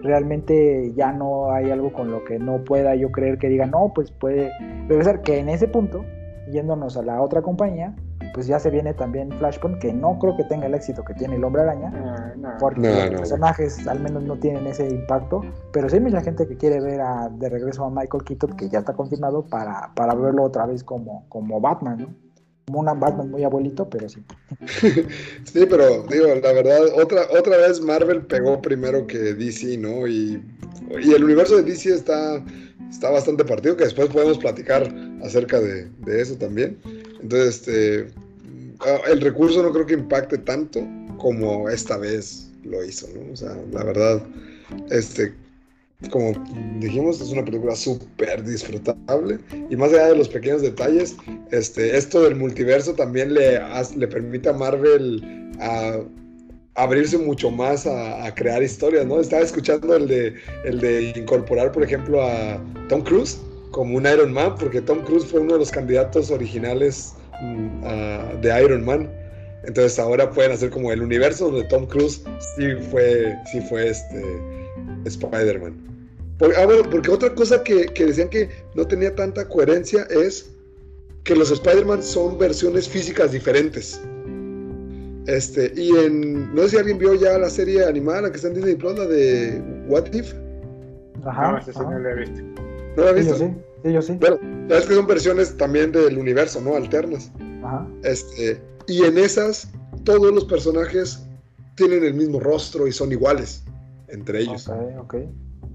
realmente 0.04 0.94
ya 0.96 1.12
no 1.12 1.52
hay 1.52 1.72
algo 1.72 1.92
con 1.92 2.12
lo 2.12 2.24
que 2.24 2.40
no 2.40 2.64
pueda 2.64 2.96
yo 2.96 3.12
creer 3.12 3.38
que 3.38 3.50
diga, 3.50 3.66
no, 3.66 3.92
pues 3.94 4.12
puede 4.12 4.52
regresar, 4.88 5.22
que 5.22 5.40
en 5.40 5.50
ese 5.50 5.68
punto, 5.68 6.06
yéndonos 6.52 6.98
a 6.98 7.04
la 7.04 7.22
otra 7.22 7.42
compañía, 7.42 7.96
pues 8.34 8.48
ya 8.48 8.60
se 8.60 8.70
viene 8.70 8.94
también 8.94 9.32
Flashpoint, 9.32 9.80
que 9.80 9.94
no 9.94 10.20
creo 10.20 10.36
que 10.38 10.44
tenga 10.44 10.68
el 10.68 10.76
éxito 10.76 11.04
que 11.04 11.14
tiene 11.14 11.36
el 11.36 11.44
Hombre 11.44 11.64
Araña, 11.64 11.90
no, 11.90 12.36
no. 12.36 12.58
porque 12.60 12.82
no, 12.82 13.12
los 13.12 13.22
personajes 13.22 13.88
al 13.88 14.00
menos 14.00 14.24
no 14.24 14.38
tienen 14.38 14.68
ese 14.68 14.88
impacto, 14.88 15.42
pero 15.72 15.90
sí 15.90 15.96
hay 15.96 16.02
mucha 16.02 16.22
gente 16.22 16.48
que 16.48 16.56
quiere 16.58 16.80
ver 16.80 17.02
a, 17.02 17.30
de 17.30 17.50
regreso 17.50 17.86
a 17.86 17.90
Michael 17.90 18.24
Keaton, 18.24 18.56
que 18.56 18.70
ya 18.70 18.80
está 18.80 18.94
confirmado, 18.94 19.46
para, 19.48 19.92
para 19.96 20.14
verlo 20.14 20.44
otra 20.44 20.66
vez 20.66 20.84
como, 20.84 21.26
como 21.30 21.60
Batman, 21.60 21.98
¿no? 22.00 22.27
Como 22.68 22.82
un 22.82 23.00
Batman 23.00 23.32
muy 23.32 23.46
abuelito, 23.46 23.90
pero 23.90 24.10
sí. 24.10 24.22
sí, 25.46 25.66
pero 25.70 26.04
digo, 26.10 26.28
la 26.28 26.52
verdad, 26.52 26.82
otra, 27.02 27.26
otra 27.32 27.56
vez 27.58 27.80
Marvel 27.80 28.22
pegó 28.24 28.62
primero 28.62 29.08
que 29.08 29.18
DC, 29.18 29.78
¿no? 29.78 30.06
Y, 30.06 30.44
y 31.02 31.14
el 31.14 31.24
universo 31.24 31.56
de 31.56 31.64
DC 31.64 31.94
está, 31.94 32.44
está 32.92 33.10
bastante 33.10 33.46
partido, 33.46 33.78
que 33.78 33.86
después 33.86 34.10
podemos 34.10 34.38
platicar 34.38 34.94
acerca 35.24 35.62
de, 35.62 35.90
de 36.00 36.22
eso 36.22 36.36
también. 36.36 36.78
Entonces, 37.22 37.56
este, 37.56 38.12
el 39.10 39.22
recurso 39.22 39.64
no 39.64 39.72
creo 39.72 39.86
que 39.86 39.94
impacte 39.94 40.38
tanto 40.38 40.86
como 41.20 41.70
esta 41.70 41.96
vez 41.96 42.52
lo 42.66 42.84
hizo, 42.84 43.08
¿no? 43.16 43.32
O 43.32 43.36
sea, 43.38 43.56
la 43.72 43.86
verdad, 43.86 44.22
este, 44.90 45.34
como 46.12 46.32
dijimos, 46.80 47.20
es 47.22 47.32
una 47.32 47.44
película 47.44 47.76
súper 47.76 48.44
disfrutable 48.44 49.40
y 49.70 49.76
más 49.76 49.92
allá 49.92 50.10
de 50.10 50.18
los 50.18 50.30
pequeños 50.30 50.62
detalles, 50.62 51.16
este, 51.52 51.98
esto 51.98 52.22
del 52.22 52.36
multiverso 52.36 52.94
también 52.94 53.34
le, 53.34 53.60
le 53.96 54.08
permite 54.08 54.50
a 54.50 54.54
Marvel 54.54 55.52
abrirse 56.76 57.18
mucho 57.18 57.50
más 57.50 57.88
a, 57.88 58.26
a, 58.26 58.36
crear 58.36 58.62
historias, 58.62 59.08
¿no? 59.08 59.20
Estaba 59.20 59.42
escuchando 59.42 59.96
el 59.96 60.08
de, 60.08 60.36
el 60.64 60.80
de 60.80 61.14
incorporar, 61.16 61.72
por 61.72 61.84
ejemplo, 61.84 62.22
a 62.22 62.62
Tom 62.88 63.02
Cruise 63.02 63.40
como 63.72 63.98
un 63.98 64.06
Iron 64.06 64.32
Man, 64.32 64.56
porque 64.60 64.82
Tom 64.82 65.00
Cruise 65.04 65.26
fue 65.26 65.40
uno 65.40 65.54
de 65.54 65.60
los 65.60 65.72
candidatos 65.72 66.30
originales 66.30 67.16
uh, 67.42 68.40
de 68.42 68.64
Iron 68.64 68.86
Man. 68.86 69.10
Entonces 69.66 69.98
ahora 69.98 70.30
pueden 70.30 70.52
hacer 70.52 70.70
como 70.70 70.92
el 70.92 71.02
universo 71.02 71.50
donde 71.50 71.68
Tom 71.68 71.88
Cruise 71.88 72.24
sí 72.56 72.68
fue, 72.92 73.36
sí 73.52 73.60
fue 73.62 73.90
este 73.90 74.24
Spider-Man. 75.06 75.76
Por, 76.38 76.54
ah, 76.56 76.66
bueno, 76.66 76.84
porque 76.90 77.10
otra 77.10 77.34
cosa 77.34 77.64
que, 77.64 77.86
que, 77.88 78.06
decían 78.06 78.30
que 78.30 78.50
no 78.76 78.86
tenía 78.86 79.16
tanta 79.16 79.48
coherencia 79.48 80.08
es 80.10 80.52
que 81.24 81.36
los 81.36 81.52
Spider-Man 81.52 82.04
son 82.04 82.38
versiones 82.38 82.88
físicas 82.88 83.32
diferentes. 83.32 84.02
Este, 85.26 85.74
y 85.76 85.90
en. 85.98 86.56
No 86.56 86.64
sé 86.64 86.70
si 86.70 86.78
alguien 86.78 86.98
vio 87.00 87.16
ya 87.16 87.38
la 87.38 87.50
serie 87.50 87.86
animada, 87.86 88.24
la 88.24 88.30
que 88.30 88.38
está 88.38 88.48
en 88.48 88.54
Disney 88.54 88.76
Plus, 88.76 88.98
la 88.98 89.06
de 89.06 89.62
What 89.88 90.14
If. 90.14 90.34
Ajá. 91.26 91.52
No, 91.52 91.58
esa 91.58 91.74
sí 91.74 91.80
no 91.80 92.00
la 92.00 92.12
he 92.12 92.16
visto. 92.16 92.42
¿No 92.96 93.04
la 93.04 93.10
he 93.10 93.14
visto? 93.16 93.36
Sí, 93.36 93.42
yo 93.42 93.48
sí. 93.48 93.54
Sí, 93.84 93.94
yo 93.94 94.02
sí. 94.02 94.18
Bueno, 94.20 94.40
sabes 94.70 94.86
que 94.86 94.94
son 94.94 95.08
versiones 95.08 95.58
también 95.58 95.92
del 95.92 96.18
universo, 96.18 96.62
¿no? 96.62 96.76
Alternas. 96.76 97.32
Ajá. 97.64 97.86
Este, 98.04 98.62
y 98.88 99.04
en 99.04 99.18
esas, 99.18 99.70
todos 100.06 100.34
los 100.34 100.46
personajes 100.46 101.20
tienen 101.76 102.04
el 102.06 102.14
mismo 102.14 102.40
rostro 102.40 102.88
y 102.88 102.94
son 102.94 103.12
iguales 103.12 103.64
entre 104.08 104.42
ellos. 104.42 104.68
Ok, 104.68 104.78
ok. 105.00 105.16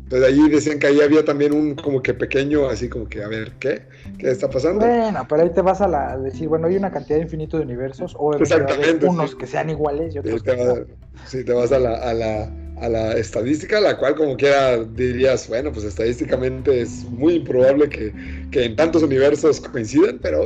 Entonces 0.05 0.29
allí 0.29 0.49
decían 0.51 0.79
que 0.79 0.88
ahí 0.88 1.01
había 1.01 1.25
también 1.25 1.55
un 1.55 1.75
como 1.75 2.03
que 2.03 2.12
pequeño, 2.12 2.68
así 2.68 2.88
como 2.88 3.09
que, 3.09 3.25
a 3.25 3.29
ver, 3.29 3.53
¿qué? 3.59 3.83
¿Qué 4.18 4.31
está 4.31 4.51
pasando? 4.51 4.85
Bueno, 4.85 5.25
pero 5.27 5.42
ahí 5.42 5.51
te 5.51 5.62
vas 5.62 5.81
a 5.81 5.88
la, 5.88 6.18
decir, 6.18 6.49
bueno, 6.49 6.66
hay 6.66 6.77
una 6.77 6.90
cantidad 6.90 7.18
infinita 7.18 7.57
de 7.57 7.62
universos, 7.62 8.14
o 8.18 8.35
Exactamente, 8.35 9.07
unos 9.07 9.31
sí. 9.31 9.37
que 9.38 9.47
sean 9.47 9.71
iguales 9.71 10.14
y 10.14 10.18
otros 10.18 10.42
te 10.42 10.51
que 10.51 10.64
vas, 10.64 10.79
no. 10.81 10.85
sí, 11.25 11.45
te 11.45 11.53
vas 11.55 11.73
a 11.73 11.79
la, 11.79 11.95
a 11.95 12.12
la, 12.12 12.53
a 12.83 12.88
la 12.88 13.12
estadística, 13.12 13.81
la 13.81 13.97
cual 13.97 14.16
como 14.16 14.37
quiera 14.37 14.79
dirías, 14.83 15.49
bueno, 15.49 15.73
pues 15.73 15.85
estadísticamente 15.85 16.81
es 16.81 17.05
muy 17.05 17.35
improbable 17.35 17.88
que, 17.88 18.12
que 18.51 18.64
en 18.64 18.77
tantos 18.77 19.05
universos 19.05 19.61
coincidan, 19.61 20.18
pero 20.21 20.45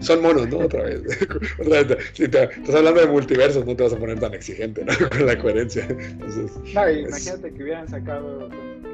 son 0.00 0.22
monos, 0.22 0.48
¿no? 0.48 0.58
Otra 0.58 0.84
vez. 0.84 1.02
Otra 1.60 1.82
vez 1.82 1.98
si 2.14 2.28
te, 2.28 2.44
estás 2.44 2.74
hablando 2.74 3.02
de 3.02 3.06
multiversos, 3.08 3.66
no 3.66 3.76
te 3.76 3.82
vas 3.82 3.92
a 3.92 3.98
poner 3.98 4.18
tan 4.18 4.32
exigente, 4.32 4.84
¿no? 4.84 4.92
Con 5.10 5.26
la 5.26 5.38
coherencia. 5.38 5.86
Entonces, 5.88 6.50
no, 6.74 6.90
imagínate 6.90 7.52
que 7.52 7.62
hubieran 7.62 7.88
sacado 7.88 8.48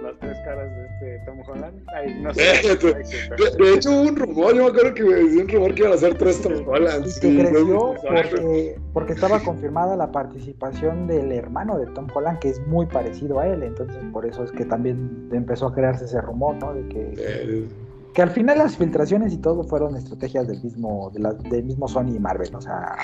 las 0.05 0.19
tres 0.19 0.39
caras 0.45 0.71
de 0.71 0.87
este 0.87 1.25
Tom 1.27 1.41
Holland. 1.47 1.83
Ay, 1.95 2.21
no 2.21 2.33
sé. 2.35 2.43
de, 2.43 3.65
de, 3.65 3.75
hecho, 3.75 3.91
hubo 3.91 4.03
un 4.03 4.17
rumor, 4.17 4.55
yo 4.55 4.65
me 4.65 4.69
acuerdo 4.69 4.95
que 4.95 5.03
me 5.03 5.15
decía 5.15 5.43
un 5.43 5.49
rumor 5.49 5.75
que 5.75 5.83
iban 5.83 5.93
a 5.93 5.97
ser 5.97 6.19
tres 6.19 6.43
Tom 6.43 6.53
Holland. 6.67 7.07
Sí, 7.07 7.21
que 7.21 7.39
creció 7.39 7.95
porque, 8.03 8.79
porque 8.93 9.13
estaba 9.15 9.41
confirmada 9.41 9.97
la 9.97 10.13
participación 10.13 11.07
del 11.07 11.33
hermano 11.33 11.79
de 11.79 11.87
Tom 11.87 12.07
Holland, 12.15 12.39
que 12.39 12.51
es 12.51 12.61
muy 12.67 12.87
parecido 12.87 13.41
a 13.41 13.47
él. 13.47 13.63
Entonces, 13.63 14.03
por 14.13 14.27
eso 14.27 14.45
es 14.45 14.53
que 14.53 14.65
también 14.65 15.29
empezó 15.33 15.69
a 15.69 15.75
crearse 15.75 16.05
ese 16.05 16.21
rumor, 16.21 16.57
¿no? 16.57 16.75
De 16.75 16.87
que. 16.89 17.15
Eh, 17.17 17.69
que 18.15 18.23
al 18.23 18.31
final 18.31 18.59
las 18.59 18.77
filtraciones 18.77 19.33
y 19.33 19.39
todo 19.39 19.65
fueron 19.65 19.97
estrategias 19.97 20.47
del 20.47 20.63
mismo, 20.63 21.11
de 21.13 21.19
la, 21.19 21.33
del 21.33 21.65
mismo 21.65 21.89
Sony 21.89 22.15
y 22.15 22.21
Marvel, 22.21 22.55
o 22.55 22.61
sea, 22.61 22.97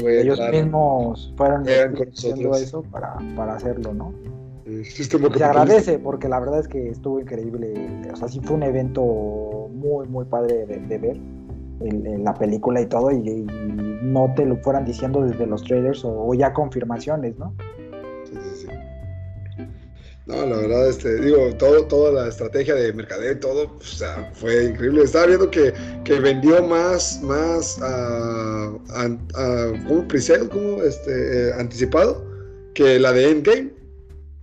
ellos 0.00 0.40
mismos 0.50 1.34
fueron 1.36 1.66
haciendo 1.68 2.54
eso 2.54 2.82
para, 2.82 3.18
para 3.36 3.56
hacerlo, 3.56 3.92
¿no? 3.92 4.14
Se 4.64 5.44
agradece 5.44 5.98
porque 5.98 6.26
la 6.26 6.40
verdad 6.40 6.60
es 6.60 6.68
que 6.68 6.88
estuvo 6.88 7.20
increíble, 7.20 7.74
o 8.10 8.16
sea, 8.16 8.28
sí 8.28 8.40
fue 8.42 8.56
un 8.56 8.62
evento 8.62 9.02
muy, 9.70 10.08
muy 10.08 10.24
padre 10.24 10.64
de, 10.64 10.98
ver 10.98 11.18
en, 11.80 12.24
la 12.24 12.32
película 12.32 12.80
y 12.80 12.86
todo, 12.86 13.10
y, 13.10 13.46
no 14.02 14.32
te 14.34 14.46
lo 14.46 14.56
fueran 14.56 14.86
diciendo 14.86 15.20
desde 15.20 15.46
los 15.46 15.62
trailers 15.64 16.02
o, 16.04 16.32
ya 16.32 16.54
confirmaciones, 16.54 17.38
¿no? 17.38 17.54
Sí, 18.24 18.32
sí, 18.32 18.66
sí. 18.66 19.64
No, 20.26 20.46
la 20.46 20.56
verdad, 20.56 20.88
este, 20.88 21.20
digo, 21.20 21.54
todo, 21.58 21.84
toda 21.84 22.22
la 22.22 22.28
estrategia 22.30 22.74
de 22.74 22.90
mercadeo 22.94 23.32
y 23.32 23.40
todo, 23.40 23.70
o 23.76 23.82
sea, 23.82 24.30
fue 24.32 24.64
increíble. 24.64 25.02
Estaba 25.02 25.26
viendo 25.26 25.50
que, 25.50 25.74
que 26.04 26.18
vendió 26.20 26.66
más, 26.66 27.20
más, 27.22 27.78
uh, 27.78 28.80
¿cómo 29.86 30.08
pre-sale? 30.08 30.48
¿Cómo? 30.48 30.82
Este, 30.82 31.50
eh, 31.50 31.52
anticipado 31.58 32.24
que 32.72 32.98
la 32.98 33.12
de 33.12 33.30
Endgame 33.30 33.83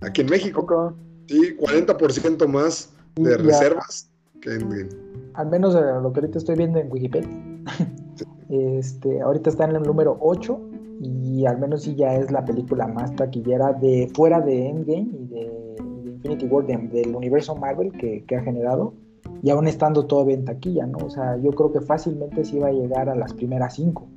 aquí 0.02 0.20
en 0.22 0.28
México. 0.28 0.94
Sí, 1.28 1.56
40% 1.58 2.46
más 2.46 2.92
de 3.16 3.36
reservas 3.36 4.10
que 4.40 4.54
en, 4.54 4.88
Al 5.34 5.48
menos 5.48 5.74
lo 5.74 6.12
que 6.12 6.20
ahorita 6.20 6.38
estoy 6.38 6.56
viendo 6.56 6.78
en 6.78 6.90
Wikipedia. 6.90 7.30
este, 8.48 9.20
ahorita 9.20 9.50
está 9.50 9.64
en 9.64 9.76
el 9.76 9.82
número 9.82 10.18
8 10.20 10.60
y 11.00 11.46
al 11.46 11.58
menos 11.58 11.82
sí 11.82 11.94
ya 11.94 12.14
es 12.16 12.30
la 12.30 12.44
película 12.44 12.86
más 12.86 13.14
taquillera 13.16 13.72
de 13.72 14.10
fuera 14.14 14.40
de 14.40 14.68
Endgame 14.68 15.10
y 15.12 15.26
de, 15.28 15.76
Infinity 16.06 16.46
War 16.46 16.64
del 16.66 17.16
universo 17.16 17.56
Marvel 17.56 17.90
que, 17.92 18.24
ha 18.36 18.42
generado 18.42 18.94
y 19.42 19.50
aún 19.50 19.66
estando 19.66 20.06
todavía 20.06 20.34
en 20.34 20.44
taquilla, 20.44 20.86
¿no? 20.86 20.98
O 20.98 21.10
sea, 21.10 21.36
yo 21.38 21.50
creo 21.50 21.72
que 21.72 21.80
fácilmente 21.80 22.44
sí 22.44 22.58
va 22.58 22.68
a 22.68 22.72
llegar 22.72 23.08
a 23.08 23.16
las 23.16 23.32
primeras 23.32 23.74
5. 23.74 24.08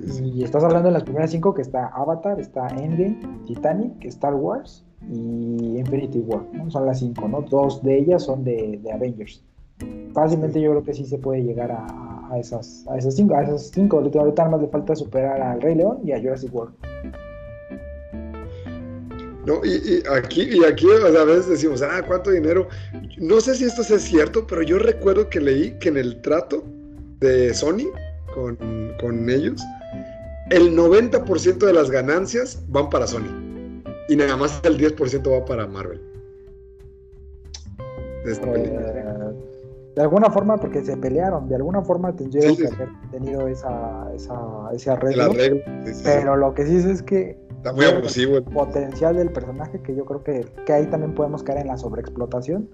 Y 0.00 0.42
estás 0.42 0.64
hablando 0.64 0.88
de 0.88 0.92
las 0.92 1.04
primeras 1.04 1.30
cinco 1.30 1.54
que 1.54 1.62
está 1.62 1.86
Avatar, 1.88 2.40
está 2.40 2.66
Endgame, 2.68 3.18
Titanic, 3.46 4.04
Star 4.04 4.34
Wars 4.34 4.84
y 5.08 5.78
Infinity 5.78 6.18
War, 6.20 6.42
¿no? 6.52 6.70
Son 6.70 6.86
las 6.86 6.98
cinco, 6.98 7.28
¿no? 7.28 7.42
Dos 7.42 7.82
de 7.82 7.98
ellas 7.98 8.24
son 8.24 8.44
de, 8.44 8.80
Avengers. 8.92 9.42
Fácilmente 10.12 10.60
yo 10.60 10.70
creo 10.70 10.84
que 10.84 10.94
sí 10.94 11.04
se 11.04 11.18
puede 11.18 11.42
llegar 11.42 11.70
a, 11.72 12.38
esas, 12.38 12.84
a 12.88 12.96
esas 12.96 13.14
cinco, 13.14 13.34
a 13.34 13.42
esas 13.42 13.70
cinco. 13.72 13.98
Ahorita 13.98 14.48
más 14.48 14.60
le 14.60 14.68
falta 14.68 14.96
superar 14.96 15.40
al 15.40 15.60
Rey 15.60 15.74
León 15.74 16.00
y 16.04 16.12
a 16.12 16.20
Jurassic 16.20 16.52
World. 16.54 16.74
No, 19.46 19.60
y, 19.62 20.02
aquí, 20.10 20.48
y 20.50 20.64
aquí 20.64 20.86
a 20.90 21.24
veces 21.24 21.48
decimos, 21.48 21.82
ah, 21.82 22.02
¿cuánto 22.06 22.30
dinero? 22.30 22.66
No 23.18 23.40
sé 23.40 23.54
si 23.54 23.64
esto 23.64 23.82
es 23.82 24.02
cierto, 24.02 24.46
pero 24.46 24.62
yo 24.62 24.78
recuerdo 24.78 25.28
que 25.28 25.38
leí 25.38 25.72
que 25.80 25.90
en 25.90 25.98
el 25.98 26.20
trato 26.22 26.64
de 27.20 27.52
Sony 27.52 27.90
con, 28.34 28.56
con 28.98 29.28
ellos, 29.28 29.60
el 30.50 30.76
90% 30.76 31.58
de 31.58 31.72
las 31.72 31.90
ganancias 31.90 32.62
van 32.68 32.90
para 32.90 33.06
Sony. 33.06 33.54
Y 34.08 34.16
nada 34.16 34.36
más 34.36 34.60
el 34.64 34.78
10% 34.78 35.32
va 35.32 35.44
para 35.44 35.66
Marvel. 35.66 36.00
De, 38.24 38.32
eh, 38.32 39.04
de 39.96 40.02
alguna 40.02 40.30
forma, 40.30 40.56
porque 40.56 40.84
se 40.84 40.96
pelearon, 40.96 41.48
de 41.48 41.56
alguna 41.56 41.82
forma 41.82 42.14
tendrían 42.16 42.56
que 42.56 42.66
haber 42.66 42.88
tenido 43.10 43.46
esa, 43.48 44.10
esa, 44.14 44.34
ese 44.72 44.90
arreglo. 44.90 45.32
pero 46.02 46.36
lo 46.36 46.54
que 46.54 46.66
sí 46.66 46.76
es, 46.76 47.02
que 47.02 47.38
Está 47.56 47.72
muy 47.72 47.86
abusivo. 47.86 48.36
El 48.36 48.44
potencial 48.44 49.16
del 49.16 49.30
personaje, 49.30 49.80
que 49.80 49.94
yo 49.94 50.04
creo 50.04 50.22
que, 50.22 50.46
que 50.66 50.72
ahí 50.72 50.86
también 50.86 51.14
podemos 51.14 51.42
caer 51.42 51.60
en 51.60 51.68
la 51.68 51.78
sobreexplotación. 51.78 52.68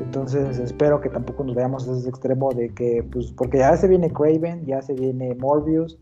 Entonces 0.00 0.58
espero 0.58 1.00
que 1.00 1.08
tampoco 1.08 1.44
nos 1.44 1.54
veamos 1.54 1.88
a 1.88 1.92
ese 1.92 2.08
extremo 2.08 2.50
de 2.52 2.70
que, 2.70 3.06
pues, 3.12 3.30
porque 3.30 3.58
ya 3.58 3.76
se 3.76 3.86
viene 3.86 4.12
Craven, 4.12 4.66
ya 4.66 4.82
se 4.82 4.94
viene 4.94 5.36
Morbius, 5.36 6.00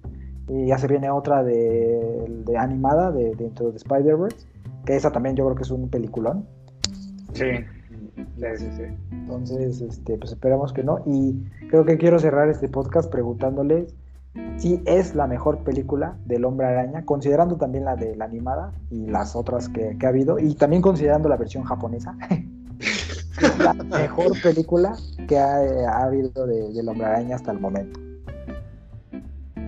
y 0.48 0.66
ya 0.66 0.78
se 0.78 0.86
viene 0.86 1.10
otra 1.10 1.42
de, 1.42 2.54
animada 2.58 3.12
de, 3.12 3.34
dentro 3.34 3.70
de 3.70 3.76
Spider-Verse, 3.76 4.46
que 4.84 4.96
esa 4.96 5.10
también 5.10 5.36
yo 5.36 5.44
creo 5.44 5.56
que 5.56 5.62
es 5.62 5.70
un 5.70 5.88
peliculón. 5.88 6.46
Sí. 7.32 7.46
Sí, 8.14 8.66
sí, 8.76 8.82
Entonces, 9.10 9.80
este, 9.80 10.18
pues 10.18 10.32
esperamos 10.32 10.72
que 10.72 10.82
no. 10.82 10.98
Y 11.06 11.42
creo 11.68 11.84
que 11.84 11.96
quiero 11.96 12.18
cerrar 12.18 12.48
este 12.48 12.68
podcast 12.68 13.10
preguntándoles 13.10 13.94
si 14.56 14.82
es 14.86 15.14
la 15.14 15.26
mejor 15.26 15.58
película 15.58 16.16
del 16.24 16.44
Hombre 16.44 16.66
Araña, 16.66 17.04
considerando 17.04 17.56
también 17.56 17.84
la 17.84 17.96
de 17.96 18.16
la 18.16 18.24
animada 18.24 18.72
y 18.90 19.06
las 19.06 19.36
otras 19.36 19.68
que, 19.68 19.96
ha 20.02 20.08
habido, 20.08 20.38
y 20.38 20.54
también 20.54 20.82
considerando 20.82 21.28
la 21.28 21.36
versión 21.36 21.64
japonesa. 21.64 22.16
es 22.80 23.58
la 23.58 23.74
mejor 23.74 24.32
película 24.42 24.96
que 25.28 25.38
ha, 25.38 26.02
habido 26.02 26.46
de, 26.46 26.72
del 26.72 26.88
Hombre 26.88 27.06
Araña 27.06 27.36
hasta 27.36 27.52
el 27.52 27.60
momento. 27.60 28.00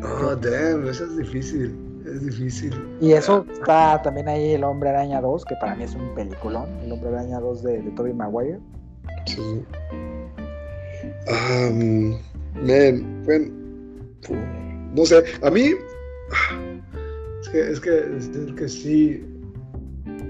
Oh, 0.04 0.36
damn, 0.36 0.86
eso 0.86 1.04
es 1.04 1.16
difícil. 1.16 1.74
Es 2.04 2.20
difícil. 2.26 2.72
Y 3.00 3.12
eso 3.12 3.46
está 3.50 4.02
también 4.02 4.28
ahí 4.28 4.52
El 4.52 4.64
Hombre 4.64 4.90
Araña 4.90 5.22
2, 5.22 5.44
que 5.46 5.54
para 5.56 5.74
mí 5.74 5.84
es 5.84 5.94
un 5.94 6.14
peliculón. 6.14 6.66
El 6.82 6.92
Hombre 6.92 7.08
Araña 7.08 7.40
2 7.40 7.62
de, 7.62 7.82
de 7.82 7.90
Tobey 7.92 8.12
Maguire. 8.12 8.58
Sí. 9.26 9.64
Um, 11.26 12.18
man, 12.66 13.22
bueno, 13.24 13.46
no 14.94 15.06
sé, 15.06 15.24
a 15.42 15.50
mí 15.50 15.72
es 17.40 17.48
que, 17.48 17.70
es 17.70 17.80
que, 17.80 17.98
es 18.16 18.52
que 18.56 18.68
sí 18.68 19.24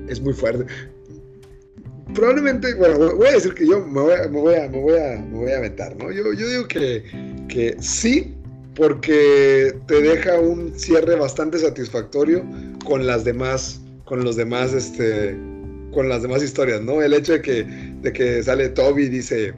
es 0.08 0.20
muy 0.20 0.32
fuerte. 0.32 0.66
Probablemente, 2.14 2.74
bueno, 2.74 3.16
voy 3.16 3.26
a 3.26 3.32
decir 3.32 3.54
que 3.54 3.66
yo 3.66 3.84
me 3.84 4.00
voy 4.00 4.14
a, 4.14 4.28
me 4.28 4.40
voy 4.40 4.54
a, 4.54 4.68
me 4.68 4.80
voy 4.80 4.98
a, 4.98 5.20
me 5.20 5.38
voy 5.38 5.50
a 5.50 5.58
aventar, 5.58 5.96
¿no? 5.96 6.12
Yo, 6.12 6.32
yo 6.32 6.48
digo 6.48 6.68
que, 6.68 7.02
que 7.48 7.76
sí, 7.80 8.37
porque 8.74 9.74
te 9.87 10.00
deja 10.00 10.38
un 10.38 10.78
cierre 10.78 11.14
bastante 11.16 11.58
satisfactorio 11.58 12.44
con 12.84 13.06
las 13.06 13.24
demás, 13.24 13.80
con 14.04 14.24
los 14.24 14.37
demás, 14.37 14.72
este, 14.72 15.37
con 15.92 16.08
las 16.08 16.22
demás 16.22 16.42
historias, 16.42 16.80
¿no? 16.82 17.00
El 17.02 17.14
hecho 17.14 17.34
de 17.34 17.42
que, 17.42 17.64
de 17.64 18.12
que 18.12 18.42
sale 18.42 18.68
Toby 18.68 19.04
y 19.04 19.08
dice, 19.08 19.54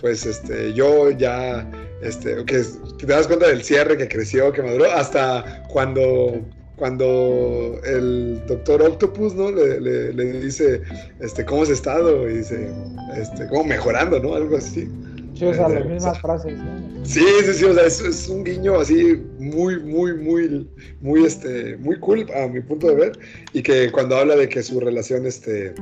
pues, 0.00 0.24
este, 0.24 0.72
yo 0.72 1.10
ya, 1.10 1.68
este, 2.02 2.42
te 2.44 3.06
das 3.06 3.26
cuenta 3.26 3.48
del 3.48 3.62
cierre 3.62 3.96
que 3.96 4.08
creció, 4.08 4.52
que 4.52 4.62
maduró, 4.62 4.90
hasta 4.92 5.64
cuando, 5.68 6.40
cuando 6.76 7.80
el 7.84 8.40
doctor 8.46 8.82
Octopus, 8.82 9.34
¿no? 9.34 9.50
Le, 9.50 10.12
le, 10.12 10.32
dice, 10.40 10.80
este, 11.18 11.44
¿cómo 11.44 11.64
has 11.64 11.70
estado? 11.70 12.30
Y 12.30 12.38
dice, 12.38 12.70
este, 13.16 13.48
¿cómo 13.48 13.64
mejorando, 13.64 14.20
¿no? 14.20 14.34
Algo 14.34 14.56
así. 14.56 14.88
Sí, 15.40 15.46
o 15.46 15.54
sea, 15.54 15.70
las 15.70 15.86
mismas 15.86 16.20
frases, 16.20 16.58
¿no? 16.58 17.02
Sí, 17.06 17.24
sí, 17.44 17.54
sí, 17.54 17.64
o 17.64 17.72
sea, 17.72 17.86
es, 17.86 17.98
es, 18.02 18.28
un 18.28 18.44
guiño 18.44 18.78
así 18.78 19.18
muy, 19.38 19.80
muy, 19.80 20.14
muy, 20.14 20.68
muy, 21.00 21.24
este, 21.24 21.78
muy 21.78 21.98
cool 21.98 22.26
a 22.34 22.46
mi 22.46 22.60
punto 22.60 22.88
de 22.88 22.94
ver. 22.94 23.18
Y 23.54 23.62
que 23.62 23.90
cuando 23.90 24.18
habla 24.18 24.36
de 24.36 24.50
que 24.50 24.62
su 24.62 24.78
relación, 24.78 25.24
este, 25.24 25.72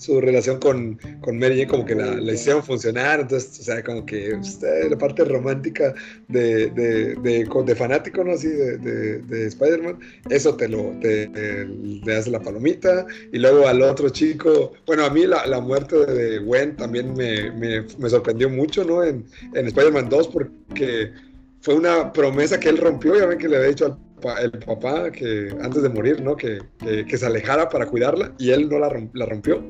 su 0.00 0.20
relación 0.20 0.58
con, 0.58 0.98
con 1.20 1.38
Mary 1.38 1.66
como 1.66 1.84
que 1.84 1.94
la, 1.94 2.20
hicieron 2.32 2.62
funcionar, 2.64 3.20
entonces, 3.20 3.60
o 3.60 3.62
sea, 3.62 3.84
como 3.84 4.06
que 4.06 4.34
usted, 4.34 4.90
la 4.90 4.96
parte 4.96 5.24
romántica 5.24 5.94
de, 6.28 6.70
de, 6.70 7.14
de, 7.16 7.74
fanático, 7.76 8.24
¿no? 8.24 8.32
Así, 8.32 8.48
de, 8.48 8.78
de 9.18 9.46
Spider-Man, 9.46 9.98
eso 10.30 10.56
te 10.56 10.68
lo, 10.68 10.94
te, 11.00 11.28
le 11.66 12.16
hace 12.16 12.30
la 12.30 12.40
palomita, 12.40 13.06
y 13.30 13.38
luego 13.38 13.68
al 13.68 13.82
otro 13.82 14.08
chico, 14.08 14.72
bueno, 14.86 15.04
a 15.04 15.10
mí 15.10 15.26
la, 15.26 15.46
la 15.46 15.60
muerte 15.60 15.96
de 16.06 16.38
Gwen 16.38 16.76
también 16.76 17.12
me, 17.12 17.50
me, 17.52 17.82
me 17.98 18.10
sorprendió 18.10 18.48
mucho, 18.48 18.84
¿no? 18.84 19.04
En, 19.04 19.26
en 19.54 19.66
Spider-Man 19.66 20.08
2, 20.08 20.28
porque 20.28 21.12
fue 21.60 21.74
una 21.74 22.10
promesa 22.10 22.58
que 22.58 22.70
él 22.70 22.78
rompió, 22.78 23.18
ya 23.18 23.26
ven 23.26 23.38
que 23.38 23.48
le 23.48 23.56
había 23.56 23.68
dicho 23.68 23.84
al 23.84 23.98
el 24.40 24.50
papá 24.52 25.10
que 25.10 25.54
antes 25.62 25.82
de 25.82 25.88
morir, 25.88 26.20
¿no? 26.22 26.36
Que, 26.36 26.60
que, 26.78 27.16
se 27.16 27.26
alejara 27.26 27.68
para 27.68 27.86
cuidarla 27.86 28.32
y 28.38 28.50
él 28.50 28.68
no 28.68 28.78
la, 28.78 28.88
rompió 29.26 29.62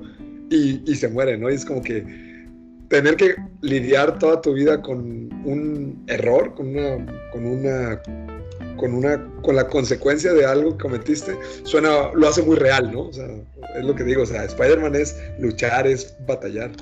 y, 0.51 0.95
se 0.95 1.09
muere, 1.09 1.39
¿no? 1.39 1.51
Y 1.51 1.55
es 1.55 1.65
como 1.65 1.83
que 1.83 2.05
tener 2.89 3.17
que 3.17 3.35
lidiar 3.63 4.19
toda 4.19 4.41
tu 4.41 4.55
vida 4.55 4.83
con 4.83 4.99
un 5.45 6.03
error, 6.09 6.55
con 6.55 6.77
una, 6.77 7.07
con 7.33 7.47
una, 7.47 8.03
con 8.77 8.95
una 8.95 9.31
con 9.43 9.57
la 9.57 9.67
consecuencia 9.67 10.33
de 10.33 10.45
algo 10.45 10.77
que 10.77 10.83
cometiste, 10.83 11.37
suena, 11.63 12.13
lo 12.15 12.29
hace 12.29 12.43
muy 12.43 12.57
real, 12.57 12.91
¿no? 12.93 13.03
O 13.03 13.13
sea, 13.13 13.27
es 13.77 13.85
lo 13.85 13.95
que 13.95 14.05
digo, 14.05 14.23
o 14.23 14.27
sea, 14.27 14.45
Spider-Man 14.45 14.95
es 14.95 15.17
luchar, 15.39 15.87
es 15.87 16.15
batallar. 16.27 16.73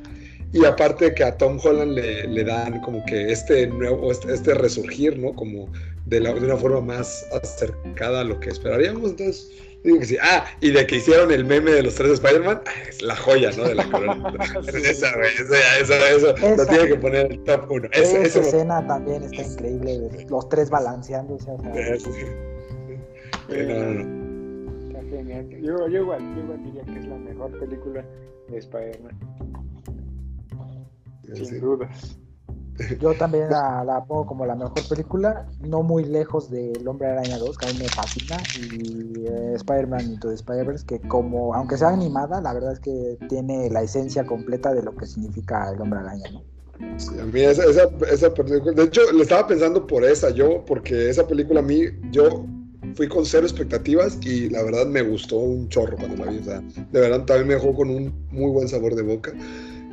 Y 0.53 0.64
aparte 0.64 1.12
que 1.12 1.25
a 1.25 1.37
Tom 1.37 1.59
Holland 1.62 1.93
le, 1.93 2.27
le 2.27 2.45
dan 2.45 2.81
como 2.81 3.05
que 3.05 3.31
este 3.31 3.66
nuevo, 3.66 4.11
este, 4.11 4.33
este 4.33 4.55
resurgir, 4.55 5.19
¿no? 5.19 5.35
Como 5.35 5.71
de, 6.09 6.20
la, 6.20 6.32
de 6.32 6.44
una 6.44 6.56
forma 6.56 6.80
más 6.80 7.26
acercada 7.32 8.22
a 8.22 8.24
lo 8.24 8.40
que 8.40 8.50
esperaríamos, 8.50 9.11
entonces 9.11 9.50
Digo 9.84 10.00
que 10.00 10.06
sí. 10.06 10.16
Ah, 10.20 10.44
y 10.61 10.70
de 10.70 10.86
que 10.86 10.96
hicieron 10.96 11.30
el 11.30 11.44
meme 11.44 11.70
de 11.70 11.82
los 11.84 11.94
tres 11.94 12.12
Spider-Man, 12.14 12.62
ah, 12.66 12.70
es 12.88 13.00
la 13.00 13.14
joya, 13.14 13.50
¿no? 13.56 13.64
De 13.64 13.74
la 13.76 13.84
corona. 13.90 14.32
esa, 14.66 15.14
güey, 15.14 15.30
esa, 15.40 16.11
eso, 16.11 16.34
eso 16.36 16.56
lo 16.56 16.66
tiene 16.66 16.88
que 16.88 16.96
poner 16.96 17.26
en 17.26 17.32
el 17.32 17.44
top 17.44 17.70
1. 17.70 17.88
Esa, 17.92 18.18
esa 18.18 18.40
escena 18.40 18.86
también 18.86 19.22
está 19.22 19.42
increíble, 19.42 19.98
de 20.00 20.26
los 20.28 20.48
tres 20.48 20.68
balanceándose. 20.68 21.50
O 21.50 21.62
sea, 21.62 21.96
sí, 21.98 22.11
sí. 22.12 22.24
no, 23.48 23.84
no, 23.84 24.04
no. 24.04 24.88
Está 24.88 25.00
genial. 25.16 25.48
Yo, 25.62 25.88
yo, 25.88 26.00
igual, 26.00 26.34
yo 26.34 26.42
igual 26.42 26.64
diría 26.64 26.82
que 26.82 26.98
es 26.98 27.06
la 27.06 27.16
mejor 27.16 27.59
película 27.61 28.04
de 28.48 28.59
Spider-Man. 28.59 29.18
Sin 31.34 31.61
dudas. 31.61 32.18
Yo 33.01 33.14
también 33.14 33.51
la, 33.51 33.85
la, 33.85 34.05
pongo 34.05 34.26
como 34.26 34.47
la 34.47 34.55
mejor 34.55 34.87
película, 34.89 35.47
no 35.61 35.83
muy 35.83 36.05
lejos 36.05 36.51
de 36.51 36.72
El 36.72 36.87
Hombre 36.87 37.09
Araña 37.09 37.39
2, 37.39 37.59
que 37.59 37.66
a 37.66 37.72
mí 37.72 37.79
me 37.81 37.89
fascina, 37.89 38.37
y 38.61 39.26
eh, 39.26 39.55
Spider-Man 39.55 40.12
Into 40.12 40.29
the 40.29 40.35
Spider-Verse, 40.35 40.87
que 40.87 41.01
como, 41.01 41.55
aunque 41.55 41.76
sea 41.76 41.89
animada, 41.89 42.41
la 42.41 42.55
verdad 42.55 42.72
es 42.72 42.81
que 42.81 43.18
tiene 43.29 43.68
la 43.70 43.83
esencia 43.83 44.24
completa 44.24 44.72
de 44.72 44.83
lo 44.83 44.95
que 44.97 45.07
significa 45.07 45.70
El 45.70 45.81
Hombre 45.81 46.01
Araña, 46.01 46.31
¿no? 46.33 46.43
Sí, 46.97 47.18
a 47.20 47.24
mí 47.24 47.41
esa, 47.41 47.64
esa, 47.64 47.89
esa 48.11 48.33
película, 48.33 48.72
de 48.72 48.85
hecho, 48.85 49.01
le 49.12 49.22
estaba 49.22 49.47
pensando 49.47 49.85
por 49.87 50.05
esa, 50.05 50.31
yo, 50.31 50.64
porque 50.64 51.11
esa 51.11 51.26
película 51.26 51.61
a 51.61 51.62
mí, 51.64 51.83
yo 52.12 52.47
fui 52.95 53.09
con 53.09 53.24
cero 53.24 53.45
expectativas 53.45 54.18
y 54.24 54.49
la 54.49 54.62
verdad 54.62 54.87
me 54.87 55.03
gustó 55.03 55.39
un 55.39 55.68
chorro 55.68 55.97
cuando 55.97 56.24
la 56.24 56.31
vi, 56.31 56.39
o 56.39 56.45
sea, 56.45 56.61
de 56.61 57.01
verdad 57.01 57.24
también 57.24 57.49
me 57.49 57.55
dejó 57.55 57.74
con 57.74 57.91
un 57.91 58.12
muy 58.31 58.51
buen 58.51 58.68
sabor 58.68 58.95
de 58.95 59.03
boca. 59.03 59.33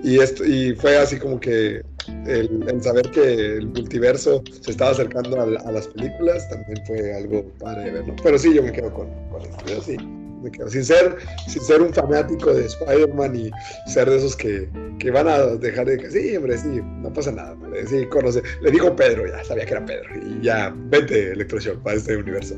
Y, 0.05 0.19
esto, 0.19 0.45
y 0.45 0.75
fue 0.75 0.95
así 0.97 1.17
como 1.17 1.39
que 1.39 1.81
el, 2.27 2.83
saber 2.83 3.09
que 3.09 3.57
el 3.57 3.65
multiverso 3.69 4.43
se 4.61 4.69
estaba 4.69 4.91
acercando 4.91 5.41
a, 5.41 5.71
las 5.71 5.87
películas 5.87 6.47
también 6.47 6.85
fue 6.85 7.15
algo 7.15 7.43
padre 7.59 7.85
de 7.85 7.91
ver, 7.91 8.13
Pero 8.21 8.37
sí, 8.37 8.53
yo 8.53 8.61
me 8.61 8.71
quedo 8.71 8.93
con, 8.93 9.07
con 9.29 9.41
esto, 9.41 9.81
sí. 9.81 9.97
Me 10.43 10.51
quedo. 10.51 10.69
Sin, 10.69 10.85
ser, 10.85 11.17
sin 11.47 11.59
ser 11.63 11.81
un 11.81 11.91
fanático 11.91 12.53
de 12.53 12.65
Spider-Man 12.65 13.35
y 13.35 13.51
ser 13.91 14.07
de 14.07 14.17
esos 14.17 14.35
que, 14.35 14.69
que, 14.99 15.09
van 15.09 15.27
a 15.27 15.39
dejar 15.39 15.87
de 15.87 15.97
que 15.97 16.11
sí, 16.11 16.37
hombre, 16.37 16.55
sí, 16.59 16.81
no 17.01 17.11
pasa 17.11 17.31
nada, 17.31 17.57
sí, 17.87 18.05
conoce. 18.05 18.43
Le 18.61 18.69
dijo 18.69 18.95
Pedro, 18.95 19.25
ya 19.25 19.43
sabía 19.43 19.65
que 19.65 19.71
era 19.71 19.85
Pedro, 19.85 20.09
y 20.23 20.43
ya, 20.43 20.71
vente 20.75 21.31
Electroshock 21.31 21.81
para 21.81 21.97
este 21.97 22.15
universo. 22.15 22.53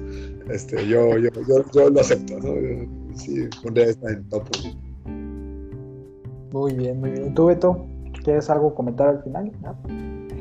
Este, 0.51 0.85
yo, 0.85 1.17
yo, 1.17 1.29
yo, 1.47 1.63
yo 1.73 1.89
lo 1.89 2.01
acepto, 2.01 2.39
¿no? 2.39 3.15
sí, 3.15 3.47
pondría 3.63 3.85
esta 3.85 4.09
en 4.09 4.27
top 4.27 4.49
1. 4.65 4.86
Muy 6.51 6.73
bien, 6.73 6.99
muy 6.99 7.11
bien. 7.11 7.33
¿Tú, 7.33 7.45
Beto, 7.45 7.85
quieres 8.23 8.49
algo 8.49 8.73
comentar 8.73 9.09
al 9.09 9.23
final? 9.23 9.51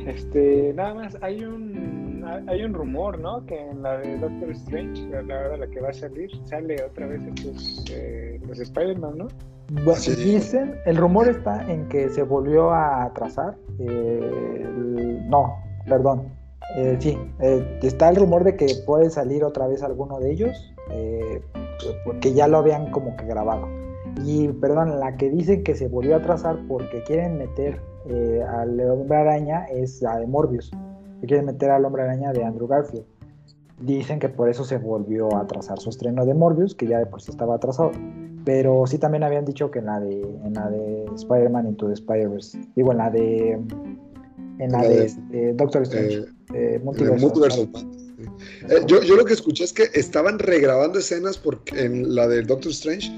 Este, 0.06 0.72
nada 0.74 0.94
más, 0.94 1.16
hay 1.20 1.44
un 1.44 2.24
hay 2.48 2.64
un 2.64 2.74
rumor, 2.74 3.18
¿no? 3.18 3.44
Que 3.46 3.70
en 3.70 3.82
la 3.82 3.98
de 3.98 4.18
Doctor 4.18 4.50
Strange, 4.50 5.08
la, 5.08 5.22
la, 5.22 5.56
la 5.56 5.66
que 5.68 5.80
va 5.80 5.90
a 5.90 5.92
salir, 5.92 6.30
sale 6.44 6.76
otra 6.82 7.06
vez 7.06 7.22
estos, 7.22 7.84
eh, 7.90 8.40
los 8.46 8.58
Spider-Man, 8.58 9.18
¿no? 9.18 9.28
Bueno, 9.84 10.00
dicen, 10.16 10.76
el 10.86 10.96
rumor 10.96 11.28
está 11.28 11.68
en 11.70 11.88
que 11.88 12.08
se 12.08 12.22
volvió 12.22 12.70
a 12.70 13.04
atrasar. 13.04 13.56
Eh, 13.78 14.68
no, 15.28 15.56
perdón. 15.88 16.28
Eh, 16.76 16.96
sí, 17.00 17.18
eh, 17.40 17.78
está 17.82 18.08
el 18.08 18.16
rumor 18.16 18.44
de 18.44 18.56
que 18.56 18.66
puede 18.86 19.10
salir 19.10 19.44
otra 19.44 19.66
vez 19.66 19.82
alguno 19.82 20.18
de 20.18 20.32
ellos, 20.32 20.74
porque 22.04 22.32
ya 22.32 22.48
lo 22.48 22.58
habían 22.58 22.90
como 22.90 23.16
que 23.16 23.26
grabado. 23.26 23.68
Y, 24.24 24.48
perdón, 24.48 24.98
la 24.98 25.16
que 25.16 25.30
dicen 25.30 25.62
que 25.62 25.74
se 25.74 25.88
volvió 25.88 26.16
a 26.16 26.22
trazar 26.22 26.58
porque 26.68 27.02
quieren 27.04 27.38
meter 27.38 27.80
eh, 28.08 28.42
al 28.42 28.80
hombre 28.80 29.16
araña 29.16 29.64
es 29.66 30.00
la 30.02 30.18
de 30.18 30.26
Morbius. 30.26 30.70
Que 31.20 31.26
quieren 31.26 31.46
meter 31.46 31.70
al 31.70 31.84
hombre 31.84 32.02
araña 32.02 32.32
de 32.32 32.44
Andrew 32.44 32.66
Garfield. 32.66 33.04
Dicen 33.80 34.18
que 34.18 34.28
por 34.28 34.48
eso 34.48 34.64
se 34.64 34.78
volvió 34.78 35.36
a 35.36 35.46
trazar 35.46 35.78
su 35.78 35.90
estreno 35.90 36.24
de 36.24 36.32
Morbius, 36.32 36.74
que 36.74 36.86
ya 36.86 36.98
de 36.98 37.06
por 37.06 37.20
sí 37.20 37.30
estaba 37.30 37.56
atrasado. 37.56 37.92
Pero 38.44 38.86
sí 38.86 38.98
también 38.98 39.22
habían 39.22 39.44
dicho 39.44 39.70
que 39.70 39.80
en 39.80 39.86
la 39.86 40.00
de, 40.00 40.22
en 40.22 40.54
la 40.54 40.70
de 40.70 41.04
Spider-Man 41.14 41.66
Into 41.66 41.88
the 41.88 41.94
Spider-Verse, 41.94 42.58
digo, 42.74 42.92
en 42.92 42.98
la 42.98 43.10
de, 43.10 43.60
en 44.58 44.72
la, 44.72 44.82
de, 44.82 45.52
Doctor 45.54 45.82
Strange, 45.82 46.24
eh, 46.54 46.80
Multiverse. 46.82 47.68
Eh, 48.68 48.80
yo, 48.86 49.02
yo, 49.02 49.16
lo 49.16 49.24
que 49.24 49.34
escuché 49.34 49.64
es 49.64 49.72
que 49.72 49.90
estaban 49.92 50.38
regrabando 50.38 50.98
escenas 50.98 51.36
porque 51.36 51.84
en 51.84 52.14
la 52.14 52.26
de 52.26 52.42
Doctor 52.42 52.72
Strange 52.72 53.10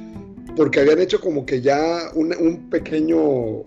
porque 0.56 0.80
habían 0.80 1.00
hecho 1.00 1.20
como 1.20 1.46
que 1.46 1.60
ya 1.60 2.10
un, 2.14 2.68
pequeño 2.70 3.64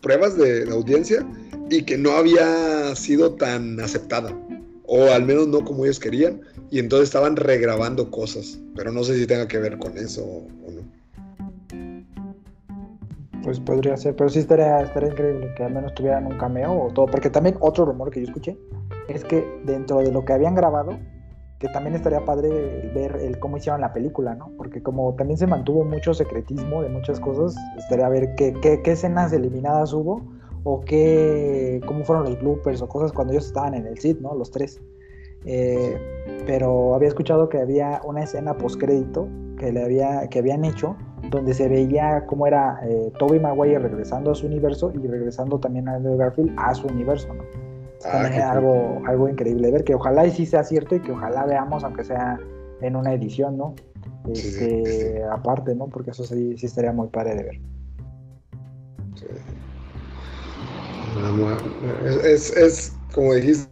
pruebas 0.00 0.36
de, 0.36 0.70
audiencia 0.70 1.26
y 1.70 1.82
que 1.82 1.96
no 1.96 2.12
había 2.12 2.94
sido 2.96 3.34
tan 3.34 3.80
aceptada 3.80 4.36
o 4.86 5.10
al 5.10 5.24
menos 5.24 5.48
no 5.48 5.64
como 5.64 5.84
ellos 5.84 5.98
querían 5.98 6.40
y 6.70 6.78
entonces 6.78 7.08
estaban 7.08 7.36
regrabando 7.36 8.10
cosas 8.10 8.58
pero 8.74 8.92
no 8.92 9.04
sé 9.04 9.16
si 9.16 9.26
tenga 9.26 9.48
que 9.48 9.58
ver 9.58 9.78
con 9.78 9.96
eso 9.96 10.24
o, 10.24 10.46
no. 10.70 10.82
Pues 13.42 13.60
podría 13.60 13.96
ser 13.96 14.16
pero 14.16 14.28
sí 14.28 14.40
estaría, 14.40 14.80
estaría 14.80 15.10
increíble 15.10 15.52
que 15.56 15.64
al 15.64 15.72
menos 15.72 15.94
tuvieran 15.94 16.26
un 16.26 16.36
cameo 16.36 16.72
o 16.72 16.92
todo 16.92 17.06
porque 17.06 17.30
también 17.30 17.56
otro 17.60 17.84
rumor 17.84 18.10
que 18.10 18.20
yo 18.20 18.26
escuché 18.26 18.58
es 19.08 19.24
que 19.24 19.46
dentro 19.64 19.98
de 19.98 20.10
lo 20.10 20.24
que 20.24 20.32
habían 20.32 20.54
grabado 20.54 20.98
también 21.72 21.94
estaría 21.94 22.24
padre 22.24 22.90
ver 22.94 23.16
el 23.16 23.38
cómo 23.38 23.56
hicieron 23.56 23.80
la 23.80 23.92
película, 23.92 24.34
¿no? 24.34 24.50
Porque 24.56 24.82
como 24.82 25.14
también 25.14 25.38
se 25.38 25.46
mantuvo 25.46 25.84
mucho 25.84 26.14
secretismo 26.14 26.82
de 26.82 26.88
muchas 26.88 27.20
cosas, 27.20 27.56
estaría 27.78 28.08
ver 28.08 28.34
qué, 28.34 28.52
qué, 28.60 28.82
qué 28.82 28.92
escenas 28.92 29.32
eliminadas 29.32 29.92
hubo 29.92 30.22
o 30.64 30.80
qué, 30.80 31.80
cómo 31.86 32.04
fueron 32.04 32.24
los 32.24 32.40
bloopers 32.40 32.82
o 32.82 32.88
cosas 32.88 33.12
cuando 33.12 33.32
ellos 33.32 33.46
estaban 33.46 33.74
en 33.74 33.86
el 33.86 33.98
sit, 33.98 34.20
¿no? 34.20 34.34
Los 34.34 34.50
tres. 34.50 34.80
Eh, 35.44 35.98
pero 36.46 36.94
había 36.94 37.08
escuchado 37.08 37.48
que 37.48 37.58
había 37.58 38.00
una 38.04 38.22
escena 38.22 38.56
postcrédito 38.56 39.28
que 39.58 39.68
había 39.78 40.26
que 40.28 40.38
habían 40.38 40.64
hecho 40.64 40.96
donde 41.30 41.54
se 41.54 41.68
veía 41.68 42.24
cómo 42.26 42.46
era 42.46 42.80
eh, 42.82 43.12
Toby 43.18 43.38
Maguire 43.38 43.78
regresando 43.78 44.30
a 44.30 44.34
su 44.34 44.46
universo 44.46 44.92
y 44.94 45.06
regresando 45.06 45.58
también 45.58 45.88
a 45.88 45.94
Andrew 45.94 46.16
Garfield 46.16 46.54
a 46.56 46.74
su 46.74 46.86
universo. 46.86 47.28
Ah, 48.04 48.52
algo, 48.52 49.02
algo 49.06 49.28
increíble 49.28 49.70
ver, 49.70 49.84
que 49.84 49.94
ojalá 49.94 50.26
y 50.26 50.30
sí 50.30 50.46
sea 50.46 50.62
cierto 50.62 50.94
y 50.94 51.00
que 51.00 51.12
ojalá 51.12 51.46
veamos, 51.46 51.84
aunque 51.84 52.04
sea 52.04 52.38
en 52.80 52.96
una 52.96 53.14
edición, 53.14 53.56
¿no? 53.56 53.74
Este, 54.30 55.22
aparte, 55.30 55.74
¿no? 55.74 55.88
Porque 55.88 56.10
eso 56.10 56.24
sí, 56.24 56.56
sí 56.56 56.66
estaría 56.66 56.92
muy 56.92 57.08
padre 57.08 57.34
de 57.34 57.42
ver. 57.44 57.60
Es, 62.24 62.56
es, 62.56 62.92
como 63.14 63.34
dijiste, 63.34 63.68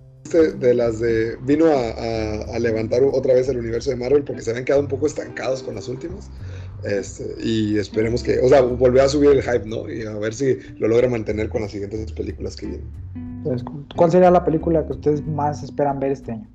de 0.58 0.74
las 0.74 1.00
de. 1.00 1.36
Vino 1.42 1.66
a, 1.66 2.54
a, 2.54 2.58
levantar 2.58 3.02
otra 3.02 3.34
vez 3.34 3.48
el 3.48 3.58
universo 3.58 3.90
de 3.90 3.96
Marvel 3.96 4.24
porque 4.24 4.42
se 4.42 4.50
habían 4.50 4.64
quedado 4.64 4.82
un 4.82 4.88
poco 4.88 5.06
estancados 5.06 5.62
con 5.62 5.74
las 5.74 5.88
últimas. 5.88 6.30
Este, 6.84 7.34
y 7.42 7.78
esperemos 7.78 8.22
que. 8.22 8.38
O 8.40 8.48
sea, 8.48 8.60
volver 8.62 9.02
a 9.02 9.08
subir 9.08 9.30
el 9.30 9.42
hype, 9.42 9.66
¿no? 9.66 9.90
Y 9.90 10.06
a 10.06 10.14
ver 10.18 10.34
si 10.34 10.58
lo 10.78 10.88
logra 10.88 11.08
mantener 11.08 11.48
con 11.48 11.62
las 11.62 11.70
siguientes 11.70 12.12
películas 12.12 12.56
que 12.56 12.66
vienen. 12.66 13.31
¿Cuál 13.96 14.10
sería 14.10 14.30
la 14.30 14.44
película 14.44 14.86
que 14.86 14.92
ustedes 14.92 15.26
más 15.26 15.62
esperan 15.62 15.98
ver 16.00 16.12
este 16.12 16.32
año? 16.32 16.48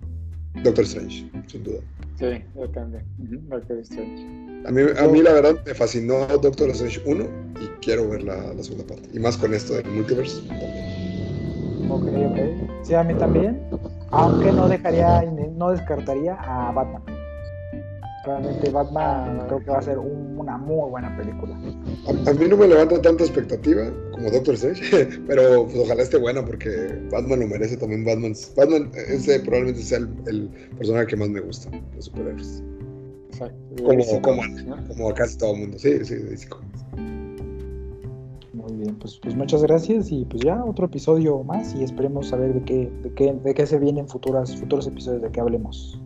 Doctor 0.64 0.86
Strange, 0.86 1.30
sin 1.48 1.64
duda. 1.64 1.80
Sí, 2.18 2.44
yo 2.56 2.70
también. 2.70 3.04
Doctor 3.50 3.78
Strange. 3.80 4.26
A 4.66 4.72
mí, 4.72 4.82
a 4.98 5.08
mí 5.08 5.22
la 5.22 5.34
verdad 5.34 5.56
me 5.66 5.74
fascinó 5.74 6.26
Doctor 6.28 6.70
Strange 6.72 7.02
1 7.06 7.24
y 7.62 7.68
quiero 7.82 8.10
ver 8.10 8.24
la, 8.24 8.54
la 8.54 8.64
segunda 8.64 8.86
parte. 8.88 9.08
Y 9.14 9.20
más 9.20 9.38
con 9.38 9.54
esto 9.54 9.74
del 9.74 9.86
multiverse 9.92 10.42
también. 10.48 11.92
Ok, 11.92 12.04
ok. 12.04 12.84
Sí, 12.84 12.94
a 12.96 13.04
mí 13.04 13.14
también. 13.14 13.62
Aunque 14.12 14.52
no 14.52 14.68
dejaría, 14.68 15.22
no 15.56 15.72
descartaría 15.72 16.36
a 16.36 16.72
Batman. 16.72 17.17
Realmente 18.28 18.70
Batman 18.72 19.46
creo 19.48 19.60
que 19.64 19.72
va 19.72 19.78
a 19.78 19.82
ser 19.82 19.98
una 19.98 20.58
muy 20.58 20.90
buena 20.90 21.16
película. 21.16 21.58
A, 22.08 22.34
mí 22.34 22.46
no 22.50 22.58
me 22.58 22.68
levanta 22.68 23.02
tanta 23.02 23.24
expectativa 23.24 23.90
como 24.12 24.30
Doctor 24.30 24.56
Strange, 24.56 25.22
pero 25.28 25.64
pues, 25.64 25.78
ojalá 25.78 26.04
esté 26.04 26.18
buena 26.18 26.44
porque 26.44 27.02
Batman 27.10 27.40
lo 27.40 27.48
merece 27.48 27.78
también. 27.78 28.04
Batman, 28.04 28.34
Batman 28.58 28.92
ese 29.08 29.40
probablemente 29.40 29.82
sea 29.82 30.00
el, 30.00 30.50
personaje 30.78 31.08
que 31.08 31.16
más 31.16 31.30
me 31.30 31.40
gusta, 31.40 31.70
los 31.96 32.04
superhéroes. 32.04 32.62
Como, 33.78 34.22
como, 34.22 34.42
como, 34.90 35.14
casi 35.14 35.38
todo 35.38 35.54
el 35.54 35.60
mundo. 35.62 35.80
Sí, 35.80 36.04
sí, 36.04 36.16
sí. 36.36 36.48
Muy 38.52 38.74
bien, 38.74 38.96
pues, 38.96 39.20
pues 39.24 39.36
muchas 39.36 39.64
gracias 39.64 40.12
y 40.12 40.26
pues 40.26 40.44
ya 40.44 40.66
otro 40.66 40.88
episodio 40.88 41.44
más 41.44 41.74
y 41.76 41.84
esperemos 41.84 42.28
saber 42.28 42.56
de 42.56 42.64
qué, 42.64 42.92
de 43.04 43.14
qué, 43.14 43.32
de 43.32 43.54
qué 43.54 43.66
se 43.66 43.80
vienen 43.80 44.06
futuras, 44.10 44.54
futuros 44.58 44.86
episodios 44.86 45.22
de 45.22 45.32
qué 45.32 45.40
hablemos. 45.40 46.02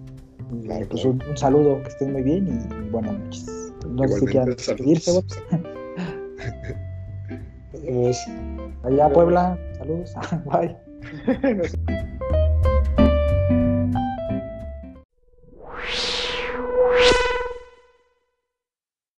Pues 0.89 1.06
un, 1.06 1.22
saludo, 1.36 1.82
que 1.82 1.88
estén 1.88 2.12
muy 2.12 2.24
bien 2.24 2.45
y 2.45 2.89
buenas 2.89 3.18
noches. 3.18 3.74
No 3.88 4.06
sé 4.08 4.20
si 4.20 4.26
quieran 4.26 4.49
despedirse, 4.49 5.14
Nos 5.14 5.26
vemos. 7.86 8.18
Allá, 8.84 9.10
Puebla, 9.10 9.58
saludos. 9.78 10.14
Bye. 10.52 10.76